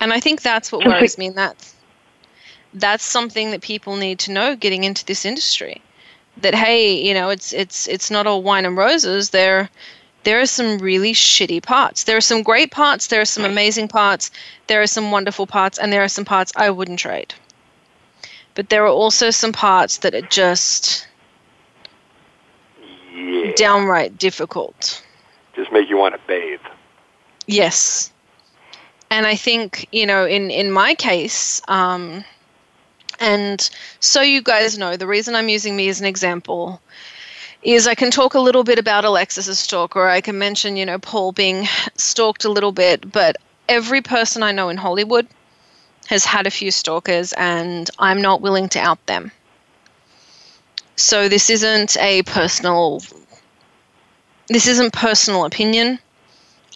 And 0.00 0.12
I 0.12 0.20
think 0.20 0.42
that's 0.42 0.70
what 0.70 0.86
worries 0.86 1.16
me 1.16 1.26
and 1.26 1.36
that's 1.36 1.74
that's 2.74 3.04
something 3.04 3.52
that 3.52 3.62
people 3.62 3.96
need 3.96 4.18
to 4.18 4.32
know 4.32 4.56
getting 4.56 4.84
into 4.84 5.04
this 5.04 5.24
industry. 5.24 5.80
That 6.38 6.54
hey, 6.54 6.92
you 6.92 7.14
know, 7.14 7.30
it's 7.30 7.52
it's 7.52 7.86
it's 7.86 8.10
not 8.10 8.26
all 8.26 8.42
wine 8.42 8.66
and 8.66 8.76
roses. 8.76 9.30
There 9.30 9.70
there 10.24 10.40
are 10.40 10.46
some 10.46 10.78
really 10.78 11.12
shitty 11.12 11.62
parts. 11.62 12.04
There 12.04 12.16
are 12.16 12.20
some 12.20 12.42
great 12.42 12.70
parts, 12.70 13.06
there 13.06 13.20
are 13.20 13.26
some 13.26 13.44
amazing 13.44 13.88
parts, 13.88 14.30
there 14.66 14.82
are 14.82 14.86
some 14.86 15.10
wonderful 15.10 15.46
parts, 15.46 15.78
and 15.78 15.92
there 15.92 16.02
are 16.02 16.08
some 16.08 16.24
parts 16.24 16.52
I 16.56 16.70
wouldn't 16.70 16.98
trade. 16.98 17.34
But 18.54 18.68
there 18.68 18.84
are 18.84 18.88
also 18.88 19.30
some 19.30 19.52
parts 19.52 19.98
that 19.98 20.14
are 20.14 20.20
just 20.22 21.06
Yeah. 23.14 23.52
downright 23.56 24.18
difficult. 24.18 25.02
Just 25.54 25.72
make 25.72 25.88
you 25.88 25.96
want 25.96 26.14
to 26.14 26.20
bathe. 26.26 26.60
Yes. 27.46 28.12
And 29.10 29.26
I 29.26 29.36
think, 29.36 29.86
you 29.92 30.06
know, 30.06 30.24
in, 30.24 30.50
in 30.50 30.70
my 30.70 30.94
case, 30.94 31.62
um, 31.68 32.24
and 33.20 33.68
so 34.00 34.20
you 34.20 34.42
guys 34.42 34.76
know, 34.78 34.96
the 34.96 35.06
reason 35.06 35.34
I'm 35.36 35.48
using 35.48 35.76
me 35.76 35.88
as 35.88 36.00
an 36.00 36.06
example 36.06 36.80
is 37.62 37.86
I 37.86 37.94
can 37.94 38.10
talk 38.10 38.34
a 38.34 38.40
little 38.40 38.64
bit 38.64 38.78
about 38.78 39.04
Alexis's 39.04 39.58
stalk, 39.58 39.96
or 39.96 40.08
I 40.08 40.20
can 40.20 40.38
mention, 40.38 40.76
you 40.76 40.84
know, 40.84 40.98
Paul 40.98 41.32
being 41.32 41.66
stalked 41.96 42.44
a 42.44 42.50
little 42.50 42.72
bit, 42.72 43.10
but 43.10 43.36
every 43.68 44.02
person 44.02 44.42
I 44.42 44.52
know 44.52 44.68
in 44.68 44.76
Hollywood 44.76 45.26
has 46.06 46.24
had 46.24 46.46
a 46.46 46.50
few 46.50 46.70
stalkers, 46.70 47.32
and 47.32 47.90
I'm 47.98 48.20
not 48.20 48.40
willing 48.40 48.68
to 48.70 48.78
out 48.78 49.04
them. 49.06 49.32
So 50.96 51.28
this 51.28 51.50
isn't 51.50 51.96
a 51.96 52.22
personal 52.22 53.02
this 54.48 54.66
isn't 54.66 54.92
personal 54.92 55.46
opinion. 55.46 55.98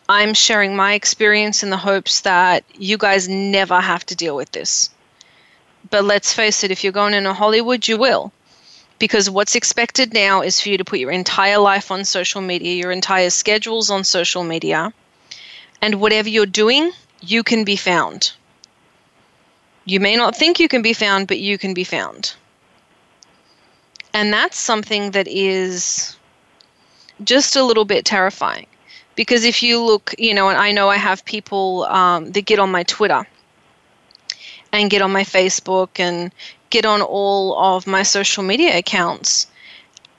I'm 0.09 0.33
sharing 0.33 0.75
my 0.75 0.95
experience 0.95 1.63
in 1.63 1.69
the 1.69 1.77
hopes 1.77 2.23
that 2.23 2.65
you 2.75 2.97
guys 2.97 3.29
never 3.29 3.79
have 3.79 4.07
to 4.07 4.17
deal 4.17 4.35
with 4.35 4.51
this. 4.53 4.89
But 5.91 6.05
let's 6.05 6.33
face 6.33 6.65
it, 6.65 6.71
if 6.71 6.83
you're 6.83 6.95
going 6.95 7.13
into 7.13 7.35
Hollywood, 7.35 7.87
you 7.87 7.99
will. 7.99 8.33
Because 8.99 9.29
what's 9.29 9.55
expected 9.55 10.15
now 10.15 10.41
is 10.41 10.61
for 10.61 10.71
you 10.71 10.79
to 10.79 10.85
put 10.85 10.99
your 10.99 11.11
entire 11.11 11.59
life 11.59 11.91
on 11.91 12.05
social 12.07 12.41
media, 12.41 12.75
your 12.75 12.91
entire 12.91 13.31
schedules 13.31 13.91
on 13.91 14.03
social 14.03 14.43
media, 14.43 14.93
and 15.83 16.01
whatever 16.01 16.29
you're 16.29 16.47
doing, 16.47 16.91
you 17.21 17.43
can 17.43 17.65
be 17.65 17.77
found. 17.77 18.33
You 19.89 20.01
may 20.01 20.17
not 20.17 20.37
think 20.37 20.61
you 20.61 20.69
can 20.69 20.83
be 20.83 20.93
found, 20.93 21.29
but 21.29 21.39
you 21.39 21.57
can 21.57 21.73
be 21.73 21.83
found. 21.83 22.35
And 24.13 24.31
that's 24.31 24.59
something 24.59 25.13
that 25.13 25.27
is 25.27 26.15
just 27.25 27.57
a 27.57 27.65
little 27.65 27.87
bit 27.87 28.05
terrifying. 28.05 28.67
Because 29.15 29.45
if 29.45 29.63
you 29.63 29.83
look, 29.83 30.15
you 30.19 30.35
know, 30.35 30.51
and 30.51 30.59
I 30.59 30.73
know 30.73 30.91
I 30.91 30.97
have 30.97 31.25
people 31.25 31.85
um, 31.85 32.33
that 32.33 32.45
get 32.45 32.59
on 32.59 32.71
my 32.71 32.83
Twitter 32.83 33.27
and 34.75 34.91
get 34.91 35.01
on 35.01 35.11
my 35.11 35.25
Facebook 35.25 35.99
and 35.99 36.33
get 36.69 36.85
on 36.85 37.01
all 37.01 37.57
of 37.59 37.87
my 37.87 38.03
social 38.03 38.43
media 38.43 38.77
accounts. 38.77 39.47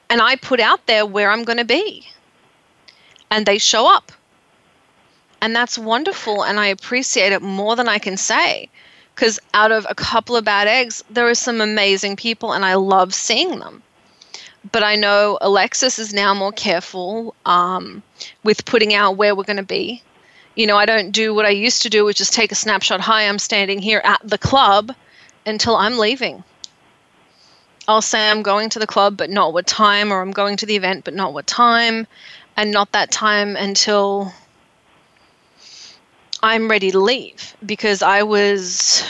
And 0.09 0.19
I 0.19 0.35
put 0.35 0.59
out 0.59 0.87
there 0.87 1.05
where 1.05 1.29
I'm 1.29 1.43
going 1.43 1.59
to 1.59 1.63
be. 1.63 2.07
And 3.29 3.45
they 3.45 3.59
show 3.59 3.85
up. 3.85 4.11
And 5.43 5.55
that's 5.55 5.77
wonderful. 5.77 6.43
And 6.43 6.59
I 6.59 6.65
appreciate 6.65 7.33
it 7.33 7.43
more 7.43 7.75
than 7.75 7.87
I 7.87 7.99
can 7.99 8.17
say. 8.17 8.67
Because 9.19 9.39
out 9.53 9.73
of 9.73 9.85
a 9.89 9.95
couple 9.95 10.37
of 10.37 10.45
bad 10.45 10.69
eggs, 10.69 11.03
there 11.09 11.27
are 11.27 11.35
some 11.35 11.59
amazing 11.59 12.15
people, 12.15 12.53
and 12.53 12.63
I 12.63 12.75
love 12.75 13.13
seeing 13.13 13.59
them 13.59 13.83
but 14.71 14.83
I 14.83 14.95
know 14.95 15.37
Alexis 15.41 15.99
is 15.99 16.13
now 16.13 16.33
more 16.33 16.51
careful 16.51 17.35
um, 17.45 18.03
with 18.43 18.65
putting 18.65 18.93
out 18.93 19.17
where 19.17 19.35
we're 19.35 19.43
going 19.43 19.57
to 19.57 19.63
be. 19.63 20.03
You 20.55 20.67
know, 20.67 20.77
I 20.77 20.85
don't 20.85 21.11
do 21.11 21.33
what 21.33 21.45
I 21.45 21.49
used 21.49 21.83
to 21.83 21.89
do, 21.89 22.03
which 22.03 22.19
is 22.19 22.29
take 22.29 22.51
a 22.51 22.55
snapshot. 22.55 22.99
Hi, 23.01 23.27
I'm 23.27 23.39
standing 23.39 23.79
here 23.79 24.01
at 24.03 24.19
the 24.23 24.37
club 24.37 24.93
until 25.45 25.75
I'm 25.75 25.97
leaving. 25.97 26.43
I'll 27.87 28.01
say 28.01 28.29
I'm 28.29 28.43
going 28.43 28.69
to 28.71 28.79
the 28.79 28.87
club, 28.87 29.17
but 29.17 29.29
not 29.29 29.53
what 29.53 29.65
time, 29.65 30.11
or 30.11 30.21
I'm 30.21 30.31
going 30.31 30.57
to 30.57 30.65
the 30.65 30.75
event, 30.75 31.05
but 31.05 31.13
not 31.13 31.33
what 31.33 31.47
time, 31.47 32.05
and 32.57 32.71
not 32.71 32.91
that 32.91 33.09
time 33.09 33.55
until 33.55 34.33
I'm 36.41 36.69
ready 36.69 36.91
to 36.91 36.99
leave 36.99 37.55
because 37.65 38.01
I 38.01 38.23
was, 38.23 39.03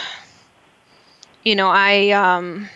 you 1.44 1.56
know, 1.56 1.70
I. 1.70 2.10
Um, 2.12 2.70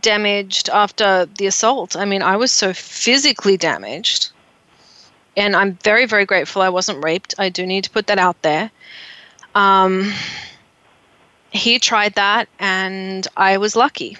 damaged 0.00 0.68
after 0.68 1.26
the 1.26 1.46
assault. 1.46 1.96
I 1.96 2.04
mean, 2.04 2.22
I 2.22 2.36
was 2.36 2.52
so 2.52 2.72
physically 2.72 3.56
damaged. 3.56 4.30
And 5.36 5.54
I'm 5.54 5.74
very, 5.84 6.06
very 6.06 6.26
grateful 6.26 6.62
I 6.62 6.68
wasn't 6.68 7.02
raped. 7.04 7.34
I 7.38 7.48
do 7.48 7.66
need 7.66 7.84
to 7.84 7.90
put 7.90 8.08
that 8.08 8.18
out 8.18 8.40
there. 8.42 8.70
Um, 9.54 10.12
he 11.50 11.78
tried 11.78 12.14
that, 12.14 12.48
and 12.58 13.26
I 13.36 13.58
was 13.58 13.76
lucky. 13.76 14.16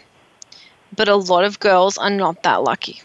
But 0.94 1.08
a 1.08 1.16
lot 1.16 1.44
of 1.44 1.60
girls 1.60 1.98
are 1.98 2.10
not 2.10 2.42
that 2.44 2.62
lucky. 2.62 3.02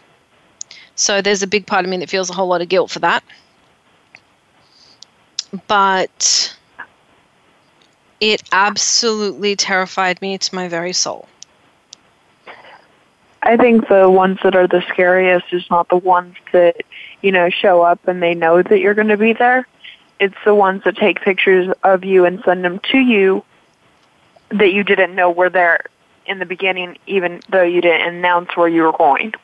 So 0.94 1.20
there's 1.20 1.42
a 1.42 1.46
big 1.46 1.66
part 1.66 1.84
of 1.84 1.90
me 1.90 1.96
that 1.98 2.08
feels 2.08 2.30
a 2.30 2.34
whole 2.34 2.46
lot 2.46 2.62
of 2.62 2.68
guilt 2.68 2.90
for 2.90 3.00
that. 3.00 3.24
But 5.66 6.56
it 8.20 8.42
absolutely 8.52 9.56
terrified 9.56 10.20
me 10.22 10.38
to 10.38 10.54
my 10.54 10.68
very 10.68 10.92
soul. 10.92 11.28
I 13.42 13.56
think 13.58 13.88
the 13.88 14.08
ones 14.08 14.38
that 14.42 14.56
are 14.56 14.66
the 14.66 14.82
scariest 14.88 15.52
is 15.52 15.68
not 15.70 15.90
the 15.90 15.98
ones 15.98 16.36
that, 16.52 16.76
you 17.20 17.30
know, 17.30 17.50
show 17.50 17.82
up 17.82 18.08
and 18.08 18.22
they 18.22 18.34
know 18.34 18.62
that 18.62 18.80
you're 18.80 18.94
going 18.94 19.08
to 19.08 19.18
be 19.18 19.34
there. 19.34 19.68
It's 20.18 20.36
the 20.44 20.54
ones 20.54 20.82
that 20.84 20.96
take 20.96 21.20
pictures 21.20 21.72
of 21.82 22.04
you 22.04 22.24
and 22.24 22.42
send 22.44 22.64
them 22.64 22.80
to 22.92 22.98
you 22.98 23.44
that 24.48 24.72
you 24.72 24.82
didn't 24.82 25.14
know 25.14 25.30
were 25.30 25.50
there 25.50 25.84
in 26.26 26.38
the 26.38 26.46
beginning, 26.46 26.96
even 27.06 27.40
though 27.50 27.62
you 27.62 27.82
didn't 27.82 28.14
announce 28.14 28.56
where 28.56 28.68
you 28.68 28.82
were 28.82 28.92
going. 28.92 29.34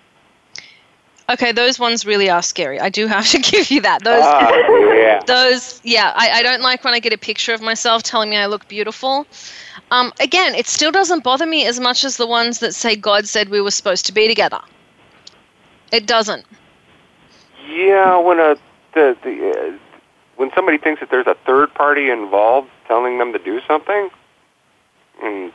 Okay, 1.31 1.53
those 1.53 1.79
ones 1.79 2.05
really 2.05 2.29
are 2.29 2.43
scary. 2.43 2.81
I 2.81 2.89
do 2.89 3.07
have 3.07 3.27
to 3.29 3.39
give 3.53 3.71
you 3.71 3.81
that. 3.83 4.03
Those, 4.03 4.25
Ah, 4.25 4.51
yeah. 4.51 5.23
those, 5.27 5.81
yeah. 5.85 6.13
I, 6.17 6.31
I 6.31 6.43
don't 6.43 6.61
like 6.61 6.83
when 6.83 6.93
I 6.93 6.99
get 6.99 7.13
a 7.13 7.19
picture 7.19 7.55
of 7.55 7.63
myself 7.63 8.03
telling 8.03 8.31
me 8.31 8.37
I 8.37 8.47
look 8.47 8.67
beautiful. 8.67 9.27
Um, 9.93 10.13
again, 10.19 10.55
it 10.55 10.67
still 10.67 10.91
doesn't 10.91 11.23
bother 11.23 11.47
me 11.47 11.67
as 11.67 11.79
much 11.79 12.05
as 12.05 12.17
the 12.17 12.27
ones 12.27 12.59
that 12.59 12.75
say 12.75 12.97
God 12.97 13.27
said 13.27 13.49
we 13.49 13.61
were 13.61 13.71
supposed 13.71 14.07
to 14.07 14.13
be 14.13 14.27
together. 14.27 14.61
It 15.93 16.07
doesn't. 16.07 16.45
Yeah, 17.69 18.19
when 18.19 18.41
a 18.41 18.57
the, 18.95 19.17
the 19.23 19.51
uh, 19.51 19.79
when 20.37 20.51
somebody 20.55 20.79
thinks 20.79 21.01
that 21.01 21.11
there's 21.11 21.27
a 21.27 21.37
third 21.47 21.73
party 21.75 22.11
involved 22.11 22.69
telling 22.89 23.19
them 23.19 23.33
to 23.33 23.39
do 23.39 23.61
something, 23.69 24.11
and 25.23 25.53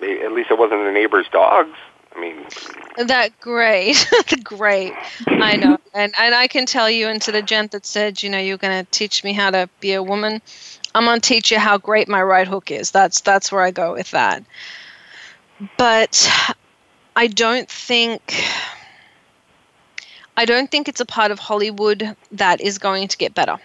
they, 0.00 0.20
at 0.22 0.32
least 0.32 0.50
it 0.50 0.58
wasn't 0.58 0.84
the 0.84 0.92
neighbor's 0.92 1.26
dogs. 1.32 1.76
I 2.14 2.20
mean, 2.20 2.46
That 2.96 3.40
great, 3.40 4.08
great. 4.44 4.92
I 5.26 5.56
know, 5.56 5.78
and 5.92 6.14
and 6.18 6.34
I 6.34 6.46
can 6.46 6.66
tell 6.66 6.88
you, 6.88 7.08
and 7.08 7.20
to 7.22 7.32
the 7.32 7.42
gent 7.42 7.72
that 7.72 7.86
said, 7.86 8.22
you 8.22 8.30
know, 8.30 8.38
you're 8.38 8.56
going 8.56 8.84
to 8.84 8.90
teach 8.90 9.24
me 9.24 9.32
how 9.32 9.50
to 9.50 9.68
be 9.80 9.92
a 9.94 10.02
woman. 10.02 10.40
I'm 10.94 11.04
going 11.04 11.20
to 11.20 11.28
teach 11.28 11.50
you 11.50 11.58
how 11.58 11.76
great 11.78 12.08
my 12.08 12.22
right 12.22 12.46
hook 12.46 12.70
is. 12.70 12.92
That's 12.92 13.20
that's 13.20 13.50
where 13.50 13.62
I 13.62 13.72
go 13.72 13.92
with 13.94 14.10
that. 14.12 14.44
But 15.76 16.30
I 17.16 17.26
don't 17.26 17.68
think 17.68 18.44
I 20.36 20.44
don't 20.44 20.70
think 20.70 20.88
it's 20.88 21.00
a 21.00 21.06
part 21.06 21.30
of 21.30 21.38
Hollywood 21.38 22.16
that 22.32 22.60
is 22.60 22.78
going 22.78 23.08
to 23.08 23.16
get 23.16 23.34
better. 23.34 23.58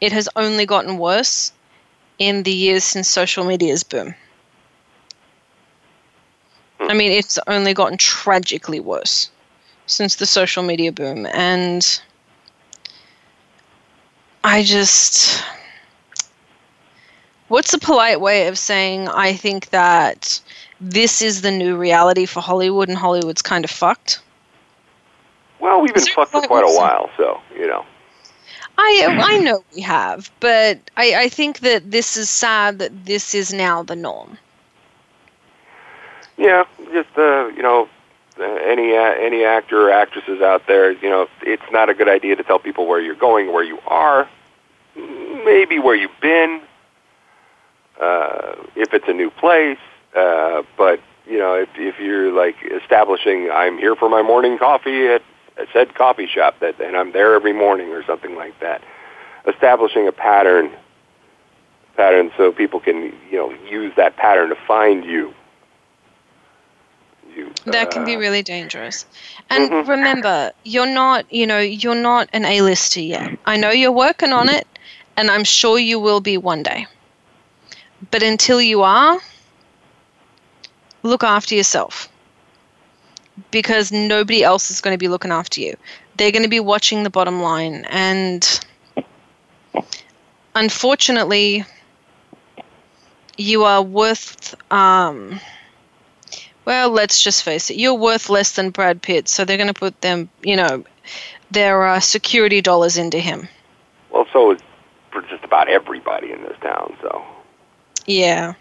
It 0.00 0.12
has 0.12 0.28
only 0.36 0.66
gotten 0.66 0.98
worse 0.98 1.52
in 2.18 2.42
the 2.42 2.52
years 2.52 2.84
since 2.84 3.08
social 3.08 3.44
media's 3.44 3.82
boom. 3.82 4.14
I 6.90 6.94
mean, 6.94 7.12
it's 7.12 7.38
only 7.46 7.72
gotten 7.72 7.96
tragically 7.96 8.80
worse 8.80 9.30
since 9.86 10.16
the 10.16 10.26
social 10.26 10.64
media 10.64 10.90
boom. 10.90 11.24
And 11.32 12.00
I 14.42 14.64
just. 14.64 15.44
What's 17.46 17.72
a 17.72 17.78
polite 17.78 18.20
way 18.20 18.48
of 18.48 18.58
saying 18.58 19.06
I 19.08 19.34
think 19.34 19.70
that 19.70 20.40
this 20.80 21.22
is 21.22 21.42
the 21.42 21.52
new 21.52 21.76
reality 21.76 22.26
for 22.26 22.40
Hollywood 22.40 22.88
and 22.88 22.98
Hollywood's 22.98 23.42
kind 23.42 23.64
of 23.64 23.70
fucked? 23.70 24.20
well, 25.60 25.80
we've 25.80 25.94
been 25.94 26.04
fucked 26.06 26.32
for 26.32 26.42
quite 26.42 26.64
a 26.64 26.76
while, 26.76 27.08
so 27.16 27.40
you 27.54 27.68
know. 27.68 27.84
I 28.78 29.06
I 29.20 29.38
know 29.38 29.62
we 29.76 29.82
have, 29.82 30.28
but 30.40 30.78
I, 30.96 31.14
I 31.14 31.28
think 31.28 31.60
that 31.60 31.90
this 31.90 32.16
is 32.16 32.28
sad 32.28 32.80
that 32.80 33.06
this 33.06 33.32
is 33.32 33.52
now 33.52 33.84
the 33.84 33.94
norm. 33.94 34.38
Yeah, 36.40 36.64
just 36.90 37.10
uh, 37.18 37.48
you 37.48 37.62
know, 37.62 37.86
uh, 38.38 38.44
any 38.44 38.96
uh, 38.96 39.12
any 39.20 39.44
actor 39.44 39.88
or 39.88 39.92
actresses 39.92 40.40
out 40.40 40.62
there, 40.66 40.90
you 40.90 41.10
know, 41.10 41.26
it's 41.42 41.70
not 41.70 41.90
a 41.90 41.94
good 41.94 42.08
idea 42.08 42.34
to 42.34 42.42
tell 42.42 42.58
people 42.58 42.86
where 42.86 42.98
you're 42.98 43.14
going, 43.14 43.52
where 43.52 43.62
you 43.62 43.78
are, 43.86 44.26
maybe 44.96 45.78
where 45.78 45.94
you've 45.94 46.18
been, 46.22 46.62
uh, 48.00 48.54
if 48.74 48.94
it's 48.94 49.04
a 49.06 49.12
new 49.12 49.28
place. 49.30 49.76
Uh, 50.16 50.62
but 50.78 51.00
you 51.26 51.36
know, 51.36 51.52
if 51.56 51.68
if 51.76 52.00
you're 52.00 52.32
like 52.32 52.56
establishing, 52.82 53.50
I'm 53.52 53.76
here 53.76 53.94
for 53.94 54.08
my 54.08 54.22
morning 54.22 54.56
coffee 54.56 55.08
at 55.08 55.22
said 55.74 55.94
coffee 55.94 56.26
shop 56.26 56.58
that, 56.60 56.80
and 56.80 56.96
I'm 56.96 57.12
there 57.12 57.34
every 57.34 57.52
morning 57.52 57.90
or 57.90 58.02
something 58.06 58.34
like 58.34 58.58
that. 58.60 58.80
Establishing 59.46 60.08
a 60.08 60.12
pattern, 60.12 60.70
pattern, 61.96 62.30
so 62.38 62.50
people 62.50 62.80
can 62.80 63.12
you 63.30 63.36
know 63.36 63.50
use 63.68 63.92
that 63.98 64.16
pattern 64.16 64.48
to 64.48 64.56
find 64.66 65.04
you. 65.04 65.34
You 67.36 67.54
That 67.66 67.90
can 67.90 68.04
be 68.04 68.14
uh, 68.14 68.18
really 68.18 68.42
dangerous. 68.42 69.04
And 69.50 69.72
Mhm. 69.72 69.88
remember, 69.88 70.52
you're 70.64 70.86
not, 70.86 71.26
you 71.32 71.46
know, 71.46 71.58
you're 71.60 71.94
not 71.94 72.28
an 72.32 72.44
A-lister 72.44 73.00
yet. 73.00 73.30
I 73.44 73.56
know 73.56 73.70
you're 73.70 73.92
working 73.92 74.32
on 74.32 74.48
it, 74.48 74.66
and 75.16 75.30
I'm 75.30 75.44
sure 75.44 75.78
you 75.78 75.98
will 76.00 76.20
be 76.20 76.36
one 76.36 76.62
day. 76.62 76.86
But 78.10 78.22
until 78.22 78.60
you 78.60 78.82
are, 78.82 79.20
look 81.02 81.22
after 81.22 81.54
yourself. 81.54 82.08
Because 83.50 83.92
nobody 83.92 84.42
else 84.42 84.70
is 84.70 84.80
going 84.80 84.94
to 84.94 84.98
be 84.98 85.08
looking 85.08 85.30
after 85.30 85.60
you. 85.60 85.74
They're 86.16 86.32
going 86.32 86.42
to 86.42 86.48
be 86.48 86.60
watching 86.60 87.02
the 87.02 87.10
bottom 87.10 87.40
line. 87.40 87.84
And 87.88 88.44
unfortunately, 90.54 91.64
you 93.36 93.64
are 93.64 93.82
worth 93.82 94.54
um, 94.72 95.40
well, 96.64 96.90
let's 96.90 97.22
just 97.22 97.42
face 97.42 97.70
it, 97.70 97.76
you're 97.76 97.94
worth 97.94 98.28
less 98.28 98.52
than 98.52 98.70
Brad 98.70 99.02
Pitt, 99.02 99.28
so 99.28 99.44
they're 99.44 99.56
going 99.56 99.66
to 99.66 99.74
put 99.74 100.00
them, 100.00 100.28
you 100.42 100.56
know, 100.56 100.84
their 101.50 101.84
uh, 101.84 102.00
security 102.00 102.60
dollars 102.60 102.96
into 102.96 103.18
him. 103.18 103.48
Well, 104.10 104.26
so 104.32 104.52
is 104.52 104.60
for 105.10 105.22
just 105.22 105.44
about 105.44 105.68
everybody 105.68 106.32
in 106.32 106.42
this 106.42 106.56
town. 106.60 106.96
So 107.02 107.24
Yeah. 108.06 108.54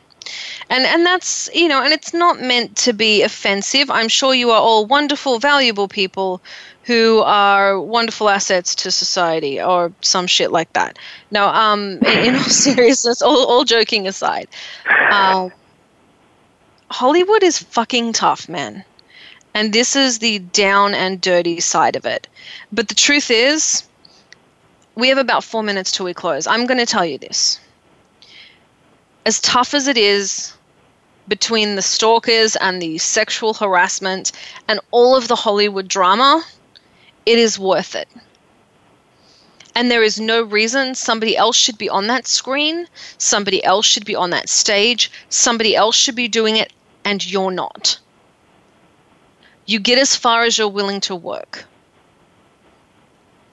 And 0.69 0.85
and 0.85 1.05
that's, 1.05 1.49
you 1.53 1.67
know, 1.67 1.81
and 1.81 1.93
it's 1.93 2.13
not 2.13 2.39
meant 2.41 2.77
to 2.77 2.93
be 2.93 3.23
offensive. 3.23 3.89
I'm 3.89 4.09
sure 4.09 4.33
you 4.33 4.51
are 4.51 4.61
all 4.61 4.85
wonderful, 4.85 5.39
valuable 5.39 5.87
people 5.87 6.41
who 6.83 7.21
are 7.21 7.79
wonderful 7.79 8.29
assets 8.29 8.75
to 8.75 8.91
society 8.91 9.61
or 9.61 9.91
some 10.01 10.27
shit 10.27 10.51
like 10.51 10.71
that. 10.73 10.99
No, 11.31 11.47
um 11.47 11.99
in, 11.99 12.25
in 12.25 12.35
all 12.35 12.43
seriousness, 12.43 13.21
all, 13.21 13.45
all 13.47 13.63
joking 13.63 14.07
aside. 14.07 14.47
Um 15.11 15.51
Hollywood 16.91 17.43
is 17.43 17.59
fucking 17.59 18.13
tough, 18.13 18.49
man. 18.49 18.83
And 19.53 19.73
this 19.73 19.95
is 19.95 20.19
the 20.19 20.39
down 20.39 20.93
and 20.93 21.21
dirty 21.21 21.59
side 21.59 21.95
of 21.95 22.05
it. 22.05 22.27
But 22.71 22.87
the 22.87 22.95
truth 22.95 23.31
is, 23.31 23.83
we 24.95 25.09
have 25.09 25.17
about 25.17 25.43
four 25.43 25.63
minutes 25.63 25.91
till 25.91 26.05
we 26.05 26.13
close. 26.13 26.47
I'm 26.47 26.65
going 26.65 26.79
to 26.79 26.85
tell 26.85 27.05
you 27.05 27.17
this. 27.17 27.59
As 29.25 29.39
tough 29.39 29.73
as 29.73 29.87
it 29.87 29.97
is 29.97 30.53
between 31.27 31.75
the 31.75 31.81
stalkers 31.81 32.55
and 32.55 32.81
the 32.81 32.97
sexual 32.97 33.53
harassment 33.53 34.31
and 34.67 34.79
all 34.91 35.15
of 35.15 35.27
the 35.27 35.35
Hollywood 35.35 35.87
drama, 35.87 36.43
it 37.25 37.37
is 37.37 37.59
worth 37.59 37.95
it. 37.95 38.09
And 39.75 39.91
there 39.91 40.03
is 40.03 40.19
no 40.19 40.41
reason 40.41 40.95
somebody 40.95 41.37
else 41.37 41.55
should 41.55 41.77
be 41.77 41.87
on 41.87 42.07
that 42.07 42.27
screen, 42.27 42.87
somebody 43.17 43.63
else 43.63 43.85
should 43.85 44.05
be 44.05 44.15
on 44.15 44.31
that 44.31 44.49
stage, 44.49 45.11
somebody 45.29 45.75
else 45.75 45.95
should 45.95 46.15
be 46.15 46.27
doing 46.27 46.57
it, 46.57 46.73
and 47.05 47.29
you're 47.29 47.51
not. 47.51 47.99
You 49.65 49.79
get 49.79 49.99
as 49.99 50.15
far 50.15 50.43
as 50.43 50.57
you're 50.57 50.67
willing 50.67 51.01
to 51.01 51.15
work. 51.15 51.65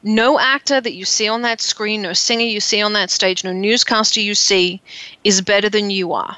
No 0.02 0.38
actor 0.38 0.80
that 0.80 0.94
you 0.94 1.04
see 1.04 1.28
on 1.28 1.42
that 1.42 1.60
screen, 1.60 2.02
no 2.02 2.12
singer 2.12 2.44
you 2.44 2.60
see 2.60 2.80
on 2.80 2.92
that 2.92 3.10
stage, 3.10 3.42
no 3.42 3.52
newscaster 3.52 4.20
you 4.20 4.34
see 4.34 4.80
is 5.24 5.40
better 5.40 5.68
than 5.68 5.90
you 5.90 6.12
are. 6.12 6.36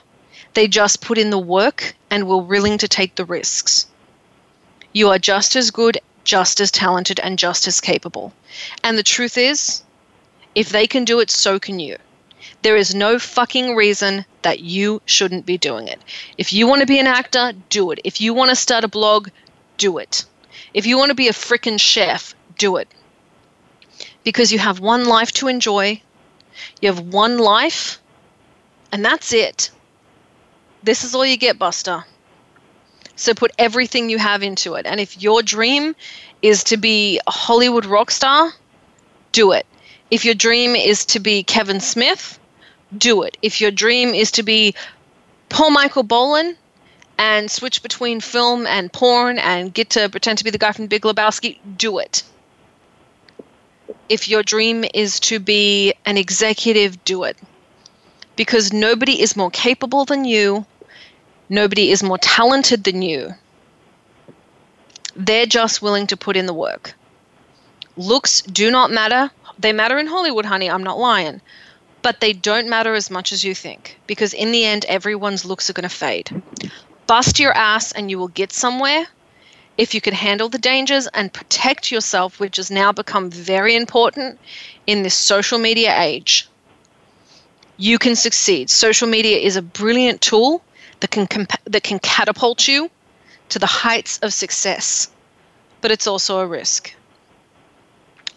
They 0.54 0.66
just 0.68 1.02
put 1.02 1.18
in 1.18 1.30
the 1.30 1.38
work 1.38 1.94
and 2.10 2.26
were 2.26 2.38
willing 2.38 2.78
to 2.78 2.88
take 2.88 3.14
the 3.14 3.24
risks. 3.24 3.86
You 4.92 5.10
are 5.10 5.18
just 5.18 5.54
as 5.54 5.70
good, 5.70 5.98
just 6.24 6.60
as 6.60 6.70
talented, 6.70 7.20
and 7.20 7.38
just 7.38 7.66
as 7.66 7.80
capable. 7.80 8.32
And 8.82 8.96
the 8.96 9.02
truth 9.02 9.36
is, 9.36 9.82
if 10.54 10.70
they 10.70 10.86
can 10.86 11.04
do 11.04 11.20
it, 11.20 11.30
so 11.30 11.58
can 11.58 11.78
you. 11.78 11.98
There 12.62 12.76
is 12.76 12.94
no 12.94 13.18
fucking 13.18 13.76
reason 13.76 14.24
that 14.42 14.60
you 14.60 15.02
shouldn't 15.06 15.46
be 15.46 15.58
doing 15.58 15.88
it. 15.88 16.00
If 16.36 16.52
you 16.52 16.66
want 16.66 16.80
to 16.80 16.86
be 16.86 16.98
an 16.98 17.06
actor, 17.06 17.52
do 17.68 17.90
it. 17.90 18.00
If 18.04 18.20
you 18.20 18.34
want 18.34 18.50
to 18.50 18.56
start 18.56 18.84
a 18.84 18.88
blog, 18.88 19.28
do 19.76 19.98
it. 19.98 20.24
If 20.74 20.86
you 20.86 20.98
want 20.98 21.10
to 21.10 21.14
be 21.14 21.28
a 21.28 21.32
frickin' 21.32 21.80
chef, 21.80 22.34
do 22.56 22.76
it. 22.76 22.88
Because 24.24 24.52
you 24.52 24.58
have 24.58 24.80
one 24.80 25.04
life 25.06 25.32
to 25.32 25.48
enjoy, 25.48 26.02
you 26.80 26.92
have 26.92 27.00
one 27.00 27.38
life, 27.38 28.00
and 28.92 29.04
that's 29.04 29.32
it. 29.32 29.70
This 30.82 31.04
is 31.04 31.14
all 31.14 31.24
you 31.24 31.36
get, 31.36 31.58
Buster. 31.58 32.04
So 33.16 33.34
put 33.34 33.52
everything 33.58 34.10
you 34.10 34.18
have 34.18 34.42
into 34.42 34.74
it. 34.74 34.86
And 34.86 35.00
if 35.00 35.20
your 35.20 35.42
dream 35.42 35.96
is 36.40 36.64
to 36.64 36.76
be 36.76 37.20
a 37.26 37.30
Hollywood 37.30 37.84
rock 37.84 38.10
star, 38.10 38.52
do 39.32 39.52
it. 39.52 39.66
If 40.10 40.24
your 40.24 40.34
dream 40.34 40.74
is 40.74 41.04
to 41.06 41.20
be 41.20 41.42
Kevin 41.42 41.80
Smith, 41.80 42.38
do 42.96 43.22
it. 43.22 43.36
If 43.42 43.60
your 43.60 43.70
dream 43.70 44.14
is 44.14 44.30
to 44.32 44.42
be 44.42 44.74
Paul 45.48 45.70
Michael 45.70 46.02
Boland 46.02 46.56
and 47.18 47.50
switch 47.50 47.82
between 47.82 48.20
film 48.20 48.66
and 48.66 48.92
porn 48.92 49.38
and 49.38 49.74
get 49.74 49.90
to 49.90 50.08
pretend 50.08 50.38
to 50.38 50.44
be 50.44 50.50
the 50.50 50.58
guy 50.58 50.72
from 50.72 50.86
Big 50.86 51.02
Lebowski, 51.02 51.58
do 51.76 51.98
it. 51.98 52.22
If 54.08 54.28
your 54.28 54.42
dream 54.42 54.84
is 54.94 55.20
to 55.20 55.38
be 55.38 55.92
an 56.06 56.16
executive, 56.16 57.04
do 57.04 57.24
it. 57.24 57.36
Because 58.36 58.72
nobody 58.72 59.20
is 59.20 59.36
more 59.36 59.50
capable 59.50 60.04
than 60.04 60.24
you, 60.24 60.64
nobody 61.48 61.90
is 61.90 62.02
more 62.02 62.18
talented 62.18 62.84
than 62.84 63.02
you. 63.02 63.34
They're 65.16 65.46
just 65.46 65.82
willing 65.82 66.06
to 66.06 66.16
put 66.16 66.36
in 66.36 66.46
the 66.46 66.54
work. 66.54 66.94
Looks 67.96 68.42
do 68.42 68.70
not 68.70 68.92
matter. 68.92 69.30
They 69.58 69.72
matter 69.72 69.98
in 69.98 70.06
Hollywood, 70.06 70.46
honey, 70.46 70.70
I'm 70.70 70.84
not 70.84 70.98
lying. 70.98 71.40
But 72.00 72.20
they 72.20 72.32
don't 72.32 72.68
matter 72.68 72.94
as 72.94 73.10
much 73.10 73.32
as 73.32 73.44
you 73.44 73.54
think. 73.54 73.98
Because 74.06 74.32
in 74.32 74.52
the 74.52 74.64
end, 74.64 74.84
everyone's 74.84 75.44
looks 75.44 75.68
are 75.68 75.72
going 75.72 75.88
to 75.88 75.94
fade. 75.94 76.42
Bust 77.06 77.38
your 77.38 77.52
ass 77.52 77.92
and 77.92 78.10
you 78.10 78.18
will 78.18 78.28
get 78.28 78.52
somewhere 78.52 79.06
if 79.78 79.94
you 79.94 80.00
can 80.00 80.14
handle 80.14 80.48
the 80.48 80.58
dangers 80.58 81.06
and 81.08 81.32
protect 81.32 81.90
yourself, 81.90 82.38
which 82.40 82.56
has 82.56 82.70
now 82.70 82.92
become 82.92 83.30
very 83.30 83.74
important 83.74 84.38
in 84.86 85.02
this 85.02 85.14
social 85.14 85.58
media 85.58 85.98
age. 86.00 86.48
You 87.76 87.98
can 87.98 88.16
succeed. 88.16 88.70
Social 88.70 89.08
media 89.08 89.38
is 89.38 89.56
a 89.56 89.62
brilliant 89.62 90.20
tool 90.20 90.62
that 91.00 91.10
can 91.10 91.28
comp- 91.28 91.64
that 91.64 91.84
can 91.84 92.00
catapult 92.00 92.66
you 92.66 92.90
to 93.50 93.58
the 93.58 93.66
heights 93.66 94.18
of 94.18 94.34
success, 94.34 95.08
but 95.80 95.92
it's 95.92 96.08
also 96.08 96.40
a 96.40 96.46
risk. 96.46 96.92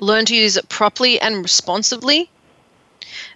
Learn 0.01 0.25
to 0.25 0.35
use 0.35 0.57
it 0.57 0.67
properly 0.67 1.21
and 1.21 1.43
responsibly. 1.43 2.29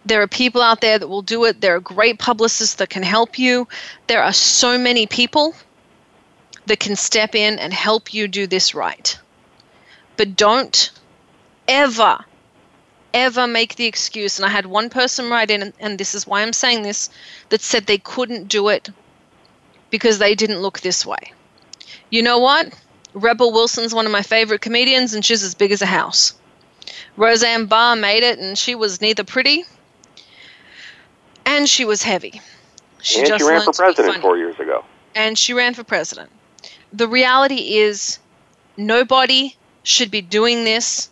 There 0.03 0.21
are 0.23 0.27
people 0.27 0.61
out 0.61 0.81
there 0.81 0.97
that 0.97 1.07
will 1.07 1.21
do 1.21 1.45
it. 1.45 1.61
There 1.61 1.75
are 1.75 1.79
great 1.79 2.17
publicists 2.17 2.75
that 2.75 2.89
can 2.89 3.03
help 3.03 3.37
you. 3.37 3.67
There 4.07 4.23
are 4.23 4.33
so 4.33 4.77
many 4.77 5.05
people 5.05 5.55
that 6.65 6.79
can 6.79 6.95
step 6.95 7.35
in 7.35 7.59
and 7.59 7.71
help 7.71 8.15
you 8.15 8.27
do 8.27 8.47
this 8.47 8.73
right. 8.73 9.15
But 10.17 10.35
don't 10.35 10.91
ever, 11.67 12.25
ever 13.13 13.45
make 13.45 13.75
the 13.75 13.85
excuse. 13.85 14.39
And 14.39 14.45
I 14.45 14.49
had 14.49 14.65
one 14.65 14.89
person 14.89 15.29
write 15.29 15.51
in, 15.51 15.71
and, 15.79 15.99
this 15.99 16.15
is 16.15 16.25
why 16.25 16.41
I'm 16.41 16.53
saying 16.53 16.81
this, 16.81 17.11
that 17.49 17.61
said 17.61 17.85
they 17.85 17.99
couldn't 17.99 18.47
do 18.47 18.69
it 18.69 18.89
because 19.91 20.17
they 20.17 20.33
didn't 20.33 20.63
look 20.63 20.79
this 20.79 21.05
way. 21.05 21.31
You 22.09 22.23
know 22.23 22.39
what? 22.39 22.73
Rebel 23.13 23.53
Wilson's 23.53 23.93
one 23.93 24.07
of 24.07 24.11
my 24.11 24.23
favorite 24.23 24.61
comedians, 24.61 25.13
and 25.13 25.23
she's 25.23 25.43
as 25.43 25.53
big 25.53 25.71
as 25.71 25.83
a 25.83 25.85
house. 25.85 26.33
Roseanne 27.17 27.65
Barr 27.65 27.95
made 27.95 28.23
it, 28.23 28.39
and 28.39 28.57
she 28.57 28.75
was 28.75 29.01
neither 29.01 29.23
pretty 29.23 29.65
and 31.45 31.69
she 31.69 31.85
was 31.85 32.03
heavy. 32.03 32.41
She 33.01 33.19
and 33.19 33.27
just 33.27 33.43
she 33.43 33.49
ran 33.49 33.61
for 33.61 33.71
president 33.71 34.21
four 34.21 34.37
years 34.37 34.59
ago. 34.59 34.83
And 35.13 35.37
she 35.37 35.53
ran 35.53 35.73
for 35.73 35.83
president. 35.83 36.29
The 36.91 37.07
reality 37.07 37.77
is, 37.77 38.19
nobody 38.77 39.55
should 39.83 40.11
be 40.11 40.21
doing 40.21 40.63
this 40.63 41.09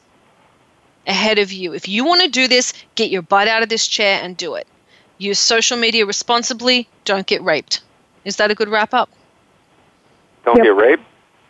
ahead 1.07 1.39
of 1.39 1.51
you. 1.51 1.73
If 1.73 1.87
you 1.87 2.03
want 2.03 2.21
to 2.21 2.27
do 2.29 2.47
this, 2.47 2.73
get 2.95 3.11
your 3.11 3.21
butt 3.21 3.47
out 3.47 3.63
of 3.63 3.69
this 3.69 3.87
chair 3.87 4.19
and 4.23 4.35
do 4.35 4.55
it. 4.55 4.67
Use 5.19 5.39
social 5.39 5.77
media 5.77 6.05
responsibly. 6.05 6.87
Don't 7.05 7.27
get 7.27 7.41
raped. 7.43 7.81
Is 8.25 8.37
that 8.37 8.51
a 8.51 8.55
good 8.55 8.69
wrap 8.69 8.93
up? 8.93 9.09
Don't 10.43 10.61
get 10.61 10.75
raped. 10.75 11.03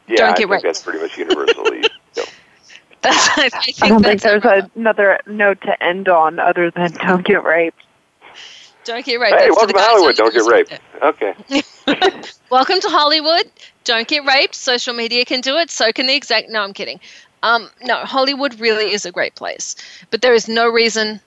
Yeah, 0.08 0.18
Don't 0.18 0.26
I 0.26 0.32
get 0.32 0.38
think 0.38 0.52
raped. 0.52 0.64
that's 0.64 0.82
pretty 0.82 1.00
much 1.00 1.18
universally. 1.18 1.84
That's, 3.04 3.30
I 3.38 3.50
think 3.50 3.84
I 3.84 3.90
don't 3.90 4.04
think 4.04 4.22
that's 4.22 4.44
there's 4.44 4.70
another 4.76 5.20
note 5.28 5.62
to 5.62 5.84
end 5.84 6.08
on 6.10 6.40
other 6.40 6.72
than 6.72 6.92
don't 7.06 7.26
get 7.26 7.44
raped. 7.44 7.82
Don't 8.86 9.06
get 9.06 9.20
raped. 9.20 9.40
hey, 9.40 9.48
That's 9.48 9.58
welcome 9.58 9.76
to 9.76 9.82
Hollywood. 9.82 10.16
Don't 10.16 10.34
get 10.34 10.46
raped. 10.46 10.80
Okay. 11.02 12.22
Welcome 12.50 12.80
to 12.82 12.90
Hollywood. 12.90 13.50
Don't 13.86 14.08
get 14.08 14.26
raped. 14.26 14.56
Social 14.56 14.94
media 14.94 15.26
can 15.26 15.42
do 15.42 15.56
it. 15.58 15.70
So 15.72 15.92
can 15.94 16.08
the 16.08 16.16
exact. 16.16 16.50
No, 16.50 16.62
I'm 16.62 16.74
kidding. 16.74 17.00
Um, 17.44 17.70
no, 17.82 17.98
Hollywood 18.06 18.60
really 18.60 18.94
is 18.94 19.06
a 19.06 19.12
great 19.12 19.36
place, 19.36 19.76
but 20.12 20.22
there 20.22 20.34
is 20.34 20.48
no 20.48 20.68
reason 20.70 21.20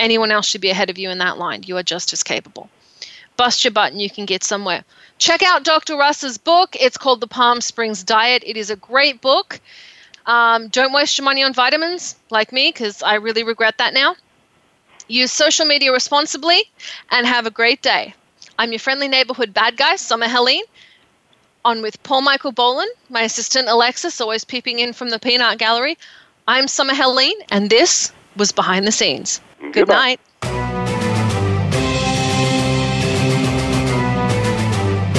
anyone 0.00 0.30
else 0.32 0.46
should 0.46 0.60
be 0.60 0.70
ahead 0.70 0.90
of 0.90 0.98
you 0.98 1.10
in 1.10 1.18
that 1.18 1.38
line. 1.38 1.62
You 1.64 1.76
are 1.76 1.82
just 1.82 2.12
as 2.12 2.22
capable. 2.22 2.68
bust 3.36 3.64
your 3.64 3.70
butt 3.70 3.92
and 3.92 4.00
you 4.02 4.10
can 4.10 4.24
get 4.26 4.42
somewhere. 4.44 4.84
Check 5.18 5.42
out 5.42 5.64
Dr. 5.64 5.96
Russ's 5.96 6.38
book. 6.38 6.76
It's 6.80 6.96
called 6.98 7.20
The 7.20 7.26
Palm 7.26 7.60
Springs 7.60 8.02
Diet. 8.04 8.42
It 8.46 8.56
is 8.56 8.70
a 8.70 8.76
great 8.76 9.20
book. 9.20 9.60
Um, 10.26 10.68
don't 10.68 10.92
waste 10.92 11.18
your 11.18 11.24
money 11.24 11.42
on 11.44 11.52
vitamins 11.52 12.16
like 12.30 12.52
me 12.52 12.70
because 12.70 13.02
I 13.02 13.14
really 13.14 13.44
regret 13.44 13.78
that 13.78 13.94
now. 13.94 14.16
Use 15.08 15.30
social 15.30 15.66
media 15.66 15.92
responsibly 15.92 16.64
and 17.10 17.26
have 17.26 17.46
a 17.46 17.50
great 17.50 17.80
day. 17.80 18.14
I'm 18.58 18.72
your 18.72 18.80
friendly 18.80 19.06
neighborhood 19.06 19.54
bad 19.54 19.76
guy, 19.76 19.96
Summer 19.96 20.26
Helene. 20.26 20.64
On 21.64 21.82
with 21.82 22.02
Paul 22.02 22.22
Michael 22.22 22.52
Boland, 22.52 22.90
my 23.08 23.22
assistant 23.22 23.68
Alexis, 23.68 24.20
always 24.20 24.44
peeping 24.44 24.78
in 24.78 24.92
from 24.92 25.10
the 25.10 25.18
peanut 25.18 25.58
gallery. 25.58 25.98
I'm 26.48 26.68
Summer 26.68 26.94
Helene, 26.94 27.38
and 27.50 27.68
this 27.68 28.12
was 28.36 28.52
Behind 28.52 28.86
the 28.86 28.92
Scenes. 28.92 29.40
Good 29.60 29.72
Goodbye. 29.72 29.94
night. 29.94 30.20